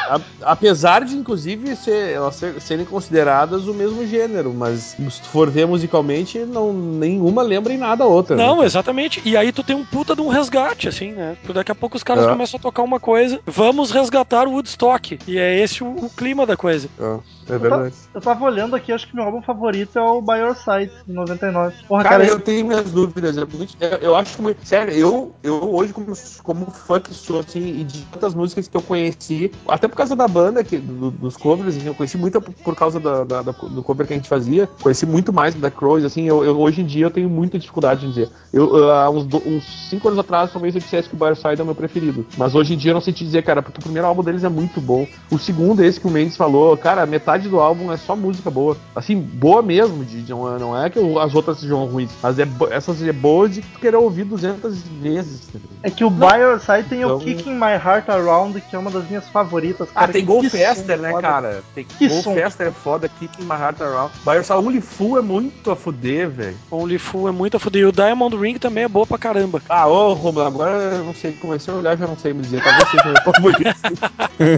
a- 0.09 0.21
apesar 0.43 1.03
de, 1.03 1.15
inclusive, 1.15 1.75
ser, 1.75 2.11
elas 2.13 2.35
ser- 2.35 2.61
serem 2.61 2.85
consideradas 2.85 3.67
o 3.67 3.73
mesmo 3.73 4.05
gênero, 4.05 4.53
mas 4.53 4.95
se 5.09 5.21
tu 5.21 5.27
for 5.29 5.49
ver 5.49 5.65
musicalmente, 5.67 6.39
não, 6.39 6.71
nenhuma 6.73 7.43
lembra 7.47 7.73
em 7.73 7.77
nada 7.77 8.03
a 8.03 8.07
outra. 8.07 8.35
Não, 8.35 8.59
né? 8.59 8.65
exatamente. 8.65 9.21
E 9.25 9.35
aí 9.35 9.51
tu 9.51 9.63
tem 9.63 9.75
um 9.75 9.85
puta 9.85 10.15
de 10.15 10.21
um 10.21 10.27
resgate, 10.27 10.87
assim, 10.87 11.11
né? 11.11 11.35
Daqui 11.53 11.71
a 11.71 11.75
pouco 11.75 11.97
os 11.97 12.03
caras 12.03 12.25
É. 12.25 12.29
começam 12.29 12.57
a 12.59 12.61
tocar 12.61 12.83
uma 12.83 12.99
coisa, 12.99 13.39
vamos 13.45 13.91
resgatar 13.91 14.47
o 14.47 14.51
Woodstock. 14.51 15.17
E 15.27 15.37
é 15.37 15.59
esse 15.59 15.83
o, 15.83 15.87
o 15.87 16.09
clima 16.09 16.45
da 16.45 16.55
coisa. 16.57 16.89
É 16.99 17.36
verdade. 17.55 17.95
Eu 18.13 18.21
tava 18.21 18.43
olhando 18.45 18.75
aqui, 18.75 18.91
acho 18.91 19.07
que 19.07 19.15
meu 19.15 19.23
álbum 19.25 19.41
favorito 19.41 19.97
é 19.97 20.01
o 20.01 20.21
By 20.21 20.39
Your 20.39 20.55
Side, 20.55 20.91
de 21.05 21.13
99. 21.13 21.75
Porra, 21.87 22.03
Cara, 22.03 22.17
cara, 22.17 22.27
eu 22.27 22.39
tenho 22.39 22.65
minhas 22.65 22.91
dúvidas. 22.91 23.37
É 23.37 23.45
muito, 23.45 23.75
eu, 23.79 23.89
eu 23.99 24.15
acho 24.15 24.41
muito. 24.41 24.65
Sério, 24.65 24.93
eu, 24.93 25.33
eu 25.43 25.73
hoje, 25.75 25.93
como, 25.93 26.13
como 26.43 26.65
fã 26.71 26.99
que 26.99 27.13
sou, 27.13 27.39
assim, 27.39 27.79
e 27.79 27.83
de 27.83 28.01
tantas 28.05 28.33
músicas 28.33 28.67
que 28.67 28.75
eu 28.75 28.81
conheci, 28.81 29.51
até 29.67 29.87
por 29.87 29.95
causa 29.95 30.15
da 30.15 30.27
banda, 30.27 30.63
que, 30.63 30.77
do- 30.77 31.11
dos 31.11 31.37
covers, 31.37 31.75
assim, 31.77 31.85
eu 31.87 31.93
conheci 31.95 32.17
muito 32.17 32.41
por, 32.41 32.75
causa 32.75 32.99
da, 32.99 33.23
da- 33.23 33.41
da- 33.43 33.51
do 33.51 33.83
cover 33.83 34.05
que 34.07 34.13
a 34.13 34.15
gente 34.15 34.27
fazia. 34.29 34.67
Conheci 34.81 35.05
muito 35.05 35.31
mais 35.31 35.53
da 35.55 35.69
Crows, 35.71 36.03
assim, 36.03 36.23
eu, 36.27 36.43
eu- 36.43 36.59
hoje 36.59 36.81
em 36.81 36.85
dia 36.85 37.05
eu 37.05 37.11
tenho 37.11 37.29
muita 37.29 37.57
dificuldade 37.59 38.05
em 38.05 38.09
dizer. 38.09 38.29
Eu, 38.51 38.91
há 38.91 39.09
uns, 39.09 39.25
do- 39.25 39.41
uns 39.47 39.63
cinco 39.89 40.07
anos 40.07 40.19
atrás, 40.19 40.51
talvez 40.51 40.73
eu 40.75 40.81
dissesse 40.81 41.07
que 41.07 41.15
o 41.15 41.17
Bioside 41.17 41.59
é 41.59 41.63
o 41.63 41.65
meu 41.65 41.75
preferido. 41.75 42.25
Mas 42.37 42.55
hoje 42.55 42.73
em 42.73 42.77
dia 42.77 42.91
eu 42.91 42.95
não 42.95 43.01
sei 43.01 43.13
te 43.13 43.23
dizer, 43.23 43.43
cara, 43.43 43.61
porque 43.61 43.79
o 43.79 43.83
primeiro 43.83 44.07
álbum 44.07 44.23
deles 44.23 44.43
é 44.43 44.49
muito 44.49 44.81
bom. 44.81 45.07
O 45.31 45.37
segundo, 45.37 45.83
esse 45.83 45.99
que 45.99 46.07
o 46.07 46.09
Mendes 46.09 46.35
falou, 46.37 46.75
cara, 46.77 47.05
metade 47.05 47.36
do 47.43 47.59
álbum 47.59 47.91
é 47.91 47.97
só 47.97 48.15
música 48.15 48.49
boa. 48.49 48.77
Assim, 48.95 49.19
boa 49.19 49.61
mesmo, 49.61 50.03
de, 50.05 50.21
de- 50.23 50.31
não, 50.31 50.55
é, 50.55 50.59
não 50.59 50.83
é 50.85 50.89
que 50.89 50.99
as 51.19 51.35
outras 51.35 51.59
sejam 51.59 51.85
ruins, 51.85 52.09
mas 52.21 52.39
é, 52.39 52.47
essas 52.71 53.01
é 53.03 53.11
boas 53.11 53.53
de 53.53 53.61
tu 53.61 53.79
querer 53.79 53.97
ouvir 53.97 54.23
200 54.23 54.81
vezes. 55.01 55.41
é 55.83 55.89
que 55.89 56.03
o 56.03 56.09
By 56.09 56.37
Your 56.39 56.59
Side 56.59 56.83
tem 56.89 57.01
Então- 57.01 57.17
o 57.17 57.19
Kicking 57.19 57.53
My 57.53 57.73
Heart 57.73 58.09
Around, 58.09 58.61
que 58.61 58.75
é 58.75 58.79
uma 58.79 58.89
das 58.91 59.07
minhas 59.07 59.27
favoritas. 59.29 59.87
Ah, 59.93 60.01
cara. 60.01 60.13
tem 60.13 60.21
Que 60.25 60.27
Go 60.27 60.43
som 60.49 60.57
Faster, 60.57 60.97
né, 60.99 61.09
foda. 61.11 61.21
cara? 61.21 61.63
Tem 61.75 61.83
Que 61.85 62.07
Go 62.07 62.21
som. 62.21 62.35
Faster 62.35 62.67
é 62.67 62.71
foda, 62.71 63.09
Kicking 63.09 63.43
My 63.43 63.51
Heart 63.59 63.81
Around. 63.81 64.11
Mas 64.25 64.49
o 64.49 64.53
Only 64.57 64.81
Full 64.81 65.17
é 65.17 65.21
muito 65.21 65.69
a 65.71 65.75
fuder, 65.75 66.29
velho. 66.29 66.57
Only 66.71 66.97
Fool 66.97 67.27
é 67.29 67.31
muito 67.31 67.57
a 67.57 67.59
fuder. 67.59 67.81
E 67.81 67.85
o 67.85 67.91
Diamond 67.91 68.35
Ring 68.37 68.55
também 68.57 68.83
é 68.83 68.87
boa 68.87 69.05
pra 69.05 69.17
caramba. 69.17 69.61
Ah, 69.69 69.87
ô, 69.87 70.13
Romulo, 70.13 70.45
agora 70.45 70.71
eu 70.71 71.03
não 71.03 71.13
sei, 71.13 71.33
comecei 71.33 71.73
a 71.73 71.77
olhar 71.77 71.97
já 71.97 72.07
não 72.07 72.17
sei 72.17 72.33
me 72.33 72.41
dizer, 72.41 72.63
talvez 72.63 72.89
seja 72.89 73.03
meu 73.05 73.21
favorito. 73.33 73.69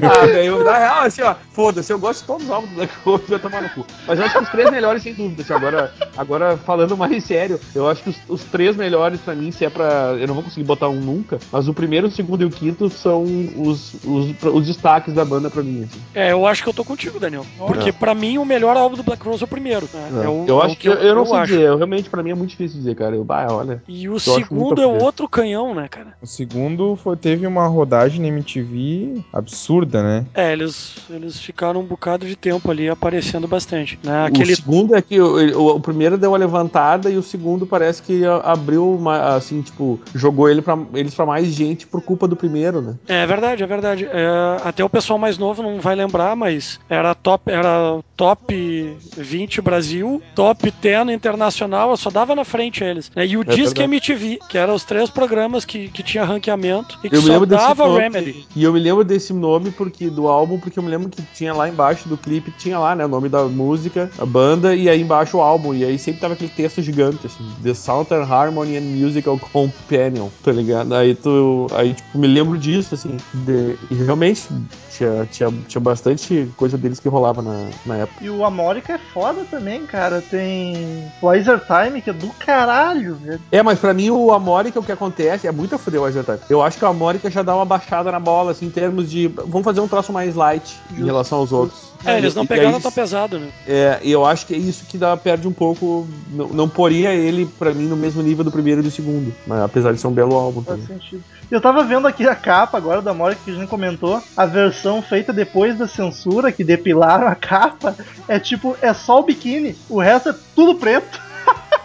ah, 0.03 0.25
velho, 0.25 0.63
na 0.63 0.77
real, 0.77 0.99
assim, 1.03 1.21
ó, 1.21 1.35
foda-se, 1.53 1.91
eu 1.91 1.99
gosto 1.99 2.21
de 2.21 2.27
todos 2.27 2.43
os 2.45 2.51
álbuns 2.51 2.68
da 2.75 2.87
Cold, 2.87 3.23
vai 3.27 3.39
tomar 3.39 3.61
no 3.61 3.69
cu. 3.69 3.85
Mas 4.07 4.19
eu 4.19 4.25
acho 4.25 4.37
que 4.37 4.43
os 4.43 4.49
três 4.49 4.71
melhores, 4.71 5.03
sem 5.03 5.13
dúvida, 5.13 5.41
assim, 5.41 5.53
agora, 5.53 5.93
agora 6.17 6.57
falando 6.57 6.95
mais 6.97 7.23
sério, 7.23 7.59
eu 7.75 7.87
acho 7.89 8.03
que 8.03 8.09
os, 8.09 8.17
os 8.27 8.43
três 8.45 8.75
melhores 8.75 9.19
pra 9.21 9.33
mim, 9.35 9.51
se 9.51 9.65
é 9.65 9.69
pra. 9.69 10.15
Eu 10.19 10.27
não 10.27 10.33
vou 10.35 10.43
conseguir 10.43 10.65
botar 10.65 10.89
um 10.89 10.99
nunca, 10.99 11.39
mas 11.51 11.67
o 11.67 11.73
primeiro, 11.73 12.07
o 12.07 12.11
segundo 12.11 12.41
e 12.41 12.45
o 12.45 12.49
quinto 12.49 12.89
são 12.89 13.23
os, 13.57 13.93
os, 14.03 14.33
os 14.43 14.67
destaques 14.67 15.13
da 15.13 15.23
banda 15.25 15.49
pra 15.49 15.61
mim, 15.63 15.83
assim. 15.83 16.01
É, 16.13 16.31
eu 16.31 16.45
acho 16.45 16.63
que 16.63 16.69
eu 16.69 16.73
tô 16.73 16.83
contigo, 16.83 17.19
Daniel. 17.19 17.45
Porque 17.57 17.91
pra 17.91 18.13
mim 18.15 18.37
o 18.37 18.45
melhor 18.45 18.75
álbum 18.77 18.95
do 18.95 19.03
Black 19.03 19.23
Rose 19.23 19.43
é 19.43 19.45
o 19.45 19.47
primeiro. 19.47 19.87
né? 19.93 20.23
É 20.25 20.27
o- 20.27 20.45
eu 20.47 20.55
é 20.59 20.59
o 20.59 20.61
acho 20.63 20.77
que 20.77 20.87
eu, 20.89 20.93
eu 20.93 21.15
não 21.15 21.25
sei 21.25 21.37
acho. 21.37 21.51
dizer, 21.53 21.63
eu, 21.65 21.77
realmente 21.77 22.09
pra 22.09 22.23
mim 22.23 22.31
é 22.31 22.35
muito 22.35 22.49
difícil 22.51 22.77
dizer, 22.79 22.95
cara. 22.95 23.15
Eu, 23.15 23.23
bah, 23.23 23.47
olha. 23.49 23.81
E 23.87 24.09
o 24.09 24.19
segundo 24.19 24.79
a 24.81 24.83
é 24.83 24.87
outro 24.87 25.27
canhão, 25.27 25.73
né, 25.75 25.87
cara? 25.87 26.13
O 26.21 26.27
segundo 26.27 26.95
foi, 26.95 27.15
teve 27.15 27.45
uma 27.45 27.67
rodagem 27.67 28.21
na 28.21 28.27
MTV 28.27 29.21
absurda, 29.31 30.01
né? 30.03 30.25
É, 30.33 30.51
eles, 30.51 30.95
eles 31.09 31.39
ficaram 31.39 31.79
um 31.81 31.85
bocado 31.85 32.25
de 32.25 32.35
tempo 32.35 32.58
ali 32.71 32.89
aparecendo 32.89 33.47
bastante. 33.47 33.99
Né? 34.03 34.23
O 34.23 34.25
Aquele 34.27 34.55
segundo 34.55 34.95
é 34.95 35.01
que 35.01 35.19
o, 35.21 35.59
o- 35.59 35.75
o 35.75 35.79
primeiro 35.79 36.17
deu 36.17 36.31
uma 36.31 36.37
levantada 36.37 37.09
e 37.09 37.17
o 37.17 37.23
segundo 37.23 37.65
parece 37.67 38.01
que 38.01 38.23
abriu, 38.43 38.91
uma, 38.95 39.35
assim, 39.35 39.61
tipo, 39.61 39.99
jogou 40.15 40.49
ele 40.49 40.61
pra, 40.61 40.77
eles 40.93 41.13
pra 41.13 41.25
mais 41.25 41.47
gente 41.47 41.85
por 41.85 42.01
culpa 42.01 42.27
do 42.27 42.35
primeiro, 42.35 42.81
né? 42.81 42.95
É 43.07 43.25
verdade, 43.27 43.63
é 43.63 43.67
verdade. 43.67 44.05
É, 44.11 44.57
até 44.63 44.83
o 44.83 44.89
pessoal 44.89 45.19
mais 45.19 45.37
novo 45.37 45.61
não 45.61 45.79
vai 45.79 45.95
lembrar, 45.95 46.35
mas 46.35 46.79
era 46.89 47.13
top, 47.13 47.51
era 47.51 47.99
top 48.17 48.97
20 49.17 49.61
Brasil, 49.61 50.21
top 50.35 50.71
10 50.81 51.09
internacional, 51.09 51.95
só 51.97 52.09
dava 52.09 52.35
na 52.35 52.43
frente 52.43 52.83
eles. 52.83 53.11
né? 53.15 53.25
E 53.25 53.37
o 53.37 53.43
Disque 53.43 53.79
verdade. 53.79 53.83
MTV, 53.83 54.39
que 54.49 54.57
eram 54.57 54.73
os 54.73 54.83
três 54.83 55.09
programas 55.09 55.65
que, 55.65 55.89
que 55.89 56.01
tinha 56.01 56.23
ranqueamento 56.23 56.97
e 57.03 57.09
que 57.09 57.15
Eu 57.15 57.21
só 57.21 57.45
dava 57.45 57.97
Remedy. 57.99 58.47
E 58.55 58.63
eu 58.63 58.73
me 58.73 58.79
lembro 58.79 59.03
desse 59.03 59.33
nome 59.33 59.71
porque 59.71 60.09
do 60.09 60.27
álbum, 60.27 60.59
porque 60.59 60.79
eu 60.79 60.83
me 60.83 60.89
lembro 60.89 61.09
que 61.09 61.21
tinha 61.33 61.53
lá 61.53 61.67
embaixo 61.69 62.07
do 62.09 62.17
clipe 62.17 62.48
que 62.51 62.57
tinha 62.57 62.77
lá, 62.79 62.95
né, 62.95 63.05
o 63.05 63.09
nome 63.09 63.29
da 63.29 63.43
música, 63.43 64.09
a 64.17 64.25
banda, 64.25 64.75
e 64.75 64.89
aí 64.89 65.01
embaixo 65.01 65.37
o 65.37 65.41
álbum, 65.41 65.73
e 65.73 65.83
aí 65.83 65.97
sempre 65.99 66.21
tava 66.21 66.33
aquele 66.33 66.49
texto 66.49 66.81
gigante, 66.81 67.25
assim, 67.27 67.43
The 67.63 67.73
Southern 67.73 68.31
Harmony 68.31 68.77
and 68.77 68.81
Musical 68.81 69.39
Companion, 69.51 70.27
tá 70.43 70.51
ligado? 70.51 70.93
Aí 70.95 71.15
tu, 71.15 71.67
aí 71.73 71.93
tipo, 71.93 72.17
me 72.17 72.27
lembro 72.27 72.57
disso, 72.57 72.95
assim, 72.95 73.17
de- 73.33 73.77
e 73.89 73.95
realmente 73.95 74.47
tinha, 74.91 75.25
tinha, 75.31 75.51
tinha 75.67 75.81
bastante 75.81 76.47
coisa 76.57 76.77
deles 76.77 76.99
que 76.99 77.07
rolava 77.07 77.41
na, 77.41 77.69
na 77.85 77.95
época. 77.97 78.23
E 78.23 78.29
o 78.29 78.43
Amorica 78.45 78.93
é 78.93 78.97
foda 78.97 79.45
também, 79.49 79.85
cara. 79.85 80.21
Tem 80.21 81.05
Wiser 81.21 81.61
Time, 81.65 82.01
que 82.01 82.09
é 82.09 82.13
do 82.13 82.27
caralho, 82.39 83.15
velho. 83.15 83.39
É, 83.51 83.61
mas 83.63 83.79
pra 83.79 83.93
mim 83.93 84.09
o 84.09 84.31
Amorica, 84.31 84.79
o 84.79 84.83
que 84.83 84.91
acontece, 84.91 85.47
é 85.47 85.51
muito 85.51 85.75
a 85.75 85.77
fuder 85.77 86.01
o 86.01 86.03
Wiser 86.05 86.23
Time. 86.23 86.39
Eu 86.49 86.61
acho 86.61 86.77
que 86.77 86.83
o 86.85 86.87
Amorica 86.87 87.29
já 87.29 87.41
dá 87.43 87.55
uma 87.55 87.65
baixada 87.65 88.11
na 88.11 88.19
bola, 88.19 88.51
assim, 88.51 88.65
em 88.65 88.69
termos 88.71 89.09
de, 89.09 89.27
vamos 89.27 89.63
fazer 89.63 89.79
um 89.79 89.87
troço 89.87 90.11
mais 90.11 90.35
light 90.35 90.75
em 90.91 91.05
relação 91.05 91.39
aos 91.39 91.51
outros. 91.51 91.88
É, 92.05 92.17
eles 92.17 92.33
não 92.33 92.45
pegaram 92.45 92.75
aí- 92.75 92.81
tão 92.81 92.91
pesado, 92.91 93.37
né? 93.39 93.49
É, 93.67 93.99
e 94.01 94.11
eu 94.11 94.25
acho 94.25 94.45
que 94.45 94.53
é 94.53 94.57
isso 94.57 94.85
que 94.85 94.97
dá, 94.97 95.15
perde 95.17 95.47
um 95.47 95.51
pouco. 95.51 96.07
Não, 96.31 96.47
não 96.49 96.69
poria 96.69 97.13
ele, 97.13 97.45
pra 97.59 97.73
mim, 97.73 97.85
no 97.87 97.95
mesmo 97.97 98.21
nível 98.23 98.43
do 98.43 98.51
primeiro 98.51 98.79
e 98.81 98.83
do 98.83 98.91
segundo. 98.91 99.33
Mas, 99.45 99.59
apesar 99.61 99.91
de 99.93 99.99
ser 99.99 100.07
um 100.07 100.11
belo 100.13 100.35
álbum 100.35 100.61
Faz 100.63 100.79
também. 100.81 100.97
sentido. 100.99 101.23
Eu 101.51 101.59
tava 101.59 101.83
vendo 101.83 102.07
aqui 102.07 102.27
a 102.27 102.35
capa 102.35 102.77
agora 102.77 103.01
da 103.01 103.11
Amorica 103.11 103.41
que 103.43 103.51
a 103.51 103.55
gente 103.55 103.67
comentou. 103.67 104.21
A 104.37 104.45
versão 104.45 105.01
feita 105.01 105.33
depois 105.33 105.77
da 105.77 105.87
censura, 105.87 106.51
que 106.51 106.63
depilaram 106.63 107.27
a 107.27 107.35
capa, 107.35 107.95
é 108.27 108.39
tipo, 108.39 108.77
é 108.81 108.93
só 108.93 109.19
o 109.19 109.23
biquíni. 109.23 109.75
O 109.89 109.99
resto 109.99 110.29
é 110.29 110.35
tudo 110.55 110.75
preto. 110.75 111.19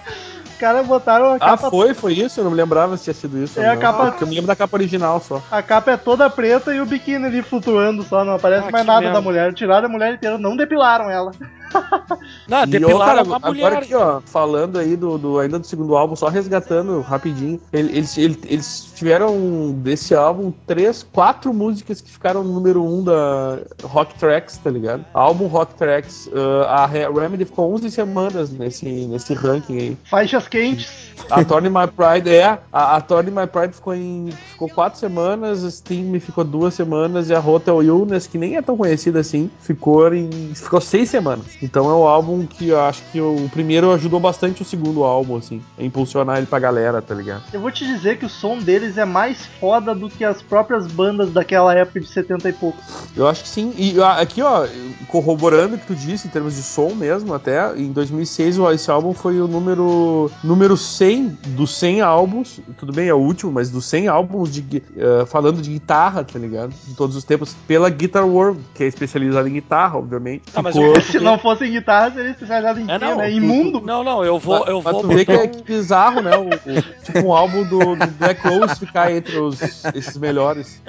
Os 0.64 0.66
caras 0.72 0.86
botaram 0.86 1.26
a 1.32 1.34
Ah, 1.36 1.38
capa. 1.38 1.68
foi? 1.70 1.92
Foi 1.92 2.14
isso? 2.14 2.40
Eu 2.40 2.44
não 2.44 2.50
me 2.50 2.56
lembrava 2.56 2.96
se 2.96 3.04
tinha 3.04 3.12
sido 3.12 3.36
isso. 3.36 3.60
É 3.60 3.68
a 3.68 3.76
capa- 3.76 4.06
Porque 4.12 4.24
Eu 4.24 4.28
me 4.28 4.34
lembro 4.34 4.46
da 4.46 4.56
capa 4.56 4.74
original 4.78 5.20
só. 5.20 5.42
A 5.50 5.60
capa 5.62 5.90
é 5.90 5.96
toda 5.98 6.30
preta 6.30 6.74
e 6.74 6.80
o 6.80 6.86
biquíni 6.86 7.26
ali 7.26 7.42
flutuando 7.42 8.02
só, 8.02 8.24
não 8.24 8.32
aparece 8.32 8.68
Ah, 8.68 8.70
mais 8.72 8.86
nada 8.86 9.00
merda. 9.02 9.14
da 9.14 9.20
mulher. 9.20 9.52
Tiraram 9.52 9.86
a 9.88 9.90
mulher 9.90 10.14
inteira, 10.14 10.38
não 10.38 10.56
depilaram 10.56 11.10
ela. 11.10 11.32
Não, 12.48 12.62
E 12.64 12.80
cara, 12.80 13.22
uma 13.22 13.36
agora 13.36 13.48
mulher. 13.52 13.72
aqui, 13.78 13.94
ó, 13.94 14.20
falando 14.20 14.78
aí 14.78 14.96
do, 14.96 15.16
do- 15.18 15.38
ainda 15.38 15.58
do 15.58 15.66
segundo 15.66 15.96
álbum, 15.96 16.14
só 16.14 16.28
resgatando 16.28 17.00
rapidinho, 17.00 17.60
ele- 17.72 17.96
eles, 17.96 18.16
ele- 18.18 18.38
eles 18.44 18.92
tiveram 18.94 19.72
desse 19.78 20.14
álbum 20.14 20.52
três, 20.66 21.02
quatro 21.12 21.52
músicas 21.52 22.00
que 22.00 22.10
ficaram 22.10 22.42
no 22.44 22.52
número 22.52 22.84
um 22.84 23.02
da 23.02 23.58
Rock 23.84 24.14
Tracks, 24.18 24.58
tá 24.58 24.70
ligado? 24.70 25.04
Álbum 25.14 25.46
Rock 25.46 25.74
Tracks. 25.74 26.28
ah, 26.68 26.82
a 26.84 26.86
Re- 26.86 27.08
Remedy 27.10 27.44
ficou 27.44 27.72
11 27.74 27.90
semanas 27.90 28.50
nesse, 28.50 28.86
nesse 28.86 29.34
ranking 29.34 29.78
aí. 29.78 29.96
Faixas 30.04 30.46
quentes. 30.48 31.12
A 31.30 31.44
Torn 31.44 31.68
My 31.70 31.86
Pride 31.86 32.28
é. 32.30 32.58
A, 32.72 32.96
a 32.96 33.00
Torn 33.00 33.30
My 33.30 33.46
Pride 33.46 33.74
ficou 33.74 33.94
em. 33.94 34.30
ficou 34.50 34.68
quatro 34.68 34.98
semanas, 34.98 35.64
a 35.64 35.70
Steam 35.70 36.18
ficou 36.20 36.44
duas 36.44 36.74
semanas 36.74 37.30
e 37.30 37.34
a 37.34 37.40
Hotel 37.40 37.82
Illness, 37.82 38.26
que 38.26 38.36
nem 38.38 38.56
é 38.56 38.62
tão 38.62 38.76
conhecida 38.76 39.20
assim, 39.20 39.50
ficou 39.60 40.12
em. 40.14 40.30
ficou 40.54 40.80
seis 40.80 41.08
semanas. 41.08 41.44
Então 41.62 41.88
é 41.90 41.94
um 41.94 42.06
álbum 42.06 42.44
que 42.46 42.68
eu 42.68 42.80
acho 42.80 43.02
que 43.12 43.20
o 43.20 43.48
primeiro 43.52 43.90
ajudou 43.92 44.20
bastante 44.20 44.62
o 44.62 44.64
segundo 44.64 45.02
álbum, 45.04 45.36
assim, 45.36 45.62
a 45.78 45.82
impulsionar 45.82 46.36
ele 46.38 46.46
pra 46.46 46.58
galera, 46.58 47.00
tá 47.00 47.14
ligado? 47.14 47.42
Eu 47.52 47.60
vou 47.60 47.70
te 47.70 47.86
dizer 47.86 48.18
que 48.18 48.26
o 48.26 48.28
som 48.28 48.58
deles 48.58 48.98
é 48.98 49.04
mais 49.04 49.46
foda 49.60 49.94
do 49.94 50.08
que 50.10 50.24
as 50.24 50.42
próprias 50.42 50.86
bandas 50.86 51.30
daquela 51.32 51.74
época 51.74 52.00
de 52.00 52.06
70 52.06 52.48
e 52.48 52.52
poucos. 52.52 52.84
Eu 53.16 53.26
acho 53.28 53.42
que 53.42 53.48
sim. 53.48 53.72
E 53.76 54.00
ah, 54.02 54.20
aqui, 54.20 54.42
ó, 54.42 54.66
corroborando 55.08 55.76
o 55.76 55.78
que 55.78 55.86
tu 55.86 55.94
disse, 55.94 56.26
em 56.26 56.30
termos 56.30 56.54
de 56.56 56.62
som 56.62 56.90
mesmo, 56.94 57.32
até, 57.34 57.76
em 57.76 57.92
2006 57.92 58.58
o- 58.58 58.70
esse 58.70 58.90
álbum 58.90 59.12
foi 59.14 59.40
o 59.40 59.46
número, 59.48 60.30
número 60.42 60.76
100 60.76 61.28
dos 61.48 61.74
100 61.76 62.00
álbuns, 62.00 62.60
tudo 62.76 62.92
bem, 62.92 63.08
é 63.08 63.14
o 63.14 63.18
último, 63.18 63.52
mas 63.52 63.70
dos 63.70 63.84
100 63.86 64.08
álbuns 64.08 64.52
de, 64.52 64.82
eh, 64.96 65.24
falando 65.26 65.62
de 65.62 65.70
guitarra, 65.70 66.24
tá 66.24 66.38
ligado? 66.38 66.72
De 66.86 66.94
todos 66.94 67.16
os 67.16 67.24
tempos, 67.24 67.54
pela 67.66 67.88
Guitar 67.88 68.26
World, 68.26 68.60
que 68.74 68.84
é 68.84 68.86
especializada 68.86 69.48
em 69.48 69.52
guitarra, 69.52 69.98
obviamente. 69.98 70.42
Ah, 70.54 70.62
mas 70.62 70.74
Ficou- 70.74 71.00
Se 71.00 71.20
não 71.20 71.38
fosse 71.44 71.64
em 71.66 71.70
guitarra, 71.72 72.10
seria 72.12 72.30
especializado 72.32 72.80
em 72.80 72.84
É, 72.90 72.98
quê, 72.98 73.04
não, 73.04 73.16
né? 73.18 73.30
Imundo. 73.30 73.80
Não, 73.82 74.02
não, 74.02 74.24
eu 74.24 74.38
vou, 74.38 74.66
eu 74.66 74.80
vou 74.80 75.00
tu 75.02 75.08
vê 75.08 75.24
que 75.24 75.30
é 75.32 75.46
que 75.46 75.62
bizarro, 75.62 76.20
né? 76.22 76.34
O, 76.34 76.48
o- 76.48 76.58
tipo 77.04 77.20
um 77.20 77.32
álbum 77.32 77.62
do, 77.64 77.94
do 77.94 78.06
Black 78.18 78.40
Rose 78.48 78.78
ficar 78.78 79.12
entre 79.12 79.36
os, 79.36 79.84
esses 79.94 80.16
melhores. 80.16 80.80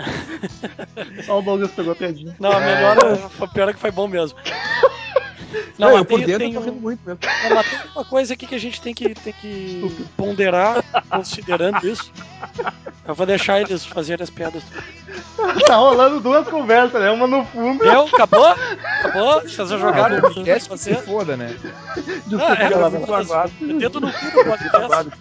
Só 1.25 1.39
o 1.39 1.41
Douglas 1.41 1.71
pegou 1.71 1.91
a 1.91 1.95
piadinha. 1.95 2.33
Não, 2.39 2.51
a 2.53 2.59
melhor 2.59 2.95
foi 3.31 3.47
pior 3.49 3.69
é 3.69 3.73
que 3.73 3.79
foi 3.79 3.91
bom 3.91 4.07
mesmo. 4.07 4.37
Não, 5.77 5.89
Não, 5.89 5.97
eu 5.97 6.05
por 6.05 6.19
dentro 6.19 6.39
tem, 6.39 6.53
eu 6.53 6.61
tô 6.61 6.67
rindo 6.69 6.81
muito 6.81 6.99
mesmo. 7.05 7.19
não, 7.43 7.49
mas 7.49 7.69
tem 7.69 7.79
uma 7.93 8.03
coisa 8.05 8.33
aqui 8.33 8.47
que 8.47 8.55
a 8.55 8.59
gente 8.59 8.81
tem 8.81 8.93
que, 8.93 9.13
tem 9.13 9.33
que 9.33 9.81
ponderar, 10.17 10.83
considerando 11.09 11.85
isso. 11.87 12.11
Eu 13.07 13.13
vou 13.13 13.25
deixar 13.25 13.61
eles 13.61 13.85
fazerem 13.85 14.23
as 14.23 14.29
piadas. 14.29 14.63
Tá 15.67 15.75
rolando 15.75 16.19
duas 16.19 16.47
conversas, 16.47 16.99
né? 17.01 17.11
Uma 17.11 17.27
no 17.27 17.45
fundo. 17.45 17.83
Deu? 17.83 18.01
Acabou? 18.11 18.45
Acabou? 18.45 19.41
Vocês 19.41 19.69
já 19.69 19.77
jogaram 19.77 20.17
o 20.17 20.21
podcast 20.21 20.69
que 20.69 20.77
se 20.77 20.95
foda, 20.95 21.37
né? 21.37 21.55
Desculpa, 22.25 22.45
Ah, 22.47 22.63
é, 22.63 22.69
mas- 22.89 23.05
vai 23.07 23.25
lá. 23.25 23.49
Dedo 23.61 23.99
no 24.01 24.11
cu 24.11 24.25
do 24.25 24.43
podcast. 24.45 25.11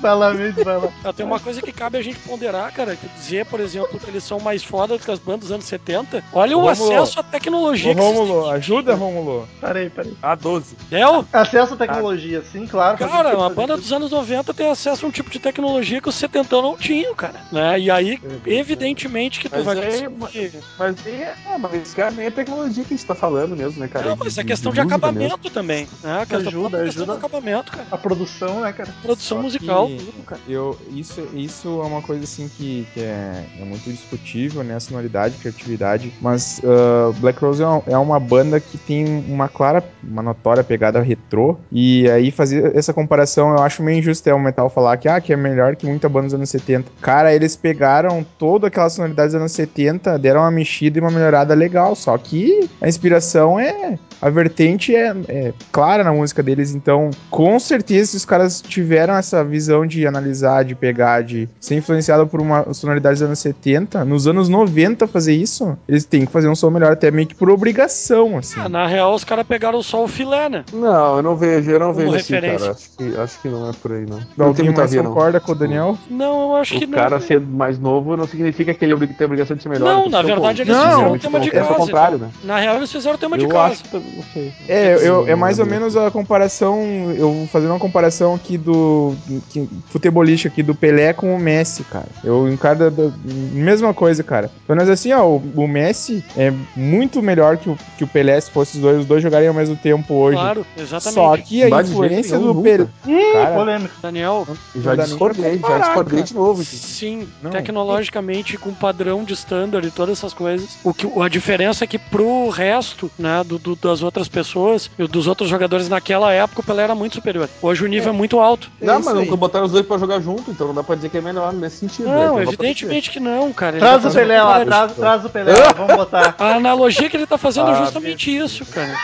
Vai 0.00 0.14
lá 0.14 0.32
mesmo, 0.32 0.64
vai 0.64 0.76
lá. 0.78 0.88
Ah, 1.04 1.12
Tem 1.12 1.26
uma 1.26 1.38
coisa 1.38 1.60
que 1.60 1.72
cabe 1.72 1.98
a 1.98 2.02
gente 2.02 2.18
ponderar, 2.20 2.72
cara. 2.72 2.96
Que 2.96 3.06
dizer, 3.08 3.44
por 3.46 3.60
exemplo, 3.60 3.98
que 3.98 4.08
eles 4.08 4.24
são 4.24 4.40
mais 4.40 4.62
foda 4.64 4.96
do 4.96 5.04
que 5.04 5.10
as 5.10 5.18
bandas 5.18 5.40
dos 5.40 5.52
anos 5.52 5.64
70. 5.66 6.22
Olha 6.32 6.56
o 6.56 6.60
Rômulo, 6.60 6.92
acesso 6.92 7.20
à 7.20 7.22
tecnologia 7.22 7.94
Rômulo, 7.94 8.42
têm. 8.44 8.52
ajuda, 8.52 8.94
Rômulo. 8.94 9.48
Peraí, 9.60 9.90
peraí. 9.90 10.16
A 10.22 10.34
12. 10.34 10.76
Deu? 10.88 11.24
Acesso 11.32 11.74
à 11.74 11.76
tecnologia, 11.76 12.42
sim, 12.50 12.66
claro. 12.66 12.96
Cara, 12.98 13.30
uma 13.36 13.44
faz 13.46 13.54
banda 13.54 13.76
dos 13.76 13.92
anos 13.92 14.10
90 14.10 14.54
tem 14.54 14.70
acesso 14.70 15.04
a 15.04 15.08
um 15.08 15.12
tipo 15.12 15.30
de 15.30 15.38
tecnologia 15.38 16.00
que 16.00 16.08
os 16.08 16.14
70 16.14 16.49
não 16.50 16.76
tinham, 16.76 17.14
cara. 17.14 17.40
Né? 17.52 17.80
E 17.80 17.90
aí, 17.90 18.18
evidentemente, 18.46 19.40
que 19.40 19.48
tu 19.48 19.56
Mas 19.56 19.64
vai 19.64 19.78
aí- 19.78 20.08
conseguir. 20.08 20.52
Mas, 20.78 21.06
é, 21.06 21.34
é, 21.46 21.58
mas 21.58 21.94
cara, 21.94 22.10
nem 22.10 22.26
é 22.26 22.30
tecnologia 22.30 22.84
que 22.84 22.94
a 22.94 22.96
gente 22.96 23.06
tá 23.06 23.14
falando 23.14 23.56
mesmo, 23.56 23.80
né, 23.80 23.88
cara? 23.88 24.08
Não, 24.10 24.16
mas 24.16 24.36
é 24.38 24.44
questão 24.44 24.70
de 24.72 24.76
de, 24.76 24.80
acabamento 24.80 25.36
mesmo. 25.38 25.50
também. 25.50 25.86
Né? 26.02 26.22
A 26.22 26.26
questão, 26.26 26.48
Ajuda, 26.48 26.80
a 26.80 26.84
questão 26.84 27.02
ajuda. 27.02 27.06
do 27.06 27.12
acabamento, 27.12 27.72
cara. 27.72 27.86
A 27.90 27.98
produção, 27.98 28.60
né, 28.60 28.72
cara? 28.72 28.88
Produção 29.02 29.38
Só 29.38 29.42
musical, 29.42 29.86
que 29.86 29.96
tudo, 29.96 30.22
cara. 30.24 30.40
Eu, 30.48 30.78
isso, 30.90 31.28
isso 31.34 31.68
é 31.82 31.86
uma 31.86 32.02
coisa 32.02 32.24
assim 32.24 32.48
que, 32.56 32.86
que 32.94 33.00
é, 33.00 33.44
é 33.60 33.64
muito 33.64 33.90
discutível, 33.90 34.62
né? 34.64 34.78
Sonoridade, 34.80 35.36
criatividade. 35.38 36.12
Mas 36.20 36.60
ah, 36.64 37.12
Black 37.18 37.40
Rose 37.40 37.62
é 37.62 37.66
uma, 37.66 37.82
é 37.86 37.98
uma 37.98 38.18
banda 38.20 38.58
que 38.60 38.78
tem 38.78 39.24
uma 39.28 39.48
clara, 39.48 39.84
uma 40.02 40.22
notória 40.22 40.64
pegada 40.64 41.00
retrô. 41.00 41.58
E 41.70 42.08
aí 42.10 42.30
fazer 42.30 42.74
essa 42.76 42.92
comparação 42.92 43.50
eu 43.50 43.62
acho 43.62 43.82
meio 43.82 43.98
injusto 43.98 44.28
é 44.28 44.34
o 44.34 44.40
metal 44.40 44.70
falar 44.70 44.96
que, 44.96 45.08
ah, 45.08 45.20
que 45.20 45.32
é 45.32 45.36
melhor 45.36 45.76
que 45.76 45.86
muita 45.86 46.08
banda 46.08 46.28
anos 46.40 46.50
70. 46.50 46.90
Cara, 47.00 47.34
eles 47.34 47.56
pegaram 47.56 48.24
toda 48.38 48.66
aquela 48.66 48.88
sonoridade 48.88 49.28
dos 49.28 49.34
anos 49.36 49.52
70, 49.52 50.18
deram 50.18 50.40
uma 50.40 50.50
mexida 50.50 50.98
e 50.98 51.00
uma 51.00 51.10
melhorada 51.10 51.54
legal. 51.54 51.94
Só 51.94 52.16
que 52.18 52.68
a 52.80 52.88
inspiração 52.88 53.58
é. 53.58 53.98
A 54.22 54.28
vertente 54.28 54.94
é, 54.94 55.16
é 55.28 55.52
clara 55.72 56.04
na 56.04 56.12
música 56.12 56.42
deles, 56.42 56.74
então 56.74 57.08
com 57.30 57.58
certeza 57.58 58.10
se 58.10 58.16
os 58.18 58.26
caras 58.26 58.60
tiveram 58.60 59.14
essa 59.14 59.42
visão 59.42 59.86
de 59.86 60.06
analisar, 60.06 60.62
de 60.62 60.74
pegar, 60.74 61.22
de 61.22 61.48
ser 61.58 61.76
influenciado 61.76 62.26
por 62.26 62.38
uma 62.38 62.70
sonoridade 62.74 63.14
dos 63.14 63.22
anos 63.22 63.38
70, 63.38 64.04
nos 64.04 64.26
anos 64.26 64.50
90 64.50 65.06
fazer 65.08 65.32
isso, 65.32 65.74
eles 65.88 66.04
têm 66.04 66.26
que 66.26 66.32
fazer 66.32 66.50
um 66.50 66.54
som 66.54 66.68
melhor, 66.68 66.92
até 66.92 67.10
meio 67.10 67.28
que 67.28 67.34
por 67.34 67.48
obrigação, 67.50 68.36
assim. 68.36 68.60
Ah, 68.60 68.68
na 68.68 68.86
real, 68.86 69.14
os 69.14 69.24
caras 69.24 69.46
pegaram 69.46 69.82
só 69.82 70.04
o 70.04 70.08
filé, 70.08 70.50
né? 70.50 70.64
Não, 70.70 71.16
eu 71.16 71.22
não 71.22 71.34
vejo, 71.34 71.70
eu 71.70 71.80
não 71.80 71.94
Como 71.94 72.10
vejo 72.12 72.16
assim, 72.16 72.34
cara. 72.34 72.72
Acho 72.72 72.90
que, 72.98 73.16
acho 73.18 73.40
que 73.40 73.48
não 73.48 73.70
é 73.70 73.72
por 73.72 73.92
aí, 73.92 74.04
não. 74.04 74.18
Não 74.36 74.52
tem 74.52 74.64
Alguém 74.64 74.64
muito 74.66 74.78
a 74.78 74.80
mais 74.82 74.90
ver, 74.92 75.02
não. 75.02 75.14
concorda 75.14 75.40
com 75.40 75.52
o 75.52 75.54
Daniel? 75.54 75.98
Não, 76.10 76.19
eu 76.24 76.56
acho 76.56 76.78
que 76.78 76.84
O 76.84 76.88
não. 76.88 76.98
cara 76.98 77.20
ser 77.20 77.40
mais 77.40 77.78
novo 77.78 78.16
não 78.16 78.26
significa 78.26 78.72
que 78.74 78.84
ele 78.84 79.06
tem 79.06 79.16
a 79.20 79.24
obrigação 79.26 79.56
de 79.56 79.62
ser 79.62 79.68
melhor. 79.68 79.86
Não, 79.92 80.02
que 80.04 80.08
na 80.10 80.20
o 80.20 80.22
verdade, 80.24 80.62
eles 80.62 80.74
fizeram 80.76 80.96
Geralmente 80.98 81.20
tema 81.22 81.40
de 81.40 81.48
acontece 81.48 81.68
casa, 81.68 81.80
ao 81.80 81.86
contrário, 81.86 82.18
né? 82.18 82.30
Na 82.44 82.58
real, 82.58 82.76
eles 82.76 82.92
fizeram 82.92 83.18
tema 83.18 83.38
de 83.38 83.44
Eu 83.44 83.50
casa. 83.50 83.72
acho 83.72 83.84
que 83.84 83.96
não 83.96 84.24
sei. 84.32 84.52
É, 84.68 84.94
eu, 85.08 85.26
é 85.28 85.34
mais 85.34 85.58
ou 85.58 85.66
né? 85.66 85.72
menos 85.72 85.96
a 85.96 86.10
comparação, 86.10 86.80
eu 87.16 87.32
vou 87.32 87.46
fazer 87.46 87.66
uma 87.66 87.78
comparação 87.78 88.34
aqui 88.34 88.56
do 88.58 89.14
que, 89.50 89.68
futebolista 89.90 90.48
aqui 90.48 90.62
do 90.62 90.74
Pelé 90.74 91.12
com 91.12 91.34
o 91.34 91.38
Messi, 91.38 91.84
cara. 91.84 92.06
Eu 92.24 92.48
encaro 92.48 92.78
da, 92.78 92.88
da- 92.90 93.12
mesma 93.52 93.92
coisa, 93.94 94.22
cara. 94.22 94.50
Pelo 94.66 94.76
menos 94.76 94.90
assim, 94.90 95.12
ó, 95.12 95.24
o, 95.26 95.42
o 95.56 95.68
Messi 95.68 96.24
é 96.36 96.52
muito 96.76 97.22
melhor 97.22 97.56
que 97.56 97.68
o, 97.70 97.76
que 97.96 98.04
o 98.04 98.06
Pelé 98.06 98.40
se 98.40 98.50
fosse 98.50 98.76
os 98.76 98.82
dois, 98.82 98.98
os 99.00 99.06
dois 99.06 99.22
jogarem 99.22 99.48
ao 99.48 99.54
mesmo 99.54 99.76
tempo 99.76 100.14
hoje. 100.14 100.36
Claro, 100.38 100.66
exatamente. 100.78 101.14
Só 101.14 101.36
que 101.36 101.62
a 101.64 101.82
de 101.82 101.90
influência 101.90 102.38
nenhum, 102.38 102.52
do. 102.54 102.62
Pelé. 102.62 102.86
Ih, 103.06 103.32
Cara, 103.32 103.54
polêmica. 103.56 103.94
Daniel, 104.02 104.46
Já 104.76 104.94
Não 104.96 105.04
discordei, 105.04 105.52
já 105.52 105.58
comparar, 105.58 105.86
discordei 106.10 106.18
cara. 106.18 106.26
de 106.26 106.34
novo. 106.34 106.62
aqui. 106.62 106.76
sim, 106.76 107.28
Não. 107.42 107.50
tecnologicamente, 107.50 108.56
com 108.56 108.72
padrão 108.74 109.24
de 109.24 109.32
standard 109.34 109.86
e 109.86 109.90
todas 109.90 110.18
essas 110.18 110.32
coisas. 110.34 110.78
O 110.84 110.92
que, 110.92 111.06
a 111.20 111.28
diferença 111.28 111.84
é 111.84 111.86
que 111.86 111.98
pro 111.98 112.48
resto, 112.48 113.10
né, 113.18 113.42
do, 113.44 113.58
do- 113.58 113.76
das 113.76 114.02
outras 114.02 114.28
pessoas, 114.28 114.90
e 114.98 115.06
dos 115.06 115.26
outros 115.26 115.48
jogadores 115.48 115.88
naquela 115.88 116.32
época, 116.32 116.60
o 116.60 116.64
Pelé 116.64 116.82
era 116.82 116.94
muito 116.94 117.14
superior. 117.14 117.48
Hoje 117.62 117.84
o 117.84 117.88
nível 117.88 118.12
é, 118.12 118.16
muito 118.16 118.38
alto. 118.40 118.70
É 118.80 118.86
Não, 118.86 118.98
isso 119.00 119.08
mas 119.08 119.18
aí. 119.18 119.24
nunca 119.24 119.36
botaram 119.36 119.66
os 119.66 119.72
dois 119.72 119.86
pra 119.86 119.98
jogar 119.98 120.20
junto, 120.20 120.50
então 120.50 120.66
não 120.68 120.74
dá 120.74 120.82
pra 120.82 120.94
dizer 120.96 121.08
que 121.08 121.18
é 121.18 121.20
melhor 121.20 121.52
nesse 121.52 121.76
sentido. 121.78 122.08
né? 122.08 122.26
Não, 122.26 122.34
pra 122.34 122.42
evidentemente 122.44 123.10
que 123.10 123.20
não, 123.20 123.52
cara. 123.52 123.76
Ele 123.76 123.80
Traz 123.80 124.02
tá 124.02 124.08
o 124.08 124.12
Pelé 124.12 124.42
lá, 124.42 124.64
traz, 124.64 124.92
traz 124.94 125.24
o 125.24 125.30
Pelé 125.30 125.52
lá, 125.56 125.72
vamos 125.72 125.96
botar. 125.96 126.34
A 126.38 126.54
analogia 126.54 127.08
que 127.08 127.16
ele 127.16 127.26
tá 127.26 127.38
fazendo 127.38 127.68
é 127.70 127.72
Ah, 127.72 127.84
justamente 127.84 128.36
isso, 128.36 128.64
cara. 128.66 128.94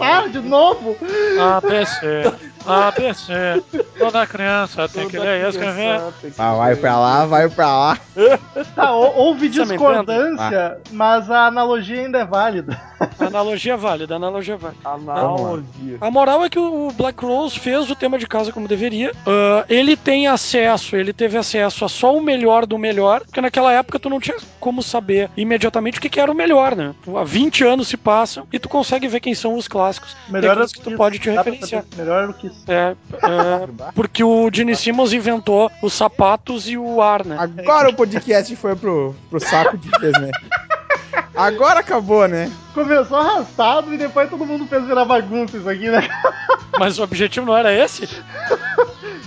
Ah, 0.00 0.26
de 0.26 0.40
novo? 0.40 0.96
Ah, 1.38 1.60
PC. 1.60 2.32
A, 2.66 2.90
B, 2.90 3.12
C. 3.14 3.32
Toda 3.98 4.26
criança 4.26 4.88
tem 4.88 5.08
que 5.08 5.18
ler 5.18 5.44
e 5.44 5.48
escrever. 5.48 6.00
Ah, 6.38 6.54
vai 6.54 6.76
pra 6.76 6.98
lá, 6.98 7.26
vai 7.26 7.48
pra 7.48 7.66
lá. 7.66 7.98
Tá, 8.74 8.92
hou- 8.92 9.14
houve 9.16 9.48
discordância, 9.48 10.78
mas 10.90 11.30
a 11.30 11.46
analogia 11.46 12.00
ainda 12.02 12.18
é 12.18 12.24
válida. 12.24 12.80
Analogia 13.18 13.76
válida, 13.76 14.16
analogia 14.16 14.56
válida. 14.56 14.80
Analogia. 14.84 15.98
A 16.00 16.10
moral 16.10 16.44
é 16.44 16.50
que 16.50 16.58
o 16.58 16.90
Black 16.92 17.24
Rose 17.24 17.58
fez 17.58 17.90
o 17.90 17.94
tema 17.94 18.18
de 18.18 18.26
casa 18.26 18.52
como 18.52 18.68
deveria. 18.68 19.12
Ah, 19.26 19.64
ele 19.68 19.96
tem 19.96 20.26
acesso, 20.28 20.96
ele 20.96 21.12
teve 21.12 21.36
acesso 21.38 21.84
a 21.84 21.88
só 21.88 22.14
o 22.14 22.22
melhor 22.22 22.66
do 22.66 22.78
melhor, 22.78 23.20
porque 23.20 23.40
naquela 23.40 23.72
época 23.72 23.98
tu 23.98 24.08
não 24.10 24.20
tinha 24.20 24.36
como 24.58 24.82
saber 24.82 25.30
imediatamente 25.36 25.98
o 25.98 26.00
que, 26.02 26.08
que 26.08 26.20
era 26.20 26.30
o 26.30 26.34
melhor, 26.34 26.76
né? 26.76 26.94
Há 27.16 27.24
20 27.24 27.64
anos 27.64 27.88
se 27.88 27.96
passam 27.96 28.46
e 28.52 28.58
tu 28.58 28.68
consegue 28.68 29.08
ver 29.08 29.20
quem 29.20 29.34
são 29.34 29.54
os 29.54 29.66
clássicos. 29.66 30.16
Melhor 30.28 30.56
e 30.58 30.62
o 30.62 30.66
que 30.68 30.80
tu 30.80 30.90
pode 30.96 31.18
te 31.18 31.30
referenciar. 31.30 31.84
Melhor 31.96 32.26
do 32.28 32.34
que. 32.34 32.50
É, 32.66 32.94
é, 33.14 33.90
porque 33.94 34.22
o 34.22 34.50
Gene 34.52 34.76
Simmons 34.76 35.12
inventou 35.12 35.70
os 35.82 35.92
sapatos 35.92 36.68
e 36.68 36.76
o 36.76 37.00
ar, 37.00 37.24
né? 37.24 37.36
Agora 37.38 37.90
o 37.90 37.94
podcast 37.94 38.54
foi 38.56 38.76
pro, 38.76 39.14
pro 39.28 39.40
saco 39.40 39.76
de 39.76 39.90
vez, 39.98 40.12
né? 40.20 40.30
Agora 41.34 41.80
acabou, 41.80 42.28
né? 42.28 42.50
Começou 42.74 43.16
arrastado 43.16 43.92
e 43.94 43.98
depois 43.98 44.28
todo 44.28 44.44
mundo 44.44 44.66
fez 44.66 44.84
virar 44.84 45.04
bagunça 45.04 45.56
isso 45.56 45.68
aqui, 45.68 45.88
né? 45.88 46.08
Mas 46.78 46.98
o 46.98 47.02
objetivo 47.02 47.46
não 47.46 47.56
era 47.56 47.72
esse? 47.72 48.08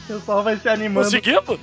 O 0.04 0.16
pessoal 0.16 0.44
vai 0.44 0.58
se 0.58 0.68
animando. 0.68 1.06
Conseguimos? 1.06 1.60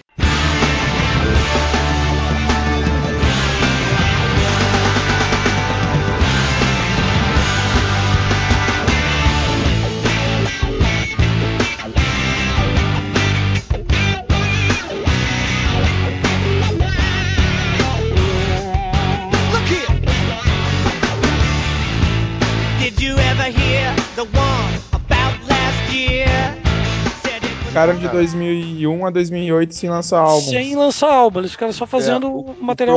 Ficaram 27.70 27.94
de 27.94 28.08
2001 28.08 29.06
a 29.06 29.10
2008 29.10 29.74
sem 29.74 29.88
lançar 29.88 30.18
álbum. 30.18 30.40
Sem 30.50 30.74
lançar 30.74 31.08
álbum, 31.12 31.38
eles 31.38 31.52
ficaram 31.52 31.72
só 31.72 31.86
fazendo 31.86 32.26
É, 32.26 32.30
o 32.30 32.40
O 32.40 32.56
material. 32.60 32.96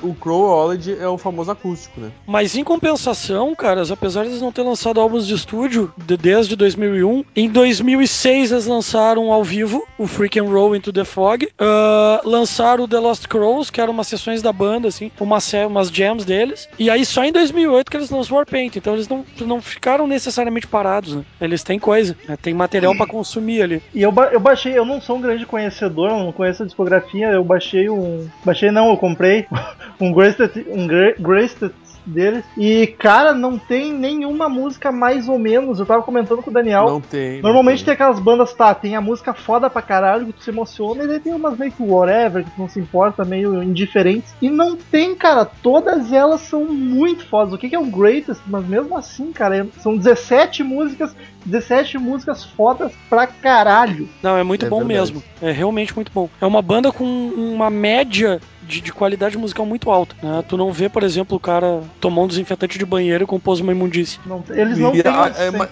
O 0.00 0.14
Crowology 0.14 0.96
é 1.00 1.08
o 1.08 1.18
famoso 1.18 1.50
acústico, 1.50 2.00
né? 2.00 2.10
Mas 2.24 2.54
em 2.56 2.62
compensação, 2.62 3.52
caras, 3.54 3.90
apesar 3.90 4.22
de 4.22 4.30
eles 4.30 4.40
não 4.40 4.52
terem 4.52 4.70
lançado 4.70 5.00
álbuns 5.00 5.26
de 5.26 5.34
estúdio 5.34 5.92
de- 5.96 6.16
desde 6.16 6.54
2001, 6.54 7.24
em 7.34 7.48
2006 7.48 8.52
eles 8.52 8.66
lançaram 8.66 9.32
ao 9.32 9.42
vivo 9.42 9.84
o 9.98 10.06
Freak 10.06 10.38
and 10.38 10.44
Roll 10.44 10.76
Into 10.76 10.92
the 10.92 11.04
Fog, 11.04 11.48
ah, 11.58 12.20
lançaram 12.24 12.84
o 12.84 12.88
The 12.88 12.98
Lost 13.00 13.26
Crows, 13.26 13.70
que 13.70 13.80
eram 13.80 13.92
umas 13.92 14.06
sessões 14.06 14.40
da 14.40 14.52
banda, 14.52 14.86
assim, 14.88 15.10
uma 15.20 15.36
umas 15.68 15.88
jams 15.88 16.24
deles, 16.24 16.68
e 16.78 16.88
aí 16.88 17.04
só 17.04 17.24
em 17.24 17.32
2008 17.32 17.90
que 17.90 17.96
eles 17.96 18.08
lançaram 18.10 18.36
o 18.36 18.38
Warpaint, 18.38 18.76
então 18.76 18.94
eles 18.94 19.08
não, 19.08 19.24
não 19.40 19.60
ficaram 19.60 20.06
necessariamente 20.06 20.66
parados, 20.66 21.14
né? 21.16 21.24
Eles 21.40 21.62
têm 21.62 21.78
coisa, 21.78 22.16
né? 22.28 22.36
tem 22.40 22.54
material 22.54 22.96
pra 22.96 23.06
consumir 23.06 23.62
ali. 23.62 23.82
E 23.94 24.04
eu, 24.06 24.12
ba- 24.12 24.30
eu 24.32 24.38
baixei, 24.40 24.78
eu 24.78 24.84
não 24.84 25.00
sou 25.00 25.16
um 25.16 25.20
grande 25.20 25.44
conhecedor, 25.44 26.10
não 26.10 26.30
conheço 26.32 26.62
a 26.62 26.66
discografia, 26.66 27.28
eu 27.32 27.42
baixei 27.44 27.88
um. 27.90 28.28
Baixei 28.44 28.70
não, 28.70 28.90
eu 28.90 28.96
comprei 28.96 29.46
um 30.00 30.12
Greatest, 30.12 30.64
um 30.68 30.86
Greatest 30.86 31.70
deles. 32.06 32.44
E, 32.56 32.86
cara, 32.98 33.32
não 33.32 33.58
tem 33.58 33.92
nenhuma 33.92 34.48
música 34.48 34.92
mais 34.92 35.28
ou 35.28 35.38
menos. 35.38 35.78
Eu 35.78 35.86
tava 35.86 36.02
comentando 36.02 36.42
com 36.42 36.50
o 36.50 36.54
Daniel. 36.54 36.86
Não 36.86 37.00
tem. 37.00 37.36
não 37.36 37.42
Normalmente 37.42 37.84
tem 37.84 37.94
aquelas 37.94 38.18
bandas, 38.18 38.52
tá, 38.54 38.74
tem 38.74 38.94
a 38.96 39.00
música 39.00 39.32
foda 39.34 39.68
pra 39.68 39.82
caralho, 39.82 40.26
que 40.26 40.32
tu 40.34 40.42
se 40.44 40.50
emociona, 40.50 41.04
e 41.04 41.06
daí 41.08 41.20
tem 41.20 41.34
umas 41.34 41.58
meio 41.58 41.72
que 41.72 41.82
whatever, 41.82 42.44
que 42.44 42.50
tu 42.50 42.60
não 42.60 42.68
se 42.68 42.78
importa, 42.78 43.24
meio 43.24 43.62
indiferentes. 43.62 44.34
E 44.40 44.48
não 44.50 44.76
tem, 44.76 45.14
cara, 45.14 45.44
todas 45.44 46.12
elas 46.12 46.42
são 46.42 46.64
muito 46.64 47.26
fodas. 47.26 47.52
O 47.54 47.58
que 47.58 47.68
que 47.68 47.74
é 47.74 47.78
o 47.78 47.86
Greatest? 47.86 48.40
Mas 48.46 48.66
mesmo 48.66 48.96
assim, 48.96 49.32
cara, 49.32 49.66
são 49.78 49.96
17 49.96 50.62
músicas, 50.62 51.14
17 51.44 51.98
músicas 51.98 52.44
fodas 52.44 52.92
pra 53.08 53.26
caralho. 53.26 54.08
Não, 54.22 54.36
é 54.36 54.42
muito 54.42 54.66
É 54.66 54.68
bom 54.68 54.84
verdade. 54.84 55.12
mesmo. 55.12 55.22
É 55.40 55.50
realmente 55.50 55.94
muito 55.94 56.10
bom. 56.12 56.28
É 56.40 56.46
uma 56.46 56.60
banda 56.62 56.92
com 56.92 57.04
uma 57.04 57.70
média 57.70 58.40
de, 58.66 58.80
de 58.80 58.92
qualidade 58.92 59.36
musical 59.38 59.64
muito 59.66 59.90
alta. 59.90 60.14
né? 60.22 60.42
Tu 60.48 60.56
não 60.56 60.72
vê, 60.72 60.88
por 60.88 61.02
exemplo, 61.02 61.36
o 61.36 61.40
cara 61.40 61.80
tomar 62.00 62.22
um 62.22 62.26
desinfetante 62.26 62.78
de 62.78 62.84
banheiro 62.84 63.24
e 63.24 63.26
compôs 63.26 63.60
uma 63.60 63.72
imundice. 63.72 64.18
Não- 64.26 64.42
eles 64.50 64.78
não 64.78 64.94
E 64.94 65.02
têm 65.02 65.12
a- 65.12 65.32
é, 65.36 65.50
mas-. 65.50 65.66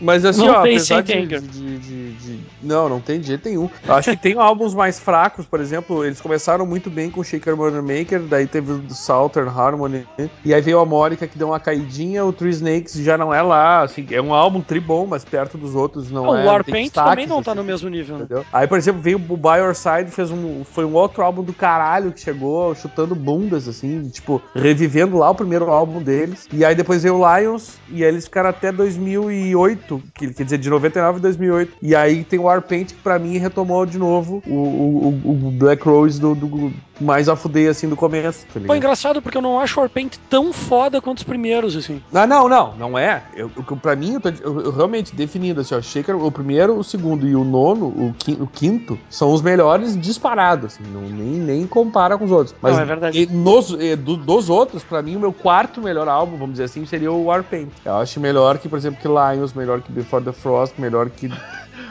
Mas 0.00 0.24
assim, 0.24 0.46
Não 0.46 0.54
ó, 0.54 0.62
tem 0.62 0.76
apesar 0.76 1.02
de, 1.02 1.26
de, 1.26 1.40
de- 1.40 2.12
de- 2.12 2.40
Não, 2.62 2.88
não 2.88 3.00
tem 3.00 3.20
de 3.20 3.28
jeito 3.28 3.48
nenhum. 3.48 3.68
Eu 3.86 3.94
acho 3.94 4.10
que 4.10 4.16
tem 4.16 4.34
álbuns 4.38 4.74
mais 4.74 4.98
fracos, 4.98 5.46
por 5.46 5.60
exemplo, 5.60 6.04
eles 6.04 6.20
começaram 6.20 6.66
muito 6.66 6.90
bem 6.90 7.10
com 7.10 7.20
o 7.20 7.24
Shaker 7.24 7.56
Murder 7.56 7.82
Maker, 7.82 8.20
daí 8.22 8.46
teve 8.46 8.72
o 8.72 8.90
Southern 8.90 9.48
Harmony, 9.50 10.06
né? 10.18 10.28
e 10.44 10.52
aí 10.52 10.60
veio 10.60 10.78
a 10.80 10.84
Mórica 10.86 11.26
que 11.26 11.38
deu 11.38 11.48
uma 11.48 11.60
caidinha, 11.60 12.24
o 12.24 12.32
Three 12.32 12.50
Snakes 12.50 12.94
já 12.94 13.16
não 13.16 13.32
é 13.32 13.40
lá, 13.42 13.82
assim, 13.82 14.06
é 14.10 14.20
um 14.20 14.34
álbum 14.34 14.60
tribom, 14.60 15.06
mas 15.06 15.24
perto 15.24 15.56
dos 15.56 15.74
outros 15.74 16.10
não 16.10 16.22
o 16.22 16.26
é. 16.26 16.28
não 16.28 16.36
tem 16.36 16.46
Warpaint 16.46 16.92
também 16.92 17.26
não 17.26 17.42
tá 17.42 17.52
assim. 17.52 17.60
no 17.60 17.64
mesmo 17.64 17.88
nível, 17.88 18.18
né? 18.18 18.24
Entendeu? 18.24 18.44
Aí, 18.52 18.66
por 18.66 18.76
exemplo, 18.78 19.00
veio 19.00 19.16
o 19.16 19.36
By 19.36 19.58
Your 19.60 19.74
Side, 19.74 20.10
fez 20.10 20.30
um, 20.30 20.64
foi 20.64 20.84
um 20.84 20.94
outro 20.94 21.22
álbum 21.22 21.42
do 21.42 21.52
caralho 21.52 22.12
que 22.12 22.20
chegou 22.20 22.39
chutando 22.74 23.14
bundas, 23.14 23.68
assim, 23.68 24.08
tipo, 24.08 24.40
revivendo 24.54 25.18
lá 25.18 25.30
o 25.30 25.34
primeiro 25.34 25.70
álbum 25.70 26.02
deles. 26.02 26.48
E 26.52 26.64
aí 26.64 26.74
depois 26.74 27.02
veio 27.02 27.16
o 27.16 27.36
Lions, 27.38 27.74
e 27.88 28.02
eles 28.02 28.24
ficaram 28.24 28.48
até 28.50 28.70
2008, 28.72 30.02
que, 30.14 30.32
quer 30.32 30.44
dizer, 30.44 30.58
de 30.58 30.70
99 30.70 31.18
a 31.18 31.22
2008. 31.22 31.72
E 31.82 31.94
aí 31.94 32.24
tem 32.24 32.38
o 32.38 32.42
Warpaint, 32.44 32.88
que 32.88 33.02
pra 33.02 33.18
mim 33.18 33.38
retomou 33.38 33.84
de 33.86 33.98
novo 33.98 34.42
o, 34.46 34.54
o, 34.54 35.08
o- 35.24 35.30
o 35.48 35.50
Black 35.52 35.84
Rose 35.84 36.20
do, 36.20 36.34
do 36.34 36.72
mais 37.00 37.28
a 37.28 37.36
fuder, 37.36 37.70
assim, 37.70 37.88
do 37.88 37.96
começo, 37.96 38.46
tá 38.52 38.60
Pô, 38.66 38.74
engraçado 38.74 39.22
porque 39.22 39.36
eu 39.38 39.42
não 39.42 39.58
acho 39.58 39.78
o 39.78 39.82
Warpaint 39.82 40.16
tão 40.28 40.52
foda 40.52 41.00
quanto 41.00 41.18
os 41.18 41.24
primeiros, 41.24 41.76
assim. 41.76 42.02
Não, 42.12 42.26
não, 42.26 42.48
não, 42.48 42.76
não 42.76 42.98
é. 42.98 43.24
Eu, 43.34 43.50
eu, 43.56 43.76
pra 43.76 43.96
mim, 43.96 44.14
eu, 44.14 44.20
tô, 44.20 44.28
eu, 44.28 44.60
eu 44.60 44.70
realmente 44.72 45.14
definindo 45.14 45.60
assim, 45.60 45.74
ó, 45.74 45.80
Shaker, 45.80 46.16
o 46.16 46.30
primeiro, 46.30 46.76
o 46.78 46.84
segundo 46.84 47.26
e 47.26 47.34
o 47.34 47.44
nono, 47.44 47.86
o, 47.86 48.14
qui- 48.18 48.36
o 48.40 48.46
quinto, 48.46 48.98
são 49.08 49.32
os 49.32 49.40
melhores 49.42 49.98
disparados, 49.98 50.74
assim, 50.74 50.84
não, 50.92 51.00
nem, 51.02 51.38
nem 51.40 51.66
compara 51.66 52.18
com 52.18 52.24
os 52.24 52.30
outros. 52.30 52.54
Mas 52.60 52.74
Não, 52.76 52.82
é 52.82 52.84
verdade. 52.84 53.20
e 53.22 53.26
nos, 53.26 53.70
e 53.70 53.96
do- 53.96 54.16
dos 54.16 54.50
outros, 54.50 54.82
pra 54.82 55.00
mim, 55.02 55.16
o 55.16 55.20
meu 55.20 55.32
quarto 55.32 55.80
melhor 55.80 56.08
álbum, 56.08 56.32
vamos 56.36 56.52
dizer 56.52 56.64
assim, 56.64 56.84
seria 56.84 57.10
o 57.10 57.24
Warpaint. 57.26 57.70
Eu 57.84 57.96
acho 57.96 58.20
melhor 58.20 58.58
que, 58.58 58.68
por 58.68 58.78
exemplo, 58.78 59.00
que 59.00 59.08
Lions, 59.08 59.52
melhor 59.54 59.80
que 59.80 59.90
Before 59.90 60.22
the 60.24 60.32
Frost, 60.32 60.74
melhor 60.78 61.08
que 61.10 61.30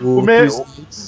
o, 0.01 0.19
O 0.19 0.21
me-. 0.21 0.47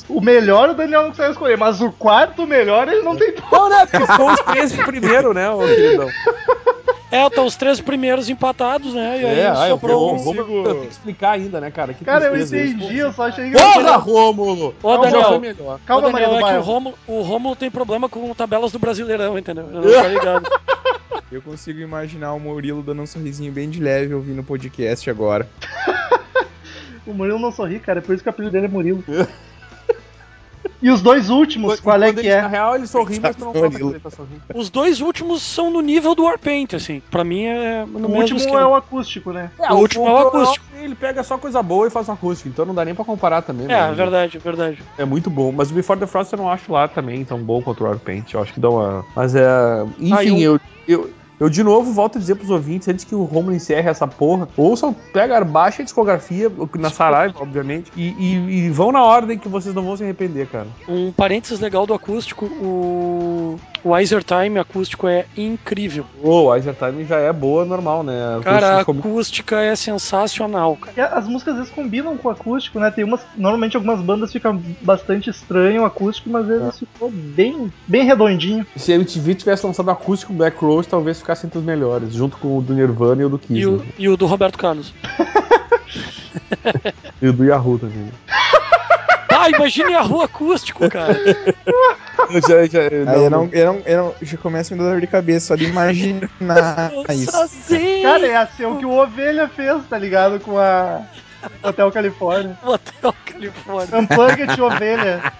O 0.09 0.21
melhor 0.21 0.69
o 0.69 0.73
Daniel 0.73 1.03
não 1.03 1.09
consegue 1.09 1.31
escolher, 1.31 1.57
mas 1.57 1.81
o 1.81 1.91
quarto 1.91 2.45
melhor 2.45 2.87
ele 2.87 3.01
não 3.01 3.15
tem. 3.15 3.33
Não, 3.51 3.69
né? 3.69 3.85
Porque 3.85 4.05
ficou 4.05 4.31
os 4.31 4.39
três 4.41 4.73
primeiro, 4.75 5.33
né, 5.33 5.49
ô 5.49 5.59
queridão? 5.59 6.09
É, 7.11 7.29
tá 7.29 7.41
os 7.41 7.57
três 7.57 7.81
primeiros 7.81 8.29
empatados, 8.29 8.93
né? 8.93 9.19
E 9.21 9.25
aí 9.25 9.39
É, 9.41 9.49
eu, 9.69 9.71
sobrou. 9.71 10.17
vou, 10.17 10.33
vou, 10.33 10.57
eu 10.59 10.63
tenho 10.63 10.85
que 10.85 10.91
explicar 10.91 11.31
ainda, 11.31 11.59
né, 11.59 11.69
cara? 11.69 11.93
Que 11.93 12.05
Cara, 12.05 12.25
eu 12.27 12.37
entendi, 12.41 12.99
eu 12.99 13.11
só 13.11 13.27
achei 13.27 13.51
que. 13.51 13.57
Porra, 13.57 13.97
Rômulo! 13.97 14.73
Ô, 14.81 14.97
Daniel. 14.97 15.41
Calma, 15.85 16.07
Ô, 16.07 16.11
Daniel, 16.11 16.47
é 16.47 16.53
que 16.53 16.57
o. 16.57 16.61
Rômulo, 16.61 16.95
o 17.07 17.21
Rômulo 17.21 17.55
tem 17.57 17.69
problema 17.69 18.07
com 18.07 18.33
tabelas 18.33 18.71
do 18.71 18.79
Brasileirão, 18.79 19.37
entendeu? 19.37 19.65
Eu 19.73 19.81
não 19.81 19.91
tô 19.91 20.07
ligado. 20.07 20.49
Eu 21.29 21.41
consigo 21.41 21.79
imaginar 21.81 22.33
o 22.33 22.39
Murilo 22.39 22.81
dando 22.81 23.01
um 23.01 23.05
sorrisinho 23.07 23.51
bem 23.51 23.69
de 23.69 23.81
leve 23.81 24.13
ouvindo 24.13 24.39
o 24.39 24.43
podcast 24.45 25.09
agora. 25.09 25.49
O 27.05 27.13
Murilo 27.13 27.39
não 27.39 27.51
sorri, 27.51 27.79
cara, 27.79 27.99
é 27.99 28.01
por 28.01 28.13
isso 28.13 28.23
que 28.23 28.29
o 28.29 28.31
apelido 28.31 28.51
dele 28.53 28.65
é 28.65 28.69
Murilo. 28.69 29.03
E 30.79 30.89
os 30.89 30.99
dois 31.01 31.29
últimos, 31.29 31.73
Quando- 31.79 31.81
qual 31.83 32.03
é 32.03 32.11
que 32.13 32.19
ele, 32.21 32.27
é? 32.27 32.41
Na 32.41 32.47
real, 32.47 32.75
ele 32.75 32.87
sorri, 32.87 33.19
mas 33.19 33.35
tu 33.35 33.45
não 33.45 33.51
que 33.51 33.59
ele 33.59 33.99
tá 33.99 34.09
sorrindo. 34.09 34.41
Os 34.55 34.69
dois 34.71 34.99
últimos 34.99 35.43
são 35.43 35.69
no 35.69 35.79
nível 35.79 36.15
do 36.15 36.23
Warpaint, 36.23 36.73
assim. 36.73 37.01
Pra 37.11 37.23
mim 37.23 37.43
é 37.45 37.85
no 37.85 38.07
O 38.07 38.15
último 38.15 38.39
esquema. 38.39 38.61
é 38.61 38.65
o 38.65 38.73
acústico, 38.73 39.31
né? 39.31 39.51
O 39.69 39.75
último 39.75 40.07
é 40.07 40.11
o 40.11 40.17
acústico. 40.17 40.65
Ele 40.75 40.95
pega 40.95 41.21
só 41.23 41.37
coisa 41.37 41.61
boa 41.61 41.85
e 41.87 41.91
faz 41.91 42.09
um 42.09 42.13
acústico, 42.13 42.49
então 42.49 42.65
não 42.65 42.73
dá 42.73 42.83
nem 42.83 42.95
pra 42.95 43.05
comparar 43.05 43.43
também. 43.43 43.65
É, 43.65 43.69
né? 43.69 43.89
é 43.89 43.93
verdade, 43.93 44.37
é 44.37 44.39
verdade. 44.39 44.83
É 44.97 45.05
muito 45.05 45.29
bom, 45.29 45.51
mas 45.51 45.69
o 45.69 45.73
Before 45.75 45.99
the 45.99 46.07
Frost 46.07 46.31
eu 46.33 46.37
não 46.39 46.49
acho 46.49 46.71
lá 46.71 46.87
também 46.87 47.23
tão 47.25 47.37
bom 47.39 47.61
quanto 47.61 47.83
o 47.83 47.87
Warpaint. 47.87 48.33
Eu 48.33 48.41
acho 48.41 48.51
que 48.53 48.59
dá 48.59 48.69
uma. 48.69 49.05
Mas 49.15 49.35
é. 49.35 49.47
Enfim, 49.99 50.13
Ah, 50.13 50.33
um- 50.33 50.39
eu, 50.39 50.59
eu. 50.87 51.09
Eu 51.41 51.49
de 51.49 51.63
novo 51.63 51.91
volto 51.91 52.17
a 52.17 52.21
dizer 52.21 52.35
pros 52.35 52.51
ouvintes, 52.51 52.87
antes 52.87 53.03
que 53.03 53.15
o 53.15 53.23
Romulo 53.23 53.55
encerre 53.55 53.89
essa 53.89 54.05
porra, 54.05 54.47
ouçam, 54.55 54.93
pega, 55.11 55.43
baixa 55.43 55.81
a 55.81 55.85
discografia, 55.85 56.51
na 56.77 56.91
Saraiva, 56.91 57.33
obviamente, 57.41 57.91
e, 57.97 58.09
e- 58.09 58.65
e 58.65 58.69
vão 58.69 58.91
na 58.91 59.03
ordem 59.03 59.39
que 59.39 59.49
vocês 59.49 59.73
não 59.73 59.81
vão 59.81 59.97
se 59.97 60.03
arrepender, 60.03 60.45
cara. 60.45 60.67
Um 60.87 61.11
parênteses 61.11 61.59
legal 61.59 61.87
do 61.87 61.95
acústico, 61.95 62.45
o, 62.45 63.59
o 63.83 63.89
Wiser 63.93 64.23
Time 64.23 64.59
acústico 64.59 65.07
é 65.07 65.25
incrível. 65.35 66.05
Ô, 66.21 66.51
a 66.51 66.59
Iser 66.59 66.75
Time 66.75 67.03
já 67.05 67.17
é 67.17 67.33
boa, 67.33 67.65
normal, 67.65 68.03
né? 68.03 68.13
Cara, 68.43 68.77
a 68.77 68.81
acústica 68.81 69.59
é 69.61 69.75
sensacional, 69.75 70.75
cara. 70.75 70.93
E 70.95 71.01
as 71.01 71.27
músicas 71.27 71.53
às 71.55 71.59
vezes 71.61 71.73
combinam 71.73 72.15
com 72.17 72.27
o 72.27 72.31
acústico, 72.31 72.79
né? 72.79 72.91
Tem 72.91 73.03
umas. 73.03 73.21
Normalmente 73.35 73.75
algumas 73.75 73.99
bandas 73.99 74.31
ficam 74.31 74.61
bastante 74.83 75.31
estranho 75.31 75.81
o 75.81 75.85
acústico, 75.85 76.29
mas 76.29 76.45
às 76.47 76.51
É. 76.51 76.59
vezes 76.65 76.79
ficou 76.79 77.09
bem, 77.09 77.73
bem 77.87 78.05
redondinho. 78.05 78.63
Se 78.75 78.91
a 78.91 78.95
MTV 78.95 79.33
tivesse 79.33 79.65
lançado 79.65 79.89
acústico 79.89 80.31
Black 80.33 80.63
Rose, 80.63 80.87
talvez 80.87 81.17
ficasse 81.17 81.30
entre 81.45 81.59
os 81.59 81.65
melhores, 81.65 82.13
junto 82.13 82.37
com 82.37 82.57
o 82.57 82.61
do 82.61 82.73
Nirvana 82.73 83.21
e 83.21 83.25
o 83.25 83.29
do 83.29 83.39
Kiss. 83.39 83.59
E 83.59 83.65
o, 83.65 83.77
né? 83.77 83.85
e 83.97 84.09
o 84.09 84.17
do 84.17 84.25
Roberto 84.25 84.57
Carlos. 84.57 84.93
E 87.21 87.27
o 87.27 87.33
do 87.33 87.43
Yahoo 87.45 87.77
também. 87.77 88.09
Ah, 89.33 89.49
imagine 89.49 89.95
a 89.95 90.01
rua 90.01 90.25
acústico, 90.25 90.87
cara. 90.87 91.17
Eu 92.29 92.41
já, 92.47 92.65
já, 92.67 92.81
Aí 92.81 93.23
eu 93.23 93.29
não, 93.29 93.49
eu 93.51 93.65
não, 93.65 93.81
eu 93.85 93.97
não, 93.97 94.15
já 94.21 94.37
começa 94.37 94.73
a 94.73 94.77
me 94.77 94.83
dar 94.83 94.91
dor 94.91 95.01
de 95.01 95.07
cabeça 95.07 95.47
só 95.47 95.55
de 95.55 95.65
imaginar 95.65 96.91
isso. 97.09 97.31
Sozinho. 97.31 98.03
Cara, 98.03 98.27
ia 98.27 98.45
ser 98.45 98.67
o 98.67 98.77
que 98.77 98.85
o 98.85 98.91
Ovelha 98.91 99.47
fez, 99.47 99.83
tá 99.89 99.97
ligado? 99.97 100.39
Com 100.39 100.59
a 100.59 101.01
Hotel 101.63 101.91
Califórnia. 101.91 102.55
Hotel 102.63 103.15
Califórnia. 103.25 103.99
Unplugged 103.99 104.61
Ovelha. 104.61 105.33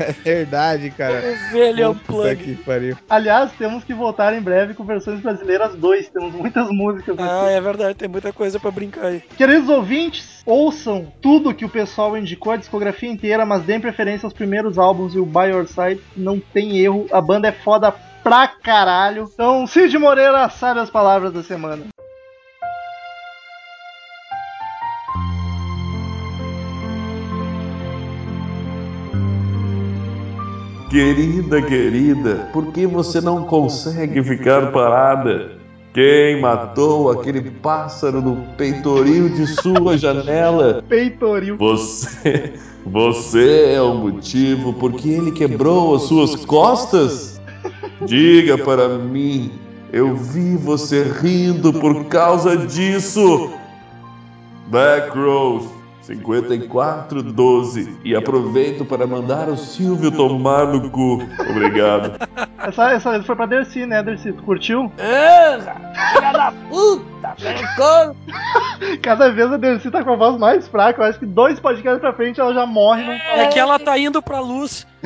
É 0.00 0.12
verdade, 0.12 0.90
cara. 0.90 1.22
Ovelha 1.50 1.88
Puta 1.88 2.00
Unplugged. 2.00 2.44
que 2.56 2.62
pariu. 2.62 2.96
Aliás, 3.08 3.52
temos 3.52 3.84
que 3.84 3.94
voltar 3.94 4.34
em 4.34 4.40
breve 4.40 4.74
com 4.74 4.84
versões 4.84 5.20
brasileiras 5.20 5.74
2. 5.74 6.08
Temos 6.08 6.34
muitas 6.34 6.68
músicas 6.70 7.18
aqui. 7.18 7.28
Ah, 7.28 7.50
é 7.50 7.60
verdade, 7.60 7.94
tem 7.94 8.08
muita 8.08 8.32
coisa 8.32 8.58
pra 8.58 8.70
brincar 8.70 9.06
aí. 9.06 9.20
Queridos 9.36 9.68
ouvintes, 9.68 10.42
ouçam 10.46 11.12
tudo 11.20 11.54
que 11.54 11.64
o 11.64 11.68
pessoal 11.68 12.16
indicou, 12.16 12.52
a 12.52 12.56
discografia 12.56 13.10
inteira, 13.10 13.44
mas 13.46 13.62
deem 13.62 13.80
preferência 13.80 14.26
aos 14.26 14.32
primeiros 14.32 14.78
álbuns 14.78 15.14
e 15.14 15.18
o 15.18 15.26
By 15.26 15.50
Your 15.50 15.66
Side 15.66 16.00
não 16.16 16.38
tem 16.40 16.78
erro. 16.78 17.06
A 17.12 17.20
banda 17.20 17.48
é 17.48 17.52
foda 17.52 17.92
pra 18.22 18.48
caralho. 18.48 19.28
Então, 19.32 19.66
Cid 19.66 19.98
Moreira 19.98 20.48
sabe 20.48 20.80
as 20.80 20.90
palavras 20.90 21.32
da 21.32 21.42
semana. 21.42 21.84
Querida, 30.94 31.60
querida, 31.60 32.50
por 32.52 32.66
que 32.66 32.86
você 32.86 33.20
não 33.20 33.42
consegue 33.42 34.22
ficar 34.22 34.70
parada? 34.70 35.58
Quem 35.92 36.40
matou 36.40 37.10
aquele 37.10 37.50
pássaro 37.50 38.22
no 38.22 38.36
peitoril 38.56 39.28
de 39.28 39.44
sua 39.44 39.98
janela? 39.98 40.84
Peitoril. 40.88 41.56
Você, 41.56 42.52
você 42.86 43.72
é 43.72 43.82
o 43.82 43.94
motivo 43.94 44.72
por 44.72 44.92
que 44.92 45.10
ele 45.10 45.32
quebrou 45.32 45.96
as 45.96 46.02
suas 46.02 46.36
costas? 46.44 47.40
Diga 48.06 48.56
para 48.56 48.88
mim, 48.90 49.50
eu 49.92 50.14
vi 50.14 50.56
você 50.56 51.02
rindo 51.02 51.72
por 51.72 52.04
causa 52.04 52.56
disso. 52.56 53.50
Back 54.70 55.10
Rose 55.18 55.73
5412 56.06 57.98
e 58.04 58.14
aproveito 58.14 58.84
para 58.84 59.06
mandar 59.06 59.48
o 59.48 59.56
Silvio 59.56 60.10
tomar 60.10 60.66
no 60.66 60.90
cu. 60.90 61.22
Obrigado. 61.50 62.18
Essa, 62.64 62.92
essa 62.92 63.22
foi 63.22 63.36
pra 63.36 63.44
Dercy, 63.44 63.84
né, 63.84 64.02
Dercy? 64.02 64.32
Tu 64.32 64.42
curtiu? 64.42 64.90
Filha 64.96 66.32
da 66.32 66.50
puta, 66.70 67.36
pegou. 67.38 68.16
Cada 69.02 69.30
vez 69.30 69.52
a 69.52 69.58
Dercy 69.58 69.90
tá 69.90 70.02
com 70.02 70.14
a 70.14 70.16
voz 70.16 70.38
mais 70.38 70.66
fraca. 70.66 71.02
Eu 71.02 71.06
acho 71.06 71.18
que 71.18 71.26
dois 71.26 71.60
podcasts 71.60 72.00
pra 72.00 72.14
frente 72.14 72.40
ela 72.40 72.54
já 72.54 72.64
morre. 72.64 73.02
Não 73.02 73.18
fala. 73.18 73.42
É 73.42 73.48
que 73.48 73.58
ela 73.58 73.78
tá 73.78 73.98
indo 73.98 74.22
pra 74.22 74.40
luz. 74.40 74.86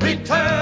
Return 0.00 0.61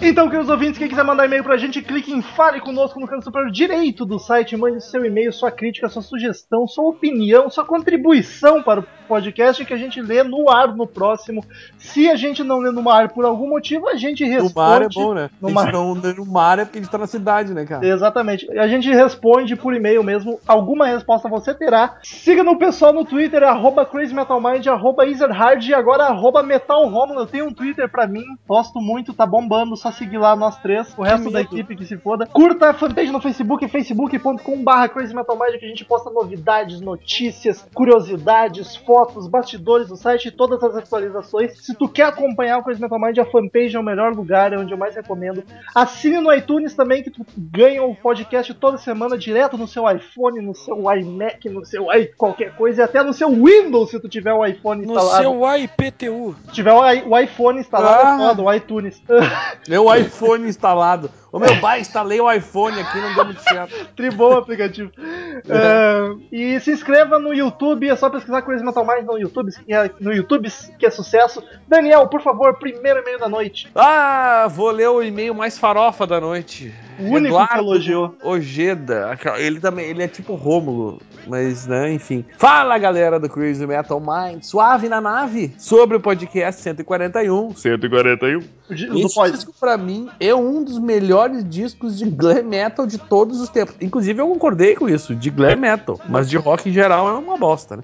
Então, 0.00 0.28
queridos 0.28 0.48
ouvintes, 0.48 0.78
quem 0.78 0.88
quiser 0.88 1.02
mandar 1.02 1.26
e-mail 1.26 1.42
pra 1.42 1.56
gente, 1.56 1.82
clique 1.82 2.12
em 2.12 2.22
Fale 2.22 2.60
Conosco 2.60 3.00
no 3.00 3.06
canto 3.08 3.24
superior 3.24 3.50
direito 3.50 4.06
do 4.06 4.16
site, 4.18 4.56
mande 4.56 4.80
seu 4.84 5.04
e-mail, 5.04 5.32
sua 5.32 5.50
crítica, 5.50 5.88
sua 5.88 6.02
sugestão, 6.02 6.68
sua 6.68 6.88
opinião, 6.88 7.50
sua 7.50 7.64
contribuição 7.64 8.62
para 8.62 8.78
o 8.80 8.84
podcast 9.08 9.64
que 9.64 9.74
a 9.74 9.76
gente 9.76 10.00
lê 10.00 10.22
no 10.22 10.48
ar 10.48 10.74
no 10.76 10.86
próximo. 10.86 11.44
Se 11.78 12.08
a 12.08 12.14
gente 12.14 12.44
não 12.44 12.58
lê 12.58 12.70
no 12.70 12.88
ar 12.88 13.08
por 13.08 13.24
algum 13.24 13.48
motivo, 13.48 13.88
a 13.88 13.96
gente 13.96 14.24
No 14.24 14.30
responde. 14.30 14.54
mar 14.54 14.82
é 14.82 14.88
bom, 14.88 15.14
né? 15.14 15.30
No 15.42 15.48
a 15.48 15.52
mar. 15.52 15.64
gente 15.64 15.72
não 15.72 15.94
no 15.96 16.26
mar 16.26 16.58
é 16.60 16.64
porque 16.64 16.78
a 16.78 16.82
gente 16.82 16.90
tá 16.90 16.98
na 16.98 17.06
cidade, 17.06 17.52
né, 17.52 17.66
cara? 17.66 17.84
Exatamente. 17.84 18.46
A 18.56 18.68
gente 18.68 18.88
responde 18.88 19.56
por 19.56 19.74
e-mail 19.74 20.04
mesmo. 20.04 20.38
Alguma 20.46 20.86
resposta 20.86 21.28
você 21.28 21.52
terá. 21.52 21.96
Siga 22.04 22.44
no 22.44 22.56
pessoal 22.56 22.92
no 22.92 23.04
Twitter, 23.04 23.42
arroba 23.42 23.84
crazymetalmind, 23.84 24.64
arroba 24.68 25.06
easerhard 25.06 25.68
e 25.68 25.74
agora 25.74 26.04
arroba 26.04 26.42
metalromulo. 26.42 27.20
Eu 27.20 27.26
tenho 27.26 27.46
um 27.48 27.52
Twitter 27.52 27.90
pra 27.90 28.06
mim, 28.06 28.22
posto 28.46 28.78
muito, 28.80 29.12
tá 29.12 29.26
bombando. 29.26 29.76
Só 29.76 29.87
seguir 29.92 30.18
lá 30.18 30.34
nós 30.36 30.56
três, 30.58 30.92
o 30.96 31.02
resto 31.02 31.30
da 31.30 31.40
equipe 31.40 31.76
que 31.76 31.84
se 31.86 31.96
foda. 31.98 32.26
Curta 32.26 32.70
a 32.70 32.74
fanpage 32.74 33.10
no 33.12 33.20
Facebook, 33.20 33.66
facebook.com 33.68 34.62
barra 34.62 34.88
crazymetalmind, 34.88 35.58
que 35.58 35.64
a 35.64 35.68
gente 35.68 35.84
posta 35.84 36.10
novidades, 36.10 36.80
notícias, 36.80 37.66
curiosidades, 37.74 38.76
fotos, 38.76 39.26
bastidores 39.26 39.88
do 39.88 39.96
site 39.96 40.28
e 40.28 40.30
todas 40.30 40.62
as 40.62 40.76
atualizações. 40.76 41.58
Se 41.64 41.74
tu 41.74 41.88
quer 41.88 42.04
acompanhar 42.04 42.58
o 42.58 42.62
Crazy 42.64 42.80
Metal 42.80 42.98
Mind, 43.00 43.18
a 43.18 43.24
fanpage 43.24 43.76
é 43.76 43.80
o 43.80 43.82
melhor 43.82 44.12
lugar, 44.14 44.52
é 44.52 44.58
onde 44.58 44.72
eu 44.72 44.78
mais 44.78 44.94
recomendo. 44.94 45.42
Assine 45.74 46.20
no 46.20 46.32
iTunes 46.32 46.74
também, 46.74 47.02
que 47.02 47.10
tu 47.10 47.24
ganha 47.36 47.82
o 47.82 47.94
podcast 47.94 48.52
toda 48.54 48.78
semana 48.78 49.16
direto 49.18 49.56
no 49.58 49.66
seu 49.66 49.88
iPhone, 49.90 50.40
no 50.40 50.54
seu 50.54 50.76
iMac, 50.94 51.48
no 51.48 51.64
seu 51.64 51.90
i 51.92 52.06
qualquer 52.06 52.54
coisa, 52.54 52.82
e 52.82 52.84
até 52.84 53.02
no 53.02 53.12
seu 53.12 53.28
Windows, 53.30 53.90
se 53.90 54.00
tu 54.00 54.08
tiver 54.08 54.32
o 54.32 54.44
iPhone 54.44 54.84
No 54.86 54.92
instalado. 54.94 55.22
seu 55.22 55.56
IPTU. 55.56 56.36
Se 56.46 56.52
tiver 56.52 56.72
o, 56.72 56.84
i- 56.90 57.02
o 57.06 57.18
iPhone 57.18 57.58
instalado, 57.60 57.98
Ah. 58.06 58.14
é 58.14 58.28
foda, 58.28 58.42
o 58.42 58.52
iTunes. 58.52 59.02
Meu 59.78 59.94
iPhone 59.94 60.48
instalado. 60.48 61.08
Ô 61.30 61.38
meu, 61.38 61.54
bah, 61.60 61.78
instalei 61.78 62.20
o 62.20 62.32
iPhone 62.32 62.80
aqui, 62.80 62.98
não 62.98 63.14
deu 63.14 63.24
muito 63.26 63.42
certo. 63.42 63.72
Tribom 63.94 64.34
o 64.34 64.38
aplicativo. 64.38 64.90
É, 64.98 66.14
e 66.32 66.58
se 66.58 66.72
inscreva 66.72 67.18
no 67.18 67.32
YouTube, 67.32 67.88
é 67.88 67.94
só 67.94 68.10
pesquisar 68.10 68.42
Crazy 68.42 68.64
Metal 68.64 68.84
Mind 68.84 69.06
no 69.06 69.18
YouTube, 69.18 69.52
é, 69.68 69.90
no 70.00 70.12
YouTube, 70.12 70.48
que 70.78 70.86
é 70.86 70.90
sucesso. 70.90 71.42
Daniel, 71.68 72.08
por 72.08 72.22
favor, 72.22 72.58
primeiro 72.58 73.00
e-mail 73.00 73.20
da 73.20 73.28
noite. 73.28 73.70
Ah, 73.74 74.48
vou 74.50 74.70
ler 74.70 74.88
o 74.88 75.00
e-mail 75.00 75.34
mais 75.34 75.56
farofa 75.56 76.06
da 76.06 76.20
noite. 76.20 76.74
O 76.98 77.04
único 77.04 77.46
que 77.46 77.58
elogiou. 77.58 78.16
Ojeda. 78.22 79.16
Ele 79.36 79.60
também, 79.60 79.86
ele 79.86 80.02
é 80.02 80.08
tipo 80.08 80.34
Rômulo, 80.34 81.00
mas 81.28 81.66
né, 81.66 81.92
enfim. 81.92 82.24
Fala 82.38 82.78
galera 82.78 83.18
do 83.20 83.28
Crazy 83.28 83.66
Metal 83.66 84.00
Mind, 84.00 84.42
suave 84.42 84.88
na 84.88 85.00
nave, 85.00 85.52
sobre 85.58 85.96
o 85.96 86.00
podcast 86.00 86.60
141. 86.62 87.54
141. 87.54 88.40
O 88.70 88.74
di- 88.74 88.86
do 88.86 88.98
Esse 88.98 89.30
disco, 89.32 89.52
pra 89.58 89.76
mim, 89.76 90.08
é 90.20 90.34
um 90.34 90.62
dos 90.64 90.78
melhores 90.78 91.48
discos 91.48 91.96
de 91.98 92.04
glam 92.08 92.42
metal 92.44 92.86
de 92.86 92.98
todos 92.98 93.40
os 93.40 93.48
tempos. 93.48 93.74
Inclusive, 93.80 94.20
eu 94.20 94.28
concordei 94.28 94.74
com 94.74 94.88
isso, 94.88 95.14
de 95.14 95.30
glam 95.30 95.56
metal. 95.56 95.98
Mas 96.08 96.28
de 96.28 96.36
rock 96.36 96.68
em 96.68 96.72
geral 96.72 97.08
é 97.08 97.12
uma 97.12 97.36
bosta, 97.38 97.76
né? 97.76 97.82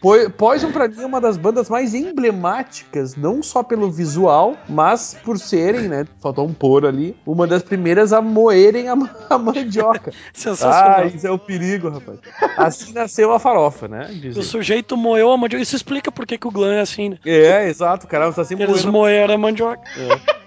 Po- 0.00 0.30
Poison, 0.36 0.70
pra 0.72 0.88
mim, 0.88 1.00
é 1.02 1.06
uma 1.06 1.20
das 1.20 1.36
bandas 1.36 1.68
mais 1.68 1.94
emblemáticas, 1.94 3.16
não 3.16 3.42
só 3.42 3.62
pelo 3.62 3.90
visual, 3.90 4.56
mas 4.68 5.16
por 5.24 5.38
serem, 5.38 5.88
né? 5.88 6.06
Faltou 6.20 6.46
um 6.46 6.52
por 6.52 6.84
ali, 6.86 7.16
uma 7.26 7.46
das 7.46 7.62
primeiras 7.62 8.12
a 8.12 8.20
moerem 8.20 8.88
a, 8.88 8.94
a 9.30 9.38
mandioca. 9.38 10.12
Ah, 10.32 10.34
Sensacional. 10.34 11.06
isso 11.06 11.26
é 11.26 11.30
o 11.30 11.38
perigo, 11.38 11.88
rapaz. 11.88 12.18
Assim 12.56 12.92
nasceu 12.92 13.32
a 13.32 13.38
farofa, 13.38 13.86
né? 13.88 14.08
Dizem. 14.12 14.40
o 14.40 14.42
sujeito 14.44 14.96
moeu 14.96 15.30
a 15.30 15.36
mandioca. 15.36 15.62
Isso 15.62 15.76
explica 15.76 16.10
por 16.10 16.26
que, 16.26 16.36
que 16.38 16.46
o 16.46 16.50
Glam 16.50 16.72
é 16.72 16.80
assim, 16.80 17.10
né? 17.10 17.18
É, 17.24 17.68
exato, 17.68 18.06
cara, 18.06 18.32
tá 18.32 18.44
sempre 18.44 18.64
Eles 18.64 18.76
moendo 18.84 18.92
moeram 18.92 19.34
a 19.34 19.38
mandioca. 19.38 19.82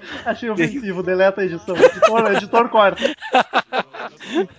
Achei 0.26 0.50
ofensivo, 0.50 1.04
deleta 1.04 1.42
a 1.42 1.46
edição. 1.46 1.76
Editor, 1.76 2.32
editor 2.36 2.70
corta. 2.70 3.16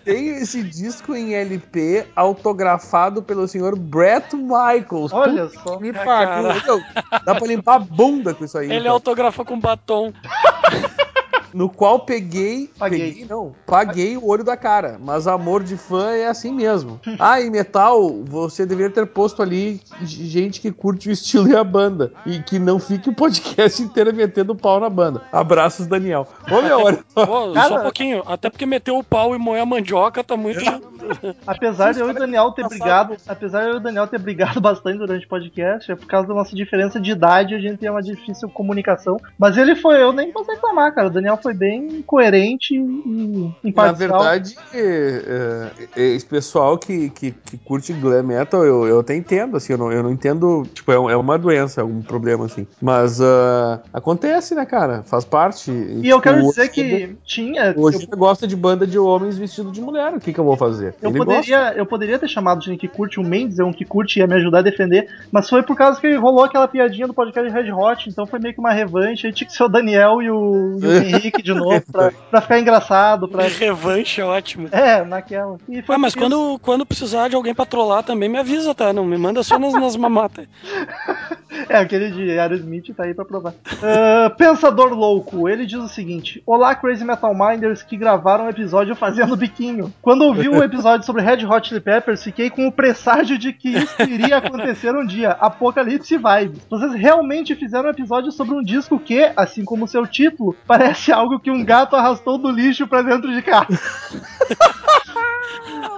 Tem 0.04 0.28
esse 0.36 0.62
disco 0.62 1.14
em 1.14 1.34
LP 1.34 2.06
autografado 2.14 3.22
pelo 3.22 3.46
senhor 3.48 3.76
Brett 3.78 4.34
Michaels. 4.36 5.12
Olha 5.12 5.48
só. 5.48 5.78
Me 5.80 5.90
Ah, 5.90 6.04
pariu. 6.04 6.62
Meu, 6.64 6.82
Dá 7.24 7.34
pra 7.34 7.46
limpar 7.46 7.76
a 7.76 7.78
bunda 7.78 8.34
com 8.34 8.44
isso 8.44 8.58
aí. 8.58 8.66
Ele 8.66 8.80
então. 8.80 8.92
autografa 8.92 9.44
com 9.44 9.58
batom. 9.58 10.12
No 11.52 11.68
qual 11.68 12.00
peguei. 12.00 12.70
Paguei. 12.78 12.98
Peguei, 13.12 13.26
não. 13.28 13.52
Paguei 13.66 14.16
o 14.16 14.26
olho 14.26 14.44
da 14.44 14.56
cara. 14.56 14.98
Mas 15.00 15.26
amor 15.26 15.62
de 15.62 15.76
fã 15.76 16.10
é 16.10 16.26
assim 16.26 16.52
mesmo. 16.52 17.00
Ah, 17.18 17.40
e 17.40 17.50
metal, 17.50 18.22
você 18.24 18.64
deveria 18.66 18.90
ter 18.92 19.06
posto 19.06 19.42
ali 19.42 19.80
gente 20.02 20.60
que 20.60 20.70
curte 20.70 21.08
o 21.08 21.12
estilo 21.12 21.48
e 21.48 21.56
a 21.56 21.64
banda. 21.64 22.12
E 22.24 22.38
que 22.40 22.58
não 22.58 22.78
fique 22.78 23.08
o 23.08 23.14
podcast 23.14 23.80
inteiro 23.82 24.14
metendo 24.14 24.54
pau 24.54 24.78
na 24.78 24.88
banda. 24.90 25.22
Abraços, 25.32 25.86
Daniel. 25.86 26.28
Ô, 26.50 26.62
meu. 26.62 26.78
Pô, 27.14 27.52
Cara- 27.52 27.68
só 27.68 27.78
um 27.78 27.82
pouquinho. 27.82 28.22
Até 28.26 28.50
porque 28.50 28.66
meteu 28.66 28.98
o 28.98 29.02
pau 29.02 29.34
e 29.34 29.38
moer 29.38 29.62
a 29.62 29.66
mandioca 29.66 30.22
tá 30.22 30.36
muito. 30.36 30.60
Apesar 31.46 31.92
de 31.92 32.00
eu 32.00 32.08
e 32.08 32.10
o 32.10 32.14
Daniel 32.14 32.52
ter 32.52 32.68
brigado, 32.68 33.16
apesar 33.26 33.62
de 33.62 33.68
eu 33.68 33.74
e 33.74 33.76
o 33.76 33.80
Daniel 33.80 34.06
ter 34.06 34.18
brigado 34.18 34.60
bastante 34.60 34.98
durante 34.98 35.24
o 35.24 35.28
podcast, 35.28 35.90
é 35.90 35.96
por 35.96 36.06
causa 36.06 36.28
da 36.28 36.34
nossa 36.34 36.54
diferença 36.54 37.00
de 37.00 37.10
idade, 37.12 37.54
a 37.54 37.58
gente 37.58 37.78
tem 37.78 37.90
uma 37.90 38.02
difícil 38.02 38.48
comunicação. 38.48 39.16
Mas 39.38 39.56
ele 39.56 39.76
foi, 39.76 40.02
eu 40.02 40.12
nem 40.12 40.32
posso 40.32 40.50
reclamar, 40.50 40.94
cara. 40.94 41.08
O 41.08 41.10
Daniel 41.10 41.38
foi 41.40 41.45
foi 41.46 41.54
bem 41.54 42.02
coerente 42.02 42.74
e 42.74 42.78
Na 42.78 43.52
imparcial. 43.62 43.94
verdade, 43.94 44.56
é, 44.74 45.70
é, 45.96 46.00
esse 46.08 46.26
pessoal 46.26 46.76
que, 46.76 47.08
que, 47.10 47.30
que 47.30 47.56
curte 47.58 47.92
glam 47.92 48.24
metal, 48.24 48.64
eu, 48.64 48.84
eu 48.84 48.98
até 48.98 49.14
entendo, 49.14 49.56
assim, 49.56 49.72
eu 49.74 49.78
não, 49.78 49.92
eu 49.92 50.02
não 50.02 50.10
entendo, 50.10 50.64
tipo, 50.74 50.90
é, 50.90 50.96
é 50.96 51.16
uma 51.16 51.38
doença, 51.38 51.82
é 51.82 51.84
um 51.84 52.02
problema, 52.02 52.46
assim. 52.46 52.66
Mas 52.82 53.20
ah, 53.20 53.80
acontece, 53.92 54.56
né, 54.56 54.66
cara? 54.66 55.04
Faz 55.04 55.24
parte. 55.24 55.70
E 55.70 56.08
eu 56.08 56.16
tipo, 56.16 56.22
quero 56.22 56.44
o 56.44 56.48
dizer 56.48 56.68
que 56.68 57.16
tinha. 57.24 57.72
O 57.76 57.82
Ojeda 57.82 58.16
gosta 58.16 58.44
de 58.44 58.56
banda 58.56 58.84
de 58.84 58.98
homens 58.98 59.38
vestidos 59.38 59.72
de 59.72 59.80
mulher, 59.80 60.14
o 60.14 60.20
que 60.20 60.32
que 60.32 60.40
eu 60.40 60.44
vou 60.44 60.56
fazer? 60.56 60.96
Eu 61.00 61.10
Ele 61.10 61.18
poderia, 61.18 61.74
eu 61.76 61.86
poderia 61.86 62.18
ter 62.18 62.28
chamado 62.28 62.60
de 62.60 62.76
que 62.76 62.88
curte 62.88 63.20
o 63.20 63.22
Mendes, 63.22 63.60
é 63.60 63.64
um 63.64 63.72
que 63.72 63.84
curte 63.84 64.18
e 64.18 64.20
ia 64.20 64.26
me 64.26 64.34
ajudar 64.34 64.58
a 64.58 64.62
defender, 64.62 65.08
mas 65.30 65.48
foi 65.48 65.62
por 65.62 65.76
causa 65.76 66.00
que 66.00 66.12
rolou 66.16 66.42
aquela 66.42 66.66
piadinha 66.66 67.06
do 67.06 67.14
podcast 67.14 67.52
Red 67.52 67.70
Hot, 67.70 68.08
então 68.08 68.26
foi 68.26 68.40
meio 68.40 68.52
que 68.52 68.60
uma 68.60 68.72
revanche, 68.72 69.28
aí 69.28 69.32
tinha 69.32 69.46
que 69.46 69.54
ser 69.54 69.62
o 69.62 69.68
Daniel 69.68 70.20
e 70.20 70.28
o, 70.28 70.78
e 70.80 70.86
o 70.86 70.96
Henrique 71.06 71.25
de 71.42 71.54
novo, 71.54 71.82
pra, 71.90 72.12
pra 72.30 72.40
ficar 72.40 72.58
engraçado, 72.58 73.28
pra... 73.28 73.44
Revanche 73.44 74.20
é 74.20 74.24
ótimo. 74.24 74.68
É, 74.72 75.04
naquela. 75.04 75.56
E 75.68 75.82
foi 75.82 75.94
Ah, 75.94 75.98
mas 75.98 76.14
quando, 76.14 76.58
quando 76.60 76.86
precisar 76.86 77.28
de 77.28 77.36
alguém 77.36 77.54
pra 77.54 77.64
trollar 77.64 78.02
também, 78.02 78.28
me 78.28 78.38
avisa, 78.38 78.74
tá? 78.74 78.92
Não 78.92 79.04
me 79.04 79.16
manda 79.16 79.42
só 79.42 79.58
nas, 79.58 79.72
nas 79.72 79.96
mamatas. 79.96 80.46
É, 81.68 81.78
aquele 81.78 82.10
de 82.10 82.38
Aerosmith 82.38 82.94
tá 82.94 83.04
aí 83.04 83.14
pra 83.14 83.24
provar. 83.24 83.54
Ah, 83.82 84.30
Pensador 84.30 84.92
Louco, 84.92 85.48
ele 85.48 85.64
diz 85.64 85.78
o 85.78 85.88
seguinte: 85.88 86.42
Olá, 86.44 86.74
Crazy 86.74 87.04
Metal 87.04 87.34
Minders 87.34 87.82
que 87.82 87.96
gravaram 87.96 88.46
o 88.46 88.50
episódio 88.50 88.94
fazendo 88.94 89.36
biquinho. 89.36 89.92
Quando 90.02 90.22
ouvi 90.22 90.48
o 90.48 90.62
episódio 90.62 91.06
sobre 91.06 91.22
Red 91.22 91.46
Hot 91.46 91.66
Chili 91.66 91.80
Peppers, 91.80 92.22
fiquei 92.22 92.50
com 92.50 92.66
o 92.66 92.72
presságio 92.72 93.38
de 93.38 93.52
que 93.52 93.70
isso 93.70 94.02
iria 94.02 94.36
acontecer 94.36 94.94
um 94.94 95.06
dia. 95.06 95.30
Apocalipse 95.30 96.16
Vibes. 96.16 96.60
Vocês 96.68 96.92
realmente 96.92 97.54
fizeram 97.54 97.86
um 97.86 97.90
episódio 97.90 98.30
sobre 98.32 98.54
um 98.54 98.62
disco 98.62 98.98
que, 98.98 99.30
assim 99.36 99.64
como 99.64 99.88
seu 99.88 100.06
título, 100.06 100.54
parece 100.66 101.12
algo 101.16 101.40
que 101.40 101.50
um 101.50 101.64
gato 101.64 101.96
arrastou 101.96 102.36
do 102.36 102.50
lixo 102.50 102.86
pra 102.86 103.00
dentro 103.00 103.32
de 103.32 103.40
casa. 103.40 103.66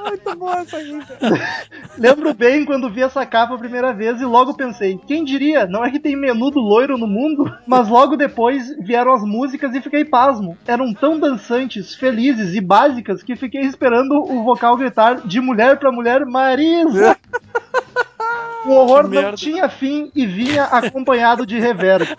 Muito 0.08 0.36
boa 0.36 0.60
essa 0.60 0.76
aí. 0.76 0.98
Lembro 1.98 2.32
bem 2.32 2.64
quando 2.64 2.88
vi 2.88 3.02
essa 3.02 3.26
capa 3.26 3.54
a 3.54 3.58
primeira 3.58 3.92
vez 3.92 4.20
e 4.20 4.24
logo 4.24 4.56
pensei, 4.56 4.98
quem 5.06 5.24
diria, 5.24 5.66
não 5.66 5.84
é 5.84 5.90
que 5.90 5.98
tem 5.98 6.16
menudo 6.16 6.60
loiro 6.60 6.96
no 6.96 7.06
mundo? 7.06 7.52
Mas 7.66 7.88
logo 7.88 8.16
depois 8.16 8.74
vieram 8.78 9.12
as 9.12 9.22
músicas 9.22 9.74
e 9.74 9.80
fiquei 9.80 10.04
pasmo. 10.04 10.56
Eram 10.66 10.94
tão 10.94 11.18
dançantes, 11.18 11.94
felizes 11.94 12.54
e 12.54 12.60
básicas 12.60 13.22
que 13.22 13.36
fiquei 13.36 13.62
esperando 13.62 14.12
o 14.14 14.44
vocal 14.44 14.76
gritar 14.76 15.26
de 15.26 15.40
mulher 15.40 15.78
pra 15.78 15.92
mulher, 15.92 16.24
Marisa! 16.24 17.16
O 18.64 18.70
horror 18.72 19.08
não 19.08 19.34
tinha 19.34 19.68
fim 19.68 20.10
e 20.14 20.26
vinha 20.26 20.64
acompanhado 20.64 21.44
de 21.46 21.58
reverb. 21.58 22.06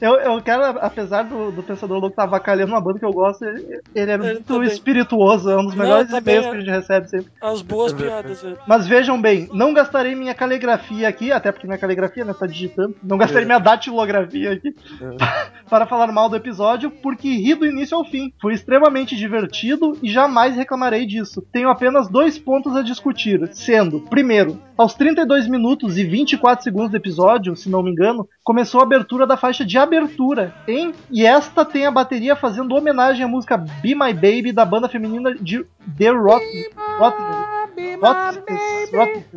Eu, 0.00 0.14
eu 0.14 0.40
quero, 0.42 0.62
apesar 0.80 1.22
do, 1.24 1.50
do 1.50 1.62
Pensador 1.62 1.98
Louco 1.98 2.12
estar 2.12 2.24
avacalhando 2.24 2.72
uma 2.72 2.80
banda 2.80 2.98
que 2.98 3.04
eu 3.04 3.12
gosto, 3.12 3.44
ele, 3.44 3.80
ele 3.94 4.10
é 4.10 4.14
Ele 4.14 4.32
muito 4.34 4.58
tá 4.58 4.64
espirituoso, 4.64 5.50
é 5.50 5.56
um 5.56 5.64
dos 5.64 5.74
Não, 5.74 5.84
melhores 5.84 6.10
tá 6.10 6.18
e-mails 6.18 6.44
bem, 6.44 6.50
que 6.52 6.56
a 6.56 6.60
gente 6.60 6.70
recebe 6.70 7.08
sempre. 7.08 7.32
As 7.40 7.62
boas 7.62 7.92
piadas, 7.92 8.44
é. 8.44 8.54
Mas 8.66 8.86
vejam 8.86 9.20
bem, 9.20 9.48
não 9.52 9.74
gastarei 9.74 10.14
minha 10.14 10.34
caligrafia 10.34 11.08
aqui, 11.08 11.32
até 11.32 11.50
porque 11.50 11.66
minha 11.66 11.78
caligrafia, 11.78 12.24
né, 12.24 12.32
tá 12.32 12.46
digitando. 12.46 12.94
Não 13.02 13.18
gastarei 13.18 13.44
minha 13.44 13.58
datilografia 13.58 14.52
aqui 14.52 14.74
para 15.68 15.86
falar 15.86 16.12
mal 16.12 16.28
do 16.28 16.36
episódio, 16.36 16.90
porque 16.90 17.28
ri 17.28 17.54
do 17.54 17.66
início 17.66 17.96
ao 17.96 18.04
fim. 18.04 18.32
Foi 18.40 18.54
extremamente 18.54 19.16
divertido 19.16 19.98
e 20.02 20.10
jamais 20.10 20.54
reclamarei 20.54 21.06
disso. 21.06 21.42
Tenho 21.52 21.68
apenas 21.68 22.08
dois 22.08 22.38
pontos 22.38 22.76
a 22.76 22.82
discutir, 22.82 23.48
sendo, 23.52 24.00
primeiro, 24.00 24.60
aos 24.76 24.94
32 24.94 25.48
minutos 25.48 25.98
e 25.98 26.04
24 26.04 26.62
segundos 26.62 26.90
do 26.90 26.96
episódio, 26.96 27.56
se 27.56 27.68
não 27.68 27.82
me 27.82 27.90
engano, 27.90 28.28
começou 28.44 28.80
a 28.80 28.84
abertura 28.84 29.26
da 29.26 29.36
faixa 29.36 29.64
de 29.64 29.76
abertura, 29.88 30.54
hein? 30.66 30.94
E 31.10 31.26
esta 31.26 31.64
tem 31.64 31.86
a 31.86 31.90
bateria 31.90 32.36
fazendo 32.36 32.74
homenagem 32.74 33.24
à 33.24 33.28
música 33.28 33.56
Be 33.56 33.94
My 33.94 34.12
Baby 34.12 34.52
da 34.52 34.64
banda 34.64 34.88
feminina 34.88 35.34
de 35.34 35.64
The 35.96 36.10
Rot. 36.10 36.44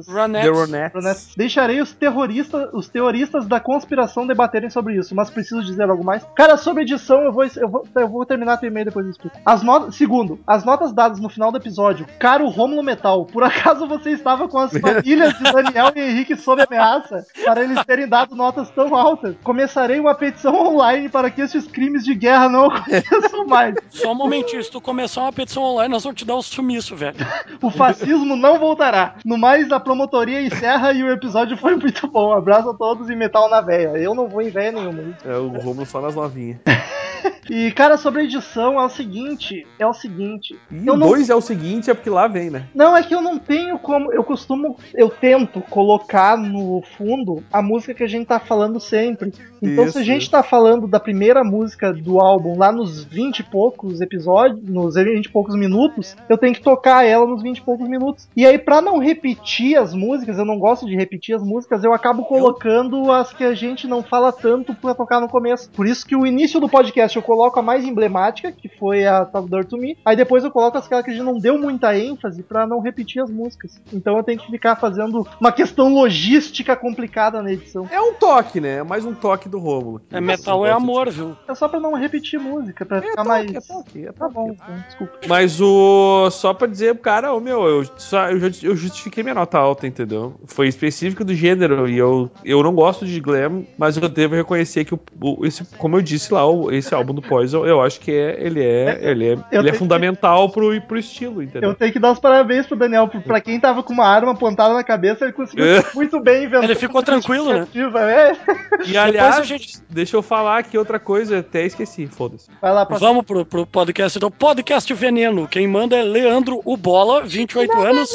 Ronettes. 0.07 0.43
The 0.43 0.49
Ronettes. 0.49 0.93
Rottnest. 0.93 1.37
Deixarei 1.37 1.79
os 1.81 1.93
terroristas, 1.93 2.69
os 2.73 2.89
teoristas 2.89 3.45
da 3.47 3.59
conspiração 3.59 4.25
debaterem 4.25 4.69
sobre 4.69 4.95
isso, 4.95 5.13
mas 5.15 5.29
preciso 5.29 5.63
dizer 5.63 5.89
algo 5.89 6.03
mais. 6.03 6.25
Cara, 6.35 6.57
sobre 6.57 6.83
edição, 6.83 7.21
eu 7.21 7.31
vou, 7.31 7.43
eu 7.43 7.69
vou, 7.69 7.87
eu 7.95 8.07
vou 8.07 8.25
terminar 8.25 8.57
teu 8.57 8.69
e-mail 8.69 8.85
depois 8.85 9.05
eu 9.05 9.11
explico. 9.11 9.37
As 9.45 9.61
notas, 9.61 9.95
segundo, 9.95 10.39
as 10.47 10.63
notas 10.63 10.91
dadas 10.91 11.19
no 11.19 11.29
final 11.29 11.51
do 11.51 11.57
episódio. 11.57 12.07
Caro 12.19 12.47
Rômulo 12.47 12.81
Metal, 12.81 13.25
por 13.25 13.43
acaso 13.45 13.87
você 13.87 14.11
estava 14.11 14.47
com 14.47 14.57
as 14.57 14.71
famílias 14.71 15.37
de 15.37 15.43
Daniel 15.43 15.91
e 15.95 15.99
Henrique 15.99 16.35
sob 16.35 16.61
ameaça 16.61 17.25
para 17.45 17.63
eles 17.63 17.83
terem 17.85 18.07
dado 18.07 18.35
notas 18.35 18.69
tão 18.71 18.95
altas? 18.95 19.35
Começarei 19.43 19.99
uma 19.99 20.15
petição 20.15 20.40
online 20.49 21.09
para 21.09 21.29
que 21.29 21.41
esses 21.41 21.67
crimes 21.67 22.03
de 22.03 22.15
guerra 22.15 22.49
não 22.49 22.65
aconteçam 22.71 23.45
mais. 23.45 23.75
Só 23.89 24.11
um 24.11 24.15
momentinho, 24.15 24.63
se 24.63 24.71
tu 24.71 24.81
começar 24.81 25.21
uma 25.21 25.33
petição 25.33 25.63
online, 25.63 25.91
nós 25.91 26.03
vamos 26.03 26.17
te 26.17 26.25
dar 26.25 26.35
um 26.35 26.41
sumiço, 26.41 26.95
velho. 26.95 27.15
O 27.61 27.69
fascismo 27.69 28.35
não 28.35 28.57
voltará. 28.59 29.15
No 29.25 29.37
mais, 29.37 29.71
a 29.71 29.79
promotoria 29.79 30.41
encerra 30.41 30.93
e 30.93 31.03
o 31.03 31.11
episódio 31.11 31.57
foi 31.57 31.75
muito 31.75 32.07
bom. 32.07 32.33
Abraço 32.33 32.69
a 32.69 32.73
todos 32.73 33.09
e 33.09 33.15
metal 33.15 33.49
na 33.49 33.61
veia. 33.61 33.89
Eu 33.97 34.15
não 34.15 34.27
vou 34.27 34.41
em 34.41 34.49
veia 34.49 34.71
nenhuma. 34.71 35.17
É 35.25 35.35
o 35.35 35.47
Romulo 35.47 35.85
só 35.85 36.01
nas 36.01 36.15
novinhas. 36.15 36.57
E, 37.49 37.71
cara, 37.71 37.97
sobre 37.97 38.21
a 38.21 38.23
edição, 38.23 38.79
é 38.79 38.85
o 38.85 38.89
seguinte: 38.89 39.65
é 39.79 39.85
o 39.87 39.93
seguinte. 39.93 40.57
E 40.71 40.87
Eu 40.87 40.95
não- 40.95 41.07
dois 41.07 41.29
é 41.29 41.35
o 41.35 41.41
seguinte, 41.41 41.89
é 41.89 41.93
porque 41.93 42.09
lá 42.09 42.27
vem, 42.27 42.49
né? 42.49 42.67
Não, 42.73 42.95
é 42.95 43.03
que 43.03 43.13
eu 43.15 43.21
não 43.21 43.37
tenho 43.39 43.77
como. 43.79 44.11
Eu 44.13 44.23
costumo. 44.23 44.77
Eu 44.93 45.09
tento 45.09 45.61
colocar 45.61 46.37
no 46.37 46.81
fundo 46.97 47.43
a 47.51 47.61
música 47.61 47.93
que 47.93 48.03
a 48.03 48.07
gente 48.07 48.27
tá 48.27 48.39
falando 48.39 48.79
sempre. 48.79 49.33
Então, 49.61 49.85
Isso, 49.85 49.93
se 49.93 49.99
a 49.99 50.03
gente 50.03 50.29
tá 50.29 50.41
falando 50.41 50.87
da 50.87 50.99
primeira 50.99 51.43
música 51.43 51.93
do 51.93 52.19
álbum 52.19 52.57
lá 52.57 52.71
nos 52.71 53.03
20 53.03 53.39
e 53.39 53.43
poucos 53.43 54.01
episódios, 54.01 54.59
nos 54.63 54.95
20 54.95 55.25
e 55.25 55.29
poucos 55.29 55.55
minutos, 55.55 56.15
eu 56.27 56.37
tenho 56.37 56.53
que 56.53 56.61
tocar 56.61 57.05
ela 57.05 57.27
nos 57.27 57.43
20 57.43 57.57
e 57.59 57.61
poucos 57.61 57.87
minutos. 57.87 58.27
E 58.35 58.45
aí, 58.45 58.57
pra 58.57 58.81
não 58.81 58.97
repetir 58.97 59.77
as 59.77 59.93
músicas, 59.93 60.37
eu 60.39 60.45
não 60.45 60.57
gosto 60.57 60.85
de 60.85 60.95
repetir 60.95 61.35
as 61.35 61.43
músicas, 61.43 61.83
eu 61.83 61.93
acabo 61.93 62.23
colocando 62.23 63.11
as 63.11 63.31
que 63.33 63.43
a 63.43 63.53
gente 63.53 63.87
não 63.87 64.01
fala 64.01 64.31
tanto 64.31 64.73
pra 64.73 64.95
tocar 64.95 65.19
no 65.19 65.29
começo. 65.29 65.69
Por 65.71 65.85
isso 65.87 66.05
que 66.05 66.15
o 66.15 66.25
início 66.25 66.59
do 66.59 66.67
podcast 66.69 67.15
eu 67.15 67.21
coloco 67.31 67.59
a 67.59 67.63
mais 67.63 67.85
emblemática, 67.85 68.51
que 68.51 68.67
foi 68.67 69.05
a 69.05 69.25
Salvador 69.25 69.63
to 69.63 69.77
Me. 69.77 69.97
Aí 70.05 70.15
depois 70.17 70.43
eu 70.43 70.51
coloco 70.51 70.77
as 70.77 70.87
que 70.87 70.93
a 70.93 71.01
gente 71.01 71.21
não 71.23 71.37
deu 71.37 71.57
muita 71.57 71.97
ênfase 71.97 72.43
pra 72.43 72.67
não 72.67 72.81
repetir 72.81 73.21
as 73.23 73.29
músicas. 73.29 73.79
Então 73.93 74.17
eu 74.17 74.23
tenho 74.23 74.37
que 74.39 74.51
ficar 74.51 74.75
fazendo 74.75 75.25
uma 75.39 75.51
questão 75.51 75.93
logística 75.93 76.75
complicada 76.75 77.41
na 77.41 77.51
edição. 77.53 77.87
É 77.89 78.01
um 78.01 78.13
toque, 78.13 78.59
né? 78.59 78.79
É 78.79 78.83
mais 78.83 79.05
um 79.05 79.13
toque 79.13 79.47
do 79.47 79.57
Rômulo. 79.59 80.01
É 80.11 80.19
metal 80.19 80.65
é 80.65 80.71
amor, 80.71 81.09
viu? 81.09 81.35
É 81.47 81.55
só 81.55 81.67
pra 81.69 81.79
não 81.79 81.93
repetir 81.93 82.37
música, 82.39 82.85
pra 82.85 82.97
É 82.97 83.01
ficar 83.01 83.15
toque, 83.23 83.27
mais. 83.27 83.55
é 83.55 83.61
toque, 83.61 84.05
é 84.07 84.11
Tá 84.11 84.27
bom, 84.27 84.51
então, 84.51 84.75
desculpa. 84.87 85.13
Mas 85.27 85.61
o. 85.61 86.29
Só 86.31 86.53
pra 86.53 86.67
dizer, 86.67 86.97
cara, 86.99 87.33
ô 87.33 87.39
meu, 87.39 87.63
eu, 87.65 87.85
só, 87.97 88.29
eu, 88.29 88.39
justifiquei 88.75 89.23
minha 89.23 89.35
nota 89.35 89.57
alta, 89.57 89.87
entendeu? 89.87 90.33
Foi 90.45 90.67
específico 90.67 91.23
do 91.23 91.33
gênero. 91.33 91.87
E 91.87 91.97
eu, 91.97 92.29
eu 92.43 92.61
não 92.61 92.73
gosto 92.75 93.05
de 93.05 93.19
glam, 93.19 93.63
mas 93.77 93.95
eu 93.95 94.09
devo 94.09 94.35
reconhecer 94.35 94.83
que, 94.85 94.93
o, 94.93 94.99
o- 95.21 95.45
esse, 95.45 95.63
como 95.77 95.95
eu 95.97 96.01
disse 96.01 96.33
lá, 96.33 96.45
o- 96.45 96.71
esse 96.71 96.93
álbum 96.93 97.13
do 97.13 97.20
Poison, 97.21 97.65
eu 97.65 97.81
acho 97.81 97.99
que 97.99 98.11
é, 98.11 98.37
ele 98.39 98.63
é, 98.63 98.99
ele 99.01 99.27
é, 99.29 99.33
Eu 99.51 99.61
ele 99.61 99.69
é 99.69 99.71
que- 99.71 99.77
fundamental 99.77 100.49
pro, 100.49 100.79
pro 100.81 100.97
estilo, 100.97 101.41
entendeu? 101.41 101.69
Eu 101.69 101.75
tenho 101.75 101.91
que 101.93 101.99
dar 101.99 102.11
os 102.11 102.19
parabéns 102.19 102.65
pro 102.65 102.75
Daniel, 102.75 103.07
pra 103.07 103.39
quem 103.39 103.59
tava 103.59 103.83
com 103.83 103.93
uma 103.93 104.05
arma 104.05 104.31
apontada 104.31 104.73
na 104.73 104.83
cabeça, 104.83 105.25
ele 105.25 105.33
conseguiu 105.33 105.65
É. 105.65 105.83
muito 105.93 106.19
bem 106.19 106.43
inventar. 106.45 106.63
Ele 106.63 106.75
ficou 106.75 107.01
tranquilo, 107.03 107.53
né? 107.53 107.67
É. 107.73 108.87
E 108.87 108.97
aliás, 108.97 109.45
gente- 109.47 109.79
deixa 109.89 110.15
eu 110.17 110.21
falar 110.21 110.59
aqui 110.59 110.77
outra 110.77 110.99
coisa, 110.99 111.39
até 111.39 111.65
esqueci, 111.65 112.07
foda-se. 112.07 112.47
Vai 112.61 112.73
lá, 112.73 112.85
pra 112.85 112.97
Vamos 112.97 113.25
pro, 113.25 113.45
pro 113.45 113.65
podcast 113.65 114.17
do 114.19 114.29
Podcast 114.31 114.93
Veneno. 114.93 115.47
Quem 115.47 115.67
manda 115.67 115.95
é 115.95 116.03
Leandro 116.03 116.61
Ubola, 116.65 117.23
28 117.23 117.77
anos. 117.79 118.09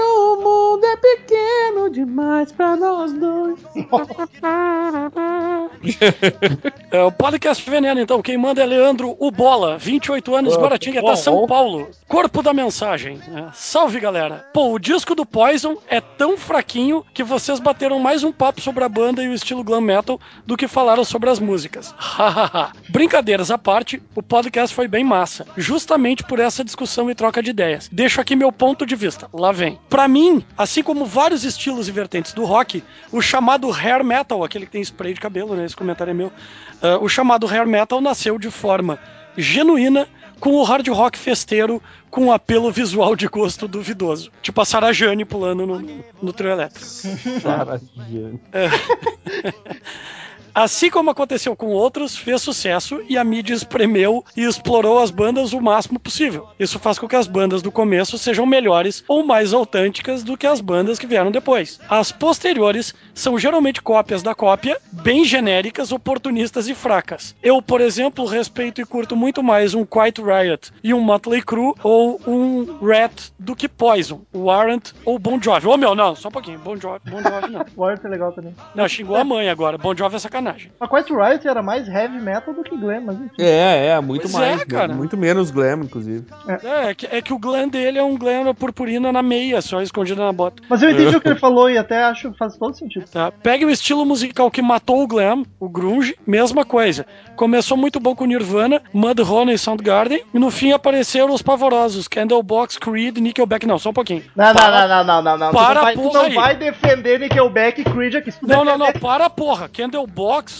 O 0.00 0.36
mundo 0.40 0.84
é 0.84 0.96
pequeno 0.96 1.90
demais 1.90 2.52
pra 2.52 2.76
nós 2.76 3.12
dois. 3.12 3.58
É 6.90 7.02
o 7.02 7.12
Podcast 7.12 7.68
Veneno, 7.68 8.00
então. 8.00 8.22
Quem 8.22 8.38
manda 8.38 8.47
é 8.56 8.64
Leandro 8.64 9.16
Ubola, 9.20 9.76
28 9.76 10.34
anos, 10.34 10.54
Ah, 10.56 10.60
Guaratinguetá, 10.60 11.02
bom, 11.06 11.16
São 11.16 11.34
bom. 11.34 11.46
Paulo. 11.46 11.90
Corpo 12.06 12.42
da 12.42 12.54
mensagem. 12.54 13.20
É, 13.34 13.48
Salve, 13.52 14.00
galera. 14.00 14.46
Pô, 14.54 14.72
o 14.72 14.78
disco 14.78 15.14
do 15.14 15.26
Poison 15.26 15.76
é 15.88 16.00
tão 16.00 16.38
fraquinho 16.38 17.04
que 17.12 17.22
vocês 17.22 17.60
bateram 17.60 17.98
mais 17.98 18.24
um 18.24 18.32
papo 18.32 18.60
sobre 18.60 18.82
a 18.84 18.88
banda 18.88 19.22
e 19.22 19.28
o 19.28 19.34
estilo 19.34 19.62
glam 19.62 19.80
metal 19.80 20.18
do 20.46 20.56
que 20.56 20.66
falaram 20.68 21.04
sobre 21.04 21.28
as 21.28 21.38
músicas. 21.38 21.94
Hahaha. 21.98 22.72
Brincadeiras 22.88 23.50
à 23.50 23.58
parte, 23.58 24.02
o 24.14 24.22
podcast 24.22 24.74
foi 24.74 24.88
bem 24.88 25.04
massa, 25.04 25.46
justamente 25.56 26.22
por 26.24 26.38
essa 26.38 26.64
discussão 26.64 27.10
e 27.10 27.14
troca 27.14 27.42
de 27.42 27.50
ideias. 27.50 27.88
Deixo 27.92 28.20
aqui 28.20 28.34
meu 28.36 28.50
ponto 28.52 28.86
de 28.86 28.94
vista. 28.96 29.28
Lá 29.32 29.52
vem. 29.52 29.78
Pra 29.88 30.06
mim, 30.08 30.44
assim 30.56 30.82
como 30.82 31.04
vários 31.04 31.44
estilos 31.44 31.88
e 31.88 31.92
vertentes 31.92 32.32
do 32.32 32.44
rock, 32.44 32.82
o 33.10 33.20
chamado 33.20 33.70
hair 33.72 34.04
metal, 34.04 34.44
aquele 34.44 34.66
que 34.66 34.72
tem 34.72 34.82
spray 34.82 35.12
de 35.14 35.20
cabelo, 35.20 35.54
né? 35.54 35.64
Esse 35.64 35.76
comentário 35.76 36.10
é 36.10 36.14
meu. 36.14 36.32
Ah, 36.80 36.98
o 37.00 37.08
chamado 37.08 37.46
hair 37.46 37.66
metal 37.66 38.00
nasceu 38.00 38.37
de 38.38 38.50
forma 38.50 38.98
genuína 39.36 40.08
com 40.40 40.54
o 40.54 40.62
hard 40.62 40.88
rock 40.88 41.18
festeiro 41.18 41.82
com 42.10 42.26
um 42.26 42.32
apelo 42.32 42.70
visual 42.70 43.16
de 43.16 43.26
gosto 43.26 43.68
duvidoso. 43.68 44.30
Tipo 44.40 44.60
a 44.60 44.64
Sarah 44.64 44.92
Jane 44.92 45.24
pulando 45.24 45.66
no, 45.66 45.80
no 46.22 46.32
trio 46.32 46.52
elétrico. 46.52 46.86
Cara, 47.42 47.74
A 47.74 47.78
Assim 50.54 50.90
como 50.90 51.10
aconteceu 51.10 51.54
com 51.54 51.68
outros, 51.68 52.16
fez 52.16 52.42
sucesso 52.42 53.00
e 53.08 53.16
a 53.16 53.24
mídia 53.24 53.54
espremeu 53.54 54.24
e 54.36 54.44
explorou 54.44 54.98
as 54.98 55.10
bandas 55.10 55.52
o 55.52 55.60
máximo 55.60 55.98
possível. 55.98 56.48
Isso 56.58 56.78
faz 56.78 56.98
com 56.98 57.08
que 57.08 57.16
as 57.16 57.26
bandas 57.26 57.62
do 57.62 57.70
começo 57.70 58.18
sejam 58.18 58.46
melhores 58.46 59.04
ou 59.06 59.24
mais 59.24 59.52
autênticas 59.52 60.22
do 60.22 60.36
que 60.36 60.46
as 60.46 60.60
bandas 60.60 60.98
que 60.98 61.06
vieram 61.06 61.30
depois. 61.30 61.80
As 61.88 62.10
posteriores 62.10 62.94
são 63.14 63.38
geralmente 63.38 63.82
cópias 63.82 64.22
da 64.22 64.34
cópia, 64.34 64.78
bem 64.92 65.24
genéricas, 65.24 65.92
oportunistas 65.92 66.68
e 66.68 66.74
fracas. 66.74 67.34
Eu, 67.42 67.60
por 67.62 67.80
exemplo, 67.80 68.26
respeito 68.26 68.80
e 68.80 68.84
curto 68.84 69.16
muito 69.16 69.42
mais 69.42 69.74
um 69.74 69.84
Quiet 69.84 70.20
Riot 70.20 70.72
e 70.82 70.92
um 70.94 71.00
Motley 71.00 71.42
Crue 71.42 71.74
ou 71.82 72.20
um 72.26 72.78
Rat 72.84 73.30
do 73.38 73.54
que 73.54 73.68
Poison, 73.68 74.22
Warrant 74.34 74.92
ou 75.04 75.18
Bon 75.18 75.40
Jovi. 75.40 75.66
Ô 75.66 75.76
meu, 75.76 75.94
não, 75.94 76.14
só 76.14 76.28
um 76.28 76.32
pouquinho. 76.32 76.58
Bon 76.58 76.76
Jovi, 76.76 77.00
bon 77.10 77.22
Jovi 77.22 77.52
não. 77.52 77.64
Warrior 77.76 78.00
é 78.04 78.08
legal 78.08 78.32
também. 78.32 78.54
Não, 78.74 78.88
xingou 78.88 79.16
a 79.16 79.24
mãe 79.24 79.48
agora. 79.48 79.78
Bon 79.78 79.94
Jovi 79.94 80.16
é 80.16 80.18
sacanagem. 80.18 80.37
A 80.80 80.88
Quiet 80.88 81.12
Riot 81.12 81.46
era 81.48 81.62
mais 81.62 81.88
heavy 81.88 82.18
metal 82.20 82.54
do 82.54 82.62
que 82.62 82.76
glam, 82.76 83.02
mas 83.02 83.16
enfim. 83.16 83.34
É, 83.38 83.86
é, 83.88 84.00
muito 84.00 84.22
Pois 84.22 84.34
mais. 84.34 84.60
é, 84.62 84.64
cara. 84.64 84.94
Muito 84.94 85.16
menos 85.16 85.50
glam, 85.50 85.82
inclusive. 85.84 86.24
É, 86.48 86.90
é 86.90 86.94
que, 86.94 87.06
é 87.06 87.20
que 87.22 87.32
o 87.32 87.38
glam 87.38 87.68
dele 87.68 87.98
é 87.98 88.02
um 88.02 88.16
glam 88.16 88.54
purpurina 88.54 89.12
na 89.12 89.22
meia, 89.22 89.60
só 89.60 89.80
escondido 89.82 90.22
na 90.22 90.32
bota. 90.32 90.62
Mas 90.68 90.82
eu 90.82 90.90
entendi 90.90 91.14
o 91.16 91.20
que 91.20 91.28
ele 91.28 91.38
falou 91.38 91.70
e 91.70 91.78
até 91.78 92.02
acho 92.04 92.30
que 92.30 92.38
faz 92.38 92.56
todo 92.56 92.76
sentido. 92.76 93.06
Tá? 93.10 93.30
Pegue 93.42 93.64
o 93.64 93.70
estilo 93.70 94.04
musical 94.04 94.50
que 94.50 94.62
matou 94.62 95.02
o 95.02 95.06
glam, 95.06 95.44
o 95.58 95.68
grunge, 95.68 96.16
mesma 96.26 96.64
coisa. 96.64 97.06
Começou 97.36 97.76
muito 97.76 98.00
bom 98.00 98.14
com 98.14 98.24
Nirvana, 98.24 98.82
Mudhoney 98.92 99.54
e 99.54 99.58
Soundgarden, 99.58 100.22
e 100.32 100.38
no 100.38 100.50
fim 100.50 100.72
apareceram 100.72 101.32
os 101.32 101.42
pavorosos, 101.42 102.08
Candlebox, 102.08 102.78
Creed, 102.78 103.18
Nickelback, 103.18 103.66
não, 103.66 103.78
só 103.78 103.90
um 103.90 103.94
pouquinho. 103.94 104.24
Não, 104.34 104.46
não, 104.46 104.54
Para- 104.54 104.88
não, 104.88 105.04
não, 105.04 105.04
não, 105.04 105.22
não, 105.22 105.38
não. 105.38 105.52
Para 105.52 105.74
tu 105.74 105.74
não, 105.74 105.82
vai, 105.82 105.92
a 105.92 105.96
tu 105.96 106.02
porra 106.02 106.18
não 106.18 106.26
aí. 106.28 106.34
vai 106.34 106.56
defender 106.56 107.20
Nickelback 107.20 107.80
e 107.80 107.84
Creed 107.84 108.14
aqui. 108.16 108.32
Não, 108.42 108.64
não, 108.64 108.76
não, 108.76 108.92
para 108.92 109.28
porra. 109.30 109.68
Candlebox, 109.68 110.08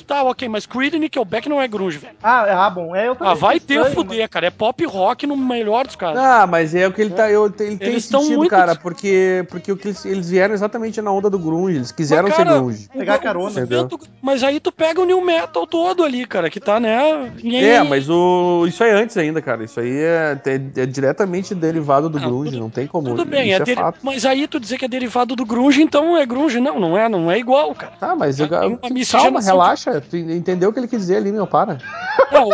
tá 0.06 0.22
ok, 0.22 0.48
mas 0.48 0.66
Creed 0.66 0.94
e 0.94 0.98
Nickelback 0.98 1.48
não 1.48 1.60
é 1.60 1.68
grunge, 1.68 1.98
velho. 1.98 2.14
Ah, 2.22 2.66
ah, 2.66 2.70
bom. 2.70 2.94
É, 2.94 3.08
eu 3.08 3.14
também 3.14 3.32
Ah, 3.32 3.34
vai 3.36 3.60
ter 3.60 3.74
estranho, 3.74 3.94
fuder, 3.94 4.28
cara. 4.28 4.46
É 4.46 4.50
pop 4.50 4.84
rock 4.84 5.26
no 5.26 5.36
melhor 5.36 5.86
dos 5.86 5.96
casos. 5.96 6.18
Ah, 6.18 6.46
mas 6.46 6.74
é 6.74 6.86
o 6.86 6.92
que 6.92 7.00
ele 7.00 7.10
tá. 7.10 7.30
Eu, 7.30 7.46
ele 7.46 7.76
tem 7.76 7.88
Eles 7.88 8.08
tão 8.08 8.20
sentido, 8.22 8.38
muito- 8.38 8.50
cara, 8.50 8.74
porque, 8.76 9.44
porque 9.50 9.70
o 9.72 9.76
que 9.76 9.88
eles, 9.88 10.04
eles 10.04 10.30
vieram 10.30 10.54
exatamente 10.54 11.00
na 11.02 11.10
onda 11.10 11.28
do 11.30 11.38
grunge. 11.38 11.76
Eles 11.76 11.92
quiseram 11.92 12.24
Mas, 12.24 12.34
ser 12.36 12.44
cara, 12.44 12.58
grunge. 12.58 12.88
o- 12.94 12.98
Pegar 12.98 13.16
o- 13.18 13.22
carona. 13.22 13.50
o 13.50 13.60
movimento- 13.60 14.00
Mas 14.22 14.42
aí 14.42 14.60
tu 14.60 14.70
pega 14.72 15.00
o 15.00 15.04
new 15.04 15.20
metal 15.24 15.66
todo 15.66 16.02
ali, 16.04 16.26
cara, 16.26 16.48
que 16.50 16.60
tá, 16.60 16.78
né? 16.80 17.30
ninguém- 17.42 17.64
É, 17.64 17.82
mas 17.82 18.08
o, 18.08 18.64
isso 18.66 18.82
é 18.84 18.92
antes 18.92 19.16
ainda, 19.16 19.40
cara. 19.42 19.64
Isso 19.64 19.78
aí 19.80 19.90
é, 19.98 20.38
é- 20.46 20.82
é 20.82 20.86
diretamente 20.86 21.54
derivado 21.54 22.08
do 22.08 22.18
Não, 22.20 22.28
grunge, 22.28 22.50
tudo- 22.52 22.60
não 22.60 22.70
tem 22.70 22.86
como. 22.86 23.08
Tudo 23.08 23.24
bem, 23.24 23.52
é 23.52 23.56
é, 23.56 23.60
deri- 23.60 23.80
fato. 23.80 23.98
mas 24.02 24.24
aí 24.24 24.46
tu 24.46 24.58
dizer 24.60 24.78
que 24.78 24.84
é 24.84 24.88
derivado 24.88 25.34
do 25.36 25.44
grunge, 25.44 25.82
então 25.82 26.16
é 26.16 26.24
grunge. 26.26 26.60
Não, 26.60 26.78
não 26.80 26.96
é, 26.96 27.08
não 27.08 27.30
é 27.30 27.38
igual, 27.38 27.74
cara. 27.74 27.92
Tá, 27.98 28.14
mas 28.16 28.38
eu, 28.40 28.48
Tem 28.48 28.58
uma 28.58 28.76
calma, 28.78 28.94
miscigenação 28.94 29.57
relaxa. 29.62 30.00
Tu 30.00 30.16
entendeu 30.16 30.70
o 30.70 30.72
que 30.72 30.78
ele 30.80 30.88
quis 30.88 30.98
dizer 31.00 31.16
ali, 31.16 31.32
meu, 31.32 31.46
para. 31.46 31.78
Não, 32.32 32.48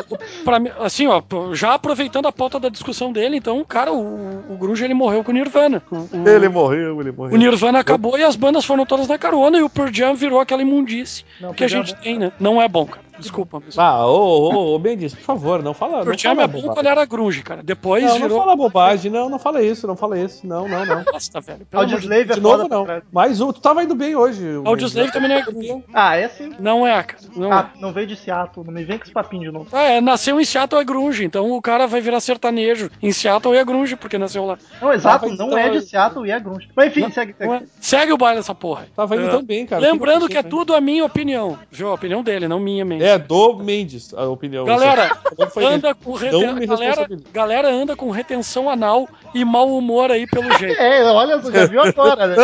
pra 0.44 0.58
mim, 0.58 0.70
assim, 0.80 1.06
ó, 1.06 1.22
já 1.52 1.74
aproveitando 1.74 2.26
a 2.26 2.32
pauta 2.32 2.60
da 2.60 2.68
discussão 2.68 3.12
dele, 3.12 3.36
então, 3.36 3.64
cara, 3.64 3.92
o, 3.92 4.44
o 4.48 4.56
grunge 4.56 4.84
ele 4.84 4.94
morreu 4.94 5.24
com 5.24 5.30
o 5.30 5.34
Nirvana. 5.34 5.82
O, 5.90 6.28
Ele 6.28 6.48
morreu, 6.48 7.00
ele 7.00 7.12
morreu. 7.12 7.34
o 7.34 7.38
Nirvana 7.38 7.78
acabou 7.80 8.18
e 8.18 8.22
as 8.22 8.36
bandas 8.36 8.64
foram 8.64 8.86
todas 8.86 9.08
na 9.08 9.18
carona 9.18 9.58
e 9.58 9.62
o 9.62 9.68
Pearl 9.70 9.90
Jam 9.92 10.14
virou 10.14 10.38
aquela 10.40 10.62
imundice 10.62 11.24
Não, 11.40 11.52
que 11.52 11.62
a 11.64 11.66
é 11.66 11.68
gente 11.68 11.94
bom. 11.94 12.00
tem, 12.02 12.18
né? 12.18 12.32
Não 12.38 12.60
é 12.62 12.68
bom, 12.68 12.86
cara. 12.86 13.04
Desculpa. 13.18 13.62
Ah, 13.76 14.06
ô, 14.06 14.50
ô, 14.52 14.74
ô, 14.74 14.78
Bendis, 14.78 15.14
por 15.14 15.22
favor, 15.22 15.62
não 15.62 15.72
fala. 15.72 16.04
Não 16.04 16.16
Pearl 16.16 16.40
é 16.40 16.46
bom 16.46 16.62
quando 16.74 16.86
era 16.86 17.04
grunge, 17.04 17.42
cara. 17.42 17.62
Depois 17.62 18.02
Não, 18.04 18.10
não 18.14 18.20
virou... 18.20 18.38
fala 18.40 18.56
bobagem, 18.56 19.10
não, 19.10 19.28
não 19.28 19.38
fala 19.38 19.62
isso, 19.62 19.86
não 19.86 19.96
fala 19.96 20.18
isso, 20.18 20.46
não, 20.46 20.66
não, 20.68 20.84
não. 20.84 21.04
Nossa, 21.12 21.40
velho. 21.40 21.66
Audioslave 21.72 22.32
é 22.32 22.34
De 22.34 22.40
novo, 22.40 22.68
não. 22.68 22.86
Mais 23.12 23.40
um, 23.40 23.52
tu 23.52 23.60
tava 23.60 23.82
indo 23.84 23.94
bem 23.94 24.16
hoje. 24.16 24.44
Audioslave 24.64 25.12
também 25.12 25.28
não 25.28 25.36
é 25.36 25.42
grunge. 25.42 25.84
Ah, 25.92 26.16
é 26.16 26.28
sim. 26.28 26.52
Não 26.58 26.86
é, 26.86 27.02
cara. 27.02 27.22
Não 27.36 27.52
Ah, 27.52 27.70
é. 27.76 27.80
não 27.80 27.92
veio 27.92 28.06
de 28.06 28.16
Seattle, 28.16 28.64
não 28.66 28.72
me 28.72 28.84
vem 28.84 28.98
com 28.98 29.04
esse 29.04 29.12
papinho 29.12 29.42
de 29.44 29.50
novo. 29.50 29.68
Ah, 29.72 29.82
é, 29.82 30.00
nasceu 30.00 30.40
em 30.40 30.44
Seattle 30.44 30.80
é 30.80 30.84
grunge, 30.84 31.24
então 31.24 31.52
o 31.52 31.62
cara 31.62 31.86
vai 31.86 32.00
virar 32.00 32.20
sertanejo. 32.20 32.90
Em 33.02 33.12
Seattle 33.12 33.54
é 33.56 33.64
grunge, 33.64 33.96
porque 33.96 34.18
nasceu 34.18 34.44
lá. 34.44 34.58
Não, 34.82 34.92
exato, 34.92 35.28
mas 35.28 35.38
não 35.38 35.46
então- 35.46 35.58
é 35.58 35.70
de 35.70 35.80
Seattle 35.82 36.26
e 36.26 36.30
é 36.30 36.40
grunge. 36.40 36.68
Mas 36.74 36.86
enfim, 36.88 37.10
segue, 37.10 37.32
segue. 37.38 37.46
Não 37.46 37.54
é? 37.54 37.62
Segue 37.80 38.12
o 38.12 38.16
baile 38.16 38.40
essa 38.40 38.54
porra. 38.54 38.86
Tava 38.96 39.14
indo 39.16 39.26
É. 39.26 39.30
tão 39.30 39.42
bem, 39.42 39.66
cara. 39.66 39.80
Lembrando 39.80 40.28
que 40.28 40.36
é 40.36 40.42
Tu- 40.42 40.48
tudo 40.48 40.74
a 40.74 40.80
minha 40.80 41.04
opinião. 41.04 41.58
Viu? 41.70 41.88
A 41.90 41.94
opinião 41.94 42.22
dele, 42.22 42.48
não 42.48 42.58
minha 42.58 42.84
mesmo. 42.84 43.03
É, 43.04 43.18
do 43.18 43.56
Mendes, 43.56 44.14
a 44.14 44.24
opinião. 44.24 44.64
Galera, 44.64 45.10
anda 45.56 45.94
com 45.94 46.14
reten... 46.14 46.66
galera, 46.66 47.06
galera 47.30 47.68
anda 47.68 47.94
com 47.94 48.10
retenção 48.10 48.70
anal 48.70 49.06
e 49.34 49.44
mau 49.44 49.76
humor 49.76 50.10
aí 50.10 50.26
pelo 50.26 50.50
jeito. 50.56 50.80
É, 50.80 51.04
olha, 51.04 51.36
você 51.36 51.52
já 51.52 51.66
viu 51.66 51.82
agora, 51.82 52.28
né? 52.28 52.36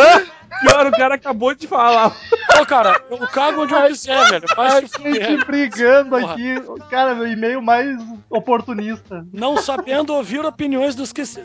Pior, 0.61 0.85
o 0.85 0.91
cara 0.91 1.15
acabou 1.15 1.55
de 1.55 1.65
falar. 1.65 2.15
Ô, 2.61 2.65
cara, 2.65 3.01
eu 3.09 3.17
cago 3.29 3.63
onde 3.63 3.73
eu 3.73 3.87
quiser, 3.87 4.29
velho. 4.29 4.45
A 4.55 4.81
gente 4.81 5.45
brigando 5.45 6.11
Porra. 6.11 6.33
aqui. 6.33 6.55
Cara, 6.89 7.15
meu 7.15 7.25
e-mail 7.25 7.61
mais 7.61 7.97
oportunista. 8.29 9.25
Não 9.33 9.57
sabendo 9.57 10.13
ouvir 10.13 10.45
opiniões 10.45 10.93
dos 10.93 11.11
que 11.11 11.25
se, 11.25 11.41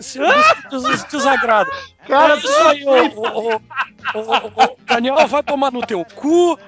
dos 0.68 0.86
que 0.86 0.98
se 0.98 1.10
desagradam. 1.10 1.72
Cara, 2.06 2.34
é 2.34 2.36
isso 2.38 2.58
aí, 2.62 2.84
ô, 2.84 2.90
ô, 2.90 3.26
ô, 3.26 3.54
ô, 3.54 4.20
ô, 4.20 4.64
ô, 4.64 4.76
Daniel 4.86 5.26
vai 5.26 5.42
tomar 5.42 5.72
no 5.72 5.80
teu 5.84 6.04
cu. 6.14 6.58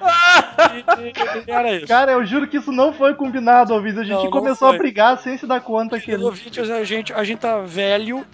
E, 0.99 1.07
e- 1.07 1.43
e 1.47 1.51
era 1.51 1.73
isso. 1.75 1.87
Cara, 1.87 2.11
eu 2.11 2.25
juro 2.25 2.47
que 2.47 2.57
isso 2.57 2.71
não 2.71 2.93
foi 2.93 3.13
combinado, 3.13 3.73
ouvido. 3.73 4.01
A 4.01 4.03
gente 4.03 4.13
Não, 4.15 4.23
não 4.25 4.31
começou 4.31 4.67
a 4.67 4.71
foi. 4.71 4.79
brigar 4.79 5.17
sem 5.19 5.37
se 5.37 5.45
dar 5.47 5.61
conta 5.61 5.97
que. 5.99 6.05
Querido 6.05 6.25
ouvintes, 6.25 6.69
a 6.69 6.83
gente, 6.83 7.13
a 7.13 7.23
gente 7.23 7.39
tá 7.39 7.59
velho, 7.61 8.25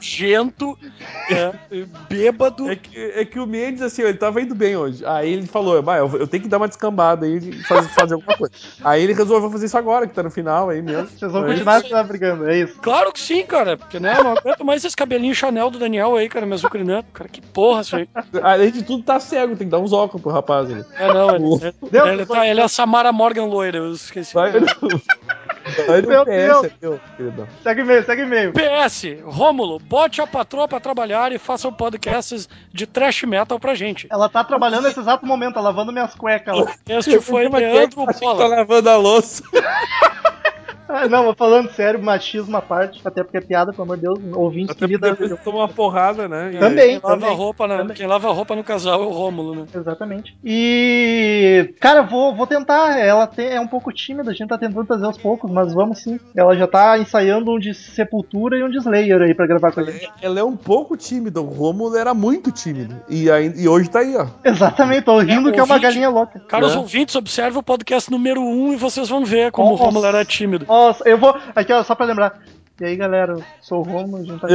gento, 0.00 0.78
é, 1.30 1.52
bêbado. 2.08 2.70
É 2.70 2.76
que, 2.76 2.98
é 2.98 3.24
que 3.24 3.38
o 3.38 3.46
Mendes, 3.46 3.82
assim, 3.82 4.02
ele 4.02 4.14
tava 4.18 4.40
indo 4.40 4.54
bem 4.54 4.76
hoje. 4.76 5.04
Aí 5.04 5.32
ele 5.32 5.46
falou, 5.46 5.80
"Bah, 5.82 5.96
eu, 5.98 6.10
eu 6.16 6.26
tenho 6.26 6.42
que 6.42 6.48
dar 6.48 6.58
uma 6.58 6.68
descambada 6.68 7.26
aí 7.26 7.36
e 7.38 7.62
fazer, 7.64 7.88
fazer 7.90 8.14
alguma 8.14 8.36
coisa. 8.36 8.52
Aí 8.84 9.02
ele 9.02 9.12
resolveu 9.14 9.50
fazer 9.50 9.66
isso 9.66 9.78
agora, 9.78 10.06
que 10.06 10.14
tá 10.14 10.22
no 10.22 10.30
final 10.30 10.68
aí 10.68 10.82
mesmo. 10.82 11.08
Vocês 11.08 11.32
vão 11.32 11.44
É 11.44 11.48
continuar 11.52 11.80
se 11.82 12.04
brigando, 12.04 12.48
é 12.48 12.58
isso. 12.58 12.78
Claro 12.80 13.12
que 13.12 13.20
sim, 13.20 13.44
cara. 13.44 13.76
Porque 13.76 13.98
né, 14.00 14.14
não 14.22 14.32
aguento 14.32 14.64
mais 14.64 14.84
esse 14.84 14.96
cabelinho 14.96 15.34
Chanel 15.34 15.70
do 15.70 15.78
Daniel 15.78 16.17
aí, 16.18 16.28
cara, 16.28 16.46
me 16.46 16.54
azucrinando. 16.54 17.06
Cara, 17.12 17.28
que 17.28 17.40
porra 17.40 17.80
isso 17.80 17.96
aí. 17.96 18.08
Além 18.42 18.70
de 18.70 18.82
tudo, 18.82 19.02
tá 19.02 19.18
cego, 19.18 19.56
tem 19.56 19.66
que 19.66 19.70
dar 19.70 19.78
uns 19.78 19.92
óculos 19.92 20.22
pro 20.22 20.30
rapaz 20.30 20.70
ali. 20.70 20.84
É, 20.96 21.12
não, 21.12 21.34
ele, 21.34 21.74
Deus, 21.90 22.08
ele, 22.08 22.26
tá, 22.26 22.46
ele 22.46 22.60
é 22.60 22.64
a 22.64 22.68
Samara 22.68 23.12
Morgan 23.12 23.44
loira, 23.44 23.78
eu 23.78 23.92
esqueci. 23.92 24.34
Vai 24.34 24.52
Meu 24.52 26.24
PS 26.24 26.72
Deus. 26.80 27.00
queridão. 27.16 27.46
Segue 27.62 27.80
e-mail, 27.82 28.04
segue 28.04 28.22
e-mail. 28.22 28.52
PS, 28.52 29.22
Rômulo, 29.24 29.78
bote 29.78 30.20
a 30.20 30.26
patroa 30.26 30.66
pra 30.66 30.80
trabalhar 30.80 31.32
e 31.32 31.38
faça 31.38 31.68
um 31.68 31.72
podcasts 31.72 32.48
de 32.72 32.86
trash 32.86 33.24
metal 33.24 33.58
pra 33.58 33.74
gente. 33.74 34.06
Ela 34.10 34.28
tá 34.28 34.42
trabalhando 34.42 34.84
nesse 34.84 35.00
exato 35.00 35.26
momento, 35.26 35.54
tá 35.54 35.60
lavando 35.60 35.92
minhas 35.92 36.14
cuecas 36.14 36.56
lá. 36.56 36.74
Este 36.88 37.20
foi 37.20 37.44
é 37.44 37.46
é? 37.46 37.48
Leandro 37.50 38.06
Bola. 38.18 38.38
Tá 38.38 38.46
lavando 38.46 38.90
a 38.90 38.96
louça. 38.96 39.42
Ah, 40.88 41.06
não, 41.08 41.26
mas 41.26 41.36
falando 41.36 41.70
sério, 41.72 42.02
machismo 42.02 42.56
à 42.56 42.62
parte, 42.62 43.00
até 43.04 43.22
porque 43.22 43.36
é 43.36 43.40
piada, 43.40 43.72
pelo 43.72 43.82
amor 43.84 43.96
de 43.96 44.02
Deus, 44.02 44.18
ouvinte 44.34 44.70
Até 44.72 44.80
querida. 44.86 45.08
porque 45.08 45.22
depois 45.24 45.44
toma 45.44 45.58
uma 45.58 45.68
porrada, 45.68 46.26
né? 46.26 46.52
E 46.54 46.58
Também, 46.58 46.88
Quem 46.98 47.00
lava, 47.02 47.20
também. 47.20 47.36
roupa 47.36 47.66
na- 47.66 47.76
também. 47.78 47.96
quem 47.96 48.06
lava 48.06 48.32
roupa 48.32 48.56
no 48.56 48.64
casal 48.64 49.02
é 49.02 49.06
o 49.06 49.10
Rômulo, 49.10 49.54
né? 49.54 49.64
Exatamente. 49.74 50.34
E, 50.44 51.74
cara, 51.80 52.02
vou, 52.02 52.34
vou 52.34 52.46
tentar. 52.46 52.98
Ela 52.98 53.26
tem- 53.26 53.48
é 53.50 53.60
um 53.60 53.66
pouco 53.66 53.92
tímida, 53.92 54.30
a 54.30 54.34
gente 54.34 54.48
tá 54.48 54.58
tentando 54.58 54.86
fazer 54.86 55.04
aos 55.04 55.18
poucos, 55.18 55.50
mas 55.50 55.72
vamos 55.74 55.98
sim. 56.02 56.18
Ela 56.36 56.56
já 56.56 56.66
tá 56.66 56.98
ensaiando 56.98 57.52
um 57.52 57.58
de 57.58 57.74
Sepultura 57.74 58.56
e 58.58 58.62
um 58.64 58.70
de 58.70 58.78
Slayer 58.78 59.20
aí 59.22 59.34
pra 59.34 59.46
gravar 59.46 59.72
com 59.72 59.80
a 59.80 59.84
gente. 59.84 60.10
Ela 60.22 60.40
é 60.40 60.44
um 60.44 60.56
pouco 60.56 60.96
tímida, 60.96 61.40
o 61.40 61.44
Rômulo 61.46 61.96
era 61.96 62.14
muito 62.14 62.50
tímido. 62.50 62.96
E, 63.08 63.30
aí, 63.30 63.52
e 63.56 63.68
hoje 63.68 63.90
tá 63.90 64.00
aí, 64.00 64.16
ó. 64.16 64.26
Exatamente, 64.44 65.02
tô 65.02 65.18
rindo 65.18 65.50
É, 65.50 65.52
que 65.52 65.60
é 65.60 65.62
uma 65.62 65.78
galinha 65.78 66.08
louca. 66.08 66.40
Cara, 66.48 66.66
os 66.66 66.74
Né? 66.74 66.78
ouvintes, 66.80 67.14
observem 67.14 67.58
o 67.58 67.62
podcast 67.62 68.10
número 68.10 68.40
1 68.40 68.44
um 68.68 68.72
e 68.72 68.76
vocês 68.76 69.08
vão 69.08 69.24
ver 69.24 69.50
como 69.52 69.70
Nossa. 69.70 69.82
o 69.82 69.86
Rômulo 69.86 70.06
era 70.06 70.24
tímido. 70.24 70.64
Nossa, 70.78 71.08
eu 71.08 71.18
vou. 71.18 71.36
Aqui, 71.56 71.72
ó, 71.72 71.82
só 71.82 71.96
pra 71.96 72.06
lembrar. 72.06 72.38
E 72.80 72.84
aí, 72.84 72.94
galera, 72.94 73.32
eu 73.32 73.44
sou 73.60 73.80
o 73.80 73.82
Romulo, 73.82 74.22
a 74.22 74.24
gente 74.24 74.40
tá 74.40 74.46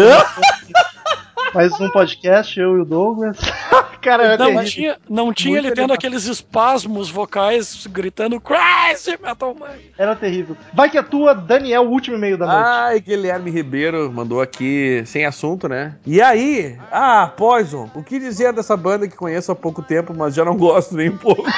mais 1.53 1.77
um 1.81 1.89
podcast, 1.89 2.57
eu 2.57 2.77
e 2.77 2.79
o 2.79 2.85
Douglas. 2.85 3.37
cara, 4.03 4.37
Não 4.37 4.45
terrível. 4.47 4.65
tinha, 4.65 4.97
não 5.09 5.33
tinha 5.33 5.53
Muito 5.53 5.65
ele 5.65 5.75
tendo 5.75 5.83
animado. 5.85 5.97
aqueles 5.97 6.25
espasmos 6.25 7.09
vocais 7.09 7.87
gritando 7.87 8.39
Crazy 8.39 9.17
Metal 9.21 9.55
Man. 9.57 9.67
Era 9.97 10.15
terrível. 10.15 10.55
Vai 10.73 10.89
que 10.89 10.97
é 10.97 11.03
tua, 11.03 11.33
Daniel, 11.33 11.83
o 11.83 11.89
último 11.89 12.17
e-mail 12.17 12.37
da 12.37 12.45
noite. 12.45 12.61
Ai, 12.67 12.99
Guilherme 12.99 13.49
Ribeiro 13.49 14.11
mandou 14.11 14.41
aqui 14.41 15.01
sem 15.05 15.25
assunto, 15.25 15.67
né? 15.67 15.95
E 16.05 16.21
aí? 16.21 16.77
Ah, 16.91 17.31
Poison, 17.35 17.89
o 17.95 18.03
que 18.03 18.19
dizer 18.19 18.53
dessa 18.53 18.75
banda 18.77 19.07
que 19.07 19.15
conheço 19.15 19.51
há 19.51 19.55
pouco 19.55 19.81
tempo, 19.81 20.13
mas 20.15 20.35
já 20.35 20.43
não 20.43 20.55
gosto 20.57 20.95
nem 20.95 21.09
um 21.09 21.17
pouco? 21.17 21.43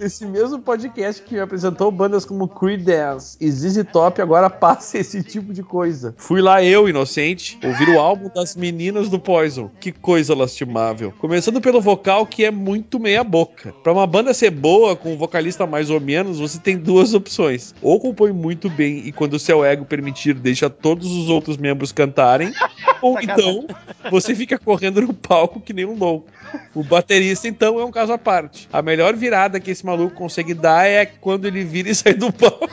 esse 0.00 0.24
mesmo 0.26 0.58
podcast 0.60 1.22
que 1.22 1.34
me 1.34 1.40
apresentou 1.40 1.90
bandas 1.90 2.24
como 2.24 2.48
Creedence 2.48 3.36
e 3.40 3.50
ZZ 3.50 3.84
Top 3.92 4.20
agora 4.20 4.48
passa 4.50 4.98
esse 4.98 5.22
tipo 5.22 5.52
de 5.52 5.62
coisa. 5.62 6.14
Fui 6.16 6.40
lá 6.40 6.62
eu, 6.62 6.88
inocente, 6.88 7.58
ouvir 7.64 7.88
o 7.90 7.98
álbum 8.00 8.30
das 8.34 8.54
meninas 8.56 9.08
do 9.08 9.18
Poison. 9.18 9.70
Que 9.80 9.92
coisa 10.06 10.36
lastimável. 10.36 11.12
Começando 11.18 11.60
pelo 11.60 11.80
vocal 11.80 12.24
que 12.24 12.44
é 12.44 12.50
muito 12.52 13.00
meia 13.00 13.24
boca. 13.24 13.74
Pra 13.82 13.92
uma 13.92 14.06
banda 14.06 14.32
ser 14.32 14.50
boa 14.50 14.94
com 14.94 15.14
um 15.14 15.16
vocalista 15.16 15.66
mais 15.66 15.90
ou 15.90 15.98
menos, 15.98 16.38
você 16.38 16.60
tem 16.60 16.78
duas 16.78 17.12
opções. 17.12 17.74
Ou 17.82 17.98
compõe 17.98 18.30
muito 18.30 18.70
bem 18.70 18.98
e 18.98 19.10
quando 19.10 19.34
o 19.34 19.38
seu 19.40 19.64
ego 19.64 19.84
permitir, 19.84 20.34
deixa 20.34 20.70
todos 20.70 21.10
os 21.10 21.28
outros 21.28 21.56
membros 21.56 21.90
cantarem. 21.90 22.52
Ou 23.02 23.14
Sacanagem. 23.14 23.66
então, 23.66 24.10
você 24.12 24.32
fica 24.32 24.56
correndo 24.56 25.02
no 25.02 25.12
palco 25.12 25.60
que 25.60 25.72
nem 25.72 25.84
um 25.84 25.98
louco. 25.98 26.28
O 26.72 26.84
baterista, 26.84 27.48
então, 27.48 27.80
é 27.80 27.84
um 27.84 27.90
caso 27.90 28.12
à 28.12 28.18
parte. 28.18 28.68
A 28.72 28.80
melhor 28.80 29.16
virada 29.16 29.58
que 29.58 29.72
esse 29.72 29.84
maluco 29.84 30.14
consegue 30.14 30.54
dar 30.54 30.86
é 30.86 31.04
quando 31.04 31.46
ele 31.46 31.64
vira 31.64 31.90
e 31.90 31.94
sai 31.96 32.14
do 32.14 32.32
palco. 32.32 32.70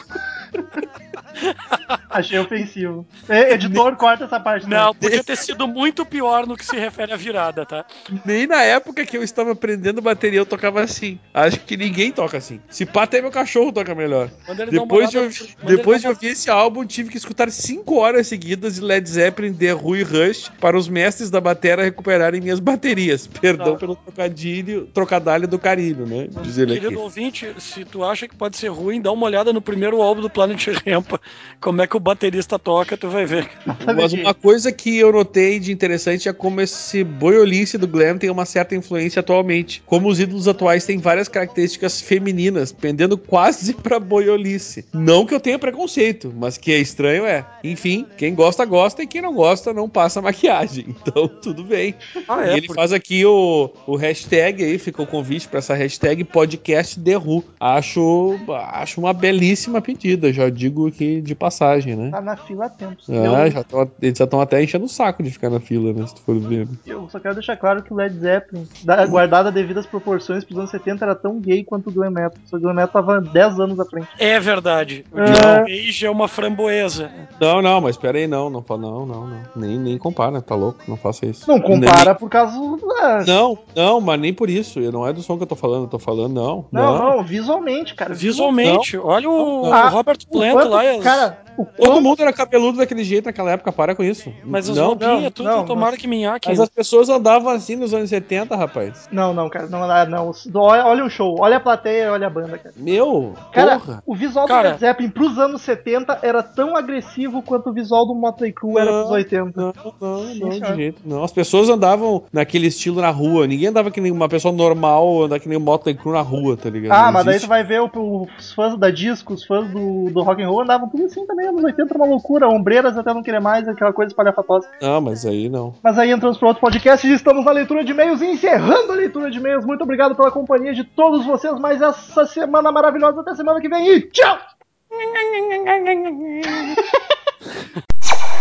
Achei 2.09 2.37
ofensivo. 2.37 3.05
É, 3.27 3.53
editor, 3.53 3.95
corta 3.95 4.25
essa 4.25 4.39
parte. 4.39 4.67
né? 4.69 4.77
Não, 4.77 4.93
podia 4.93 5.23
ter 5.23 5.35
sido 5.37 5.67
muito 5.67 6.05
pior 6.05 6.45
no 6.45 6.55
que 6.55 6.65
se 6.65 6.75
refere 6.77 7.11
à 7.13 7.15
virada, 7.15 7.65
tá? 7.65 7.85
Nem 8.25 8.45
na 8.47 8.61
época 8.61 9.05
que 9.05 9.17
eu 9.17 9.23
estava 9.23 9.51
aprendendo 9.51 10.01
bateria 10.01 10.39
eu 10.39 10.45
tocava 10.45 10.81
assim. 10.81 11.19
Acho 11.33 11.59
que 11.61 11.75
ninguém 11.75 12.11
toca 12.11 12.37
assim. 12.37 12.59
Se 12.69 12.85
pá, 12.85 13.03
até 13.03 13.21
meu 13.21 13.31
cachorro 13.31 13.71
toca 13.71 13.95
melhor. 13.95 14.29
Depois 14.69 15.09
de, 15.09 15.55
depois 15.65 16.01
de 16.01 16.07
ouvir 16.07 16.27
esse 16.27 16.49
álbum, 16.49 16.85
tive 16.85 17.09
que 17.09 17.17
escutar 17.17 17.49
5 17.49 17.95
horas 17.95 18.27
seguidas 18.27 18.75
de 18.75 18.81
Led 18.81 19.09
Zeppelin, 19.09 19.53
The 19.53 19.73
Who 19.73 19.95
e 19.97 20.03
Rush 20.03 20.51
para 20.59 20.77
os 20.77 20.87
mestres 20.87 21.29
da 21.31 21.41
bateria 21.41 21.83
recuperarem 21.85 22.41
minhas 22.41 22.59
baterias. 22.59 23.25
Perdão 23.27 23.73
Tá. 23.73 23.79
pelo 23.79 23.95
trocadilho, 23.95 24.87
trocadalho 24.93 25.47
do 25.47 25.57
carinho, 25.57 26.05
né? 26.05 26.27
Diz 26.41 26.57
ele 26.57 26.73
Querido 26.73 26.87
aqui. 26.89 26.97
ouvinte, 26.97 27.53
se 27.59 27.85
tu 27.85 28.03
acha 28.03 28.27
que 28.27 28.35
pode 28.35 28.57
ser 28.57 28.67
ruim, 28.67 29.01
dá 29.01 29.11
uma 29.11 29.25
olhada 29.25 29.53
no 29.53 29.61
primeiro 29.61 30.01
álbum 30.01 30.21
do 30.21 30.29
Planet 30.29 30.67
Rampa. 30.85 31.21
Como 31.59 31.81
é 31.81 31.87
que 31.87 31.95
o 31.95 31.99
baterista 31.99 32.59
toca, 32.59 32.97
tu 32.97 33.07
vai 33.09 33.25
ver. 33.25 33.49
Mas 33.95 34.11
uma 34.11 34.33
coisa 34.33 34.71
que 34.71 34.97
eu 34.97 35.11
notei 35.13 35.59
de 35.59 35.71
interessante 35.71 36.27
é 36.27 36.33
como 36.33 36.59
esse 36.59 37.03
boiolice 37.05 37.77
do 37.77 37.87
glam 37.87 38.17
tem 38.17 38.29
uma 38.29 38.45
certa 38.45 38.75
influência 38.75 39.21
atualmente. 39.21 39.81
Como 39.85 40.09
os 40.09 40.19
ídolos 40.19 40.47
atuais 40.47 40.85
têm 40.85 40.97
várias 40.97 41.29
características 41.29 42.01
femininas, 42.01 42.71
pendendo 42.73 43.17
quase 43.17 43.73
pra 43.81 43.97
boiolice. 43.99 44.85
Não 44.93 45.25
que 45.25 45.33
eu 45.33 45.39
tenha 45.39 45.57
preconceito, 45.57 46.33
mas 46.35 46.57
que 46.57 46.71
é 46.73 46.79
estranho 46.79 47.25
é. 47.25 47.45
Enfim, 47.63 48.05
quem 48.17 48.35
gosta, 48.35 48.65
gosta 48.65 49.01
e 49.03 49.07
quem 49.07 49.21
não 49.21 49.33
gosta, 49.33 49.71
não 49.73 49.87
passa 49.87 50.19
maquiagem. 50.21 50.87
Então, 50.89 51.27
tudo 51.27 51.63
bem. 51.63 51.95
Ah, 52.27 52.45
e 52.45 52.49
é, 52.49 52.57
ele 52.57 52.67
porque- 52.67 52.81
faz 52.81 52.91
aqui 52.91 53.25
o, 53.25 53.69
o 53.87 53.95
hashtag 53.95 54.63
aí, 54.63 54.77
fica 54.77 55.01
o 55.01 55.07
convite 55.07 55.47
pra 55.47 55.59
essa 55.59 55.73
hashtag 55.75 56.23
podcast 56.25 56.99
The 56.99 57.17
Who. 57.17 57.43
Acho, 57.59 58.37
acho 58.73 58.99
uma 58.99 59.13
belíssima 59.13 59.81
pedida, 59.81 60.33
já 60.33 60.49
digo 60.49 60.87
aqui 60.87 61.12
de 61.21 61.35
passagem, 61.35 61.95
né? 61.95 62.09
Tá 62.11 62.21
na 62.21 62.35
fila 62.35 62.65
há 62.65 62.69
tempos. 62.69 63.09
Ah, 63.09 63.13
eu, 63.47 63.51
já 63.51 63.63
tão, 63.63 63.91
eles 64.01 64.17
já 64.17 64.23
estão 64.25 64.41
até 64.41 64.61
enchendo 64.63 64.85
o 64.85 64.89
saco 64.89 65.21
de 65.23 65.31
ficar 65.31 65.49
na 65.49 65.59
fila, 65.59 65.93
né? 65.93 66.05
Se 66.07 66.15
tu 66.15 66.21
for 66.21 66.37
ver. 66.39 66.67
eu 66.85 67.07
só 67.09 67.19
quero 67.19 67.35
deixar 67.35 67.55
claro 67.57 67.81
que 67.83 67.93
o 67.93 67.95
Led 67.95 68.15
Zeppelin, 68.17 68.67
da- 68.83 69.05
guardado 69.05 69.47
a 69.47 69.51
devidas 69.51 69.85
proporções 69.85 70.43
pros 70.43 70.57
anos 70.57 70.71
70, 70.71 71.03
era 71.05 71.15
tão 71.15 71.39
gay 71.39 71.63
quanto 71.63 71.89
o 71.89 71.91
Glam 71.91 72.11
Metal. 72.11 72.37
Só 72.45 72.51
que 72.57 72.57
o 72.57 72.61
Glam 72.61 72.73
Metal 72.75 72.89
tava 73.03 73.21
10 73.21 73.59
anos 73.59 73.79
à 73.79 73.85
frente. 73.85 74.07
É 74.19 74.39
verdade. 74.39 75.05
O 75.11 75.19
É. 75.19 76.03
É 76.03 76.09
uma 76.09 76.27
framboesa. 76.27 77.09
Não, 77.39 77.61
não, 77.61 77.79
mas 77.81 77.97
pera 77.97 78.17
aí, 78.17 78.27
não, 78.27 78.49
não, 78.49 78.63
não, 78.69 79.05
não, 79.05 79.05
não. 79.27 79.39
Nem, 79.55 79.77
nem 79.79 79.97
compara, 79.97 80.41
tá 80.41 80.55
louco? 80.55 80.79
Não 80.87 80.97
faça 80.97 81.25
isso. 81.25 81.47
Não 81.49 81.59
compara 81.59 82.13
por 82.15 82.29
causa. 82.29 82.53
da- 82.53 83.17
Nem- 83.19 83.25
não, 83.27 83.57
não, 83.75 84.01
mas 84.01 84.19
nem 84.19 84.33
por 84.33 84.49
isso. 84.49 84.79
Não 84.91 85.07
é 85.07 85.13
do 85.13 85.21
som 85.21 85.37
que 85.37 85.43
eu 85.43 85.47
tô 85.47 85.55
falando, 85.55 85.83
eu 85.83 85.87
tô 85.89 85.99
falando, 85.99 86.33
não. 86.33 86.65
Não, 86.71 86.97
não, 87.17 87.23
visualmente, 87.23 87.95
cara. 87.95 88.13
Visualmente, 88.13 88.97
olha 88.97 89.29
o, 89.29 89.71
Ah, 89.71 89.87
o 89.87 89.89
Robert 89.89 90.17
Plant 90.31 90.53
quanto- 90.53 90.69
lá. 90.69 90.83
Cara, 91.03 91.37
o 91.57 91.65
Todo 91.65 92.01
mundo 92.01 92.21
era 92.21 92.33
cabeludo 92.33 92.77
daquele 92.79 93.03
jeito 93.03 93.25
naquela 93.25 93.51
época, 93.51 93.71
para 93.71 93.93
com 93.95 94.03
isso. 94.03 94.33
Mas 94.43 94.67
os 94.69 94.75
não, 94.77 94.87
roupinhas, 94.87 95.21
não, 95.23 95.31
tudo, 95.31 95.75
não, 95.75 95.91
que 95.93 96.07
minhaque. 96.07 96.49
mas 96.49 96.59
as 96.59 96.69
pessoas 96.69 97.09
andavam 97.09 97.49
assim 97.51 97.75
nos 97.75 97.93
anos 97.93 98.09
70, 98.09 98.55
rapaz. 98.55 99.07
Não, 99.11 99.33
não, 99.33 99.49
cara, 99.49 99.67
não, 99.67 99.87
não, 99.87 100.31
não. 100.51 100.61
Olha, 100.61 100.85
olha 100.85 101.05
o 101.05 101.09
show, 101.09 101.35
olha 101.39 101.57
a 101.57 101.59
plateia, 101.59 102.11
olha 102.11 102.25
a 102.25 102.29
banda, 102.29 102.57
cara. 102.57 102.73
Meu, 102.75 103.33
Cara, 103.51 103.79
porra. 103.79 104.03
o 104.05 104.15
visual 104.15 104.47
Cara- 104.47 104.69
do 104.69 104.71
Led 104.71 104.79
Zeppelin 104.79 105.09
pros 105.09 105.37
anos 105.37 105.61
70 105.61 106.19
era 106.23 106.41
tão 106.41 106.75
agressivo 106.75 107.41
quanto 107.43 107.69
o 107.69 107.73
visual 107.73 108.05
do 108.07 108.15
Motley 108.15 108.51
Crue 108.51 108.79
era 108.79 108.91
pros 108.91 109.11
80. 109.11 109.61
Não, 109.61 109.73
não, 110.01 110.27
Sim, 110.27 110.39
não, 110.39 110.49
de 110.49 110.55
senhor. 110.59 110.75
jeito 110.75 111.01
não. 111.05 111.23
As 111.23 111.31
pessoas 111.31 111.69
andavam 111.69 112.23
naquele 112.33 112.67
estilo 112.67 112.99
na 113.01 113.09
rua. 113.11 113.45
Ninguém 113.45 113.67
andava 113.67 113.91
que 113.91 114.01
nem 114.01 114.11
uma 114.11 114.27
pessoa 114.27 114.51
normal, 114.53 115.23
andar 115.25 115.39
que 115.39 115.47
nem 115.47 115.57
um 115.57 115.61
Motley 115.61 115.93
Crue 115.95 116.13
na 116.13 116.21
rua, 116.21 116.57
tá 116.57 116.69
ligado? 116.69 116.97
Ah, 116.97 117.05
Não 117.05 117.11
mas 117.13 117.25
daí 117.25 117.35
existe. 117.35 117.45
tu 117.47 117.49
vai 117.49 117.63
ver 117.63 117.81
o- 117.81 118.27
os 118.39 118.51
fãs 118.53 118.75
da 118.77 118.89
disco, 118.89 119.33
os 119.33 119.45
fãs 119.45 119.69
do, 119.69 120.09
do 120.09 120.23
rock 120.23 120.41
and 120.41 120.47
roll 120.49 120.61
andavam 120.61 120.89
assim 121.01 121.25
também, 121.25 121.47
anos 121.47 121.63
80 121.63 121.93
era 121.93 121.97
uma 121.97 122.07
loucura, 122.07 122.47
ombreiras 122.47 122.97
até 122.97 123.13
não 123.13 123.23
querer 123.23 123.39
mais, 123.39 123.67
aquela 123.67 123.93
coisa 123.93 124.11
espalhafatosa. 124.11 124.67
Não, 124.81 125.01
mas 125.01 125.25
aí 125.25 125.49
não. 125.49 125.73
Mas 125.81 125.97
aí 125.97 126.11
entramos 126.11 126.37
para 126.37 126.49
outro 126.49 126.61
podcast 126.61 127.07
e 127.07 127.13
estamos 127.13 127.45
na 127.45 127.51
leitura 127.51 127.83
de 127.83 127.91
e-mails 127.91 128.21
encerrando 128.21 128.91
a 128.91 128.95
leitura 128.95 129.31
de 129.31 129.39
e-mails. 129.39 129.65
Muito 129.65 129.83
obrigado 129.83 130.15
pela 130.15 130.31
companhia 130.31 130.73
de 130.73 130.83
todos 130.83 131.25
vocês 131.25 131.57
mais 131.59 131.81
essa 131.81 132.25
semana 132.25 132.71
maravilhosa. 132.71 133.21
Até 133.21 133.35
semana 133.35 133.59
que 133.59 133.69
vem 133.69 133.89
e 133.89 134.01
tchau! 134.01 134.37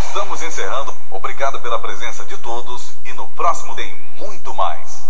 Estamos 0.07 0.42
encerrando. 0.42 0.92
Obrigado 1.11 1.61
pela 1.62 1.78
presença 1.78 2.24
de 2.24 2.36
todos 2.38 2.92
e 3.07 3.12
no 3.14 3.26
próximo 3.28 3.74
tem 3.74 3.90
muito 4.18 4.53
mais. 4.55 4.92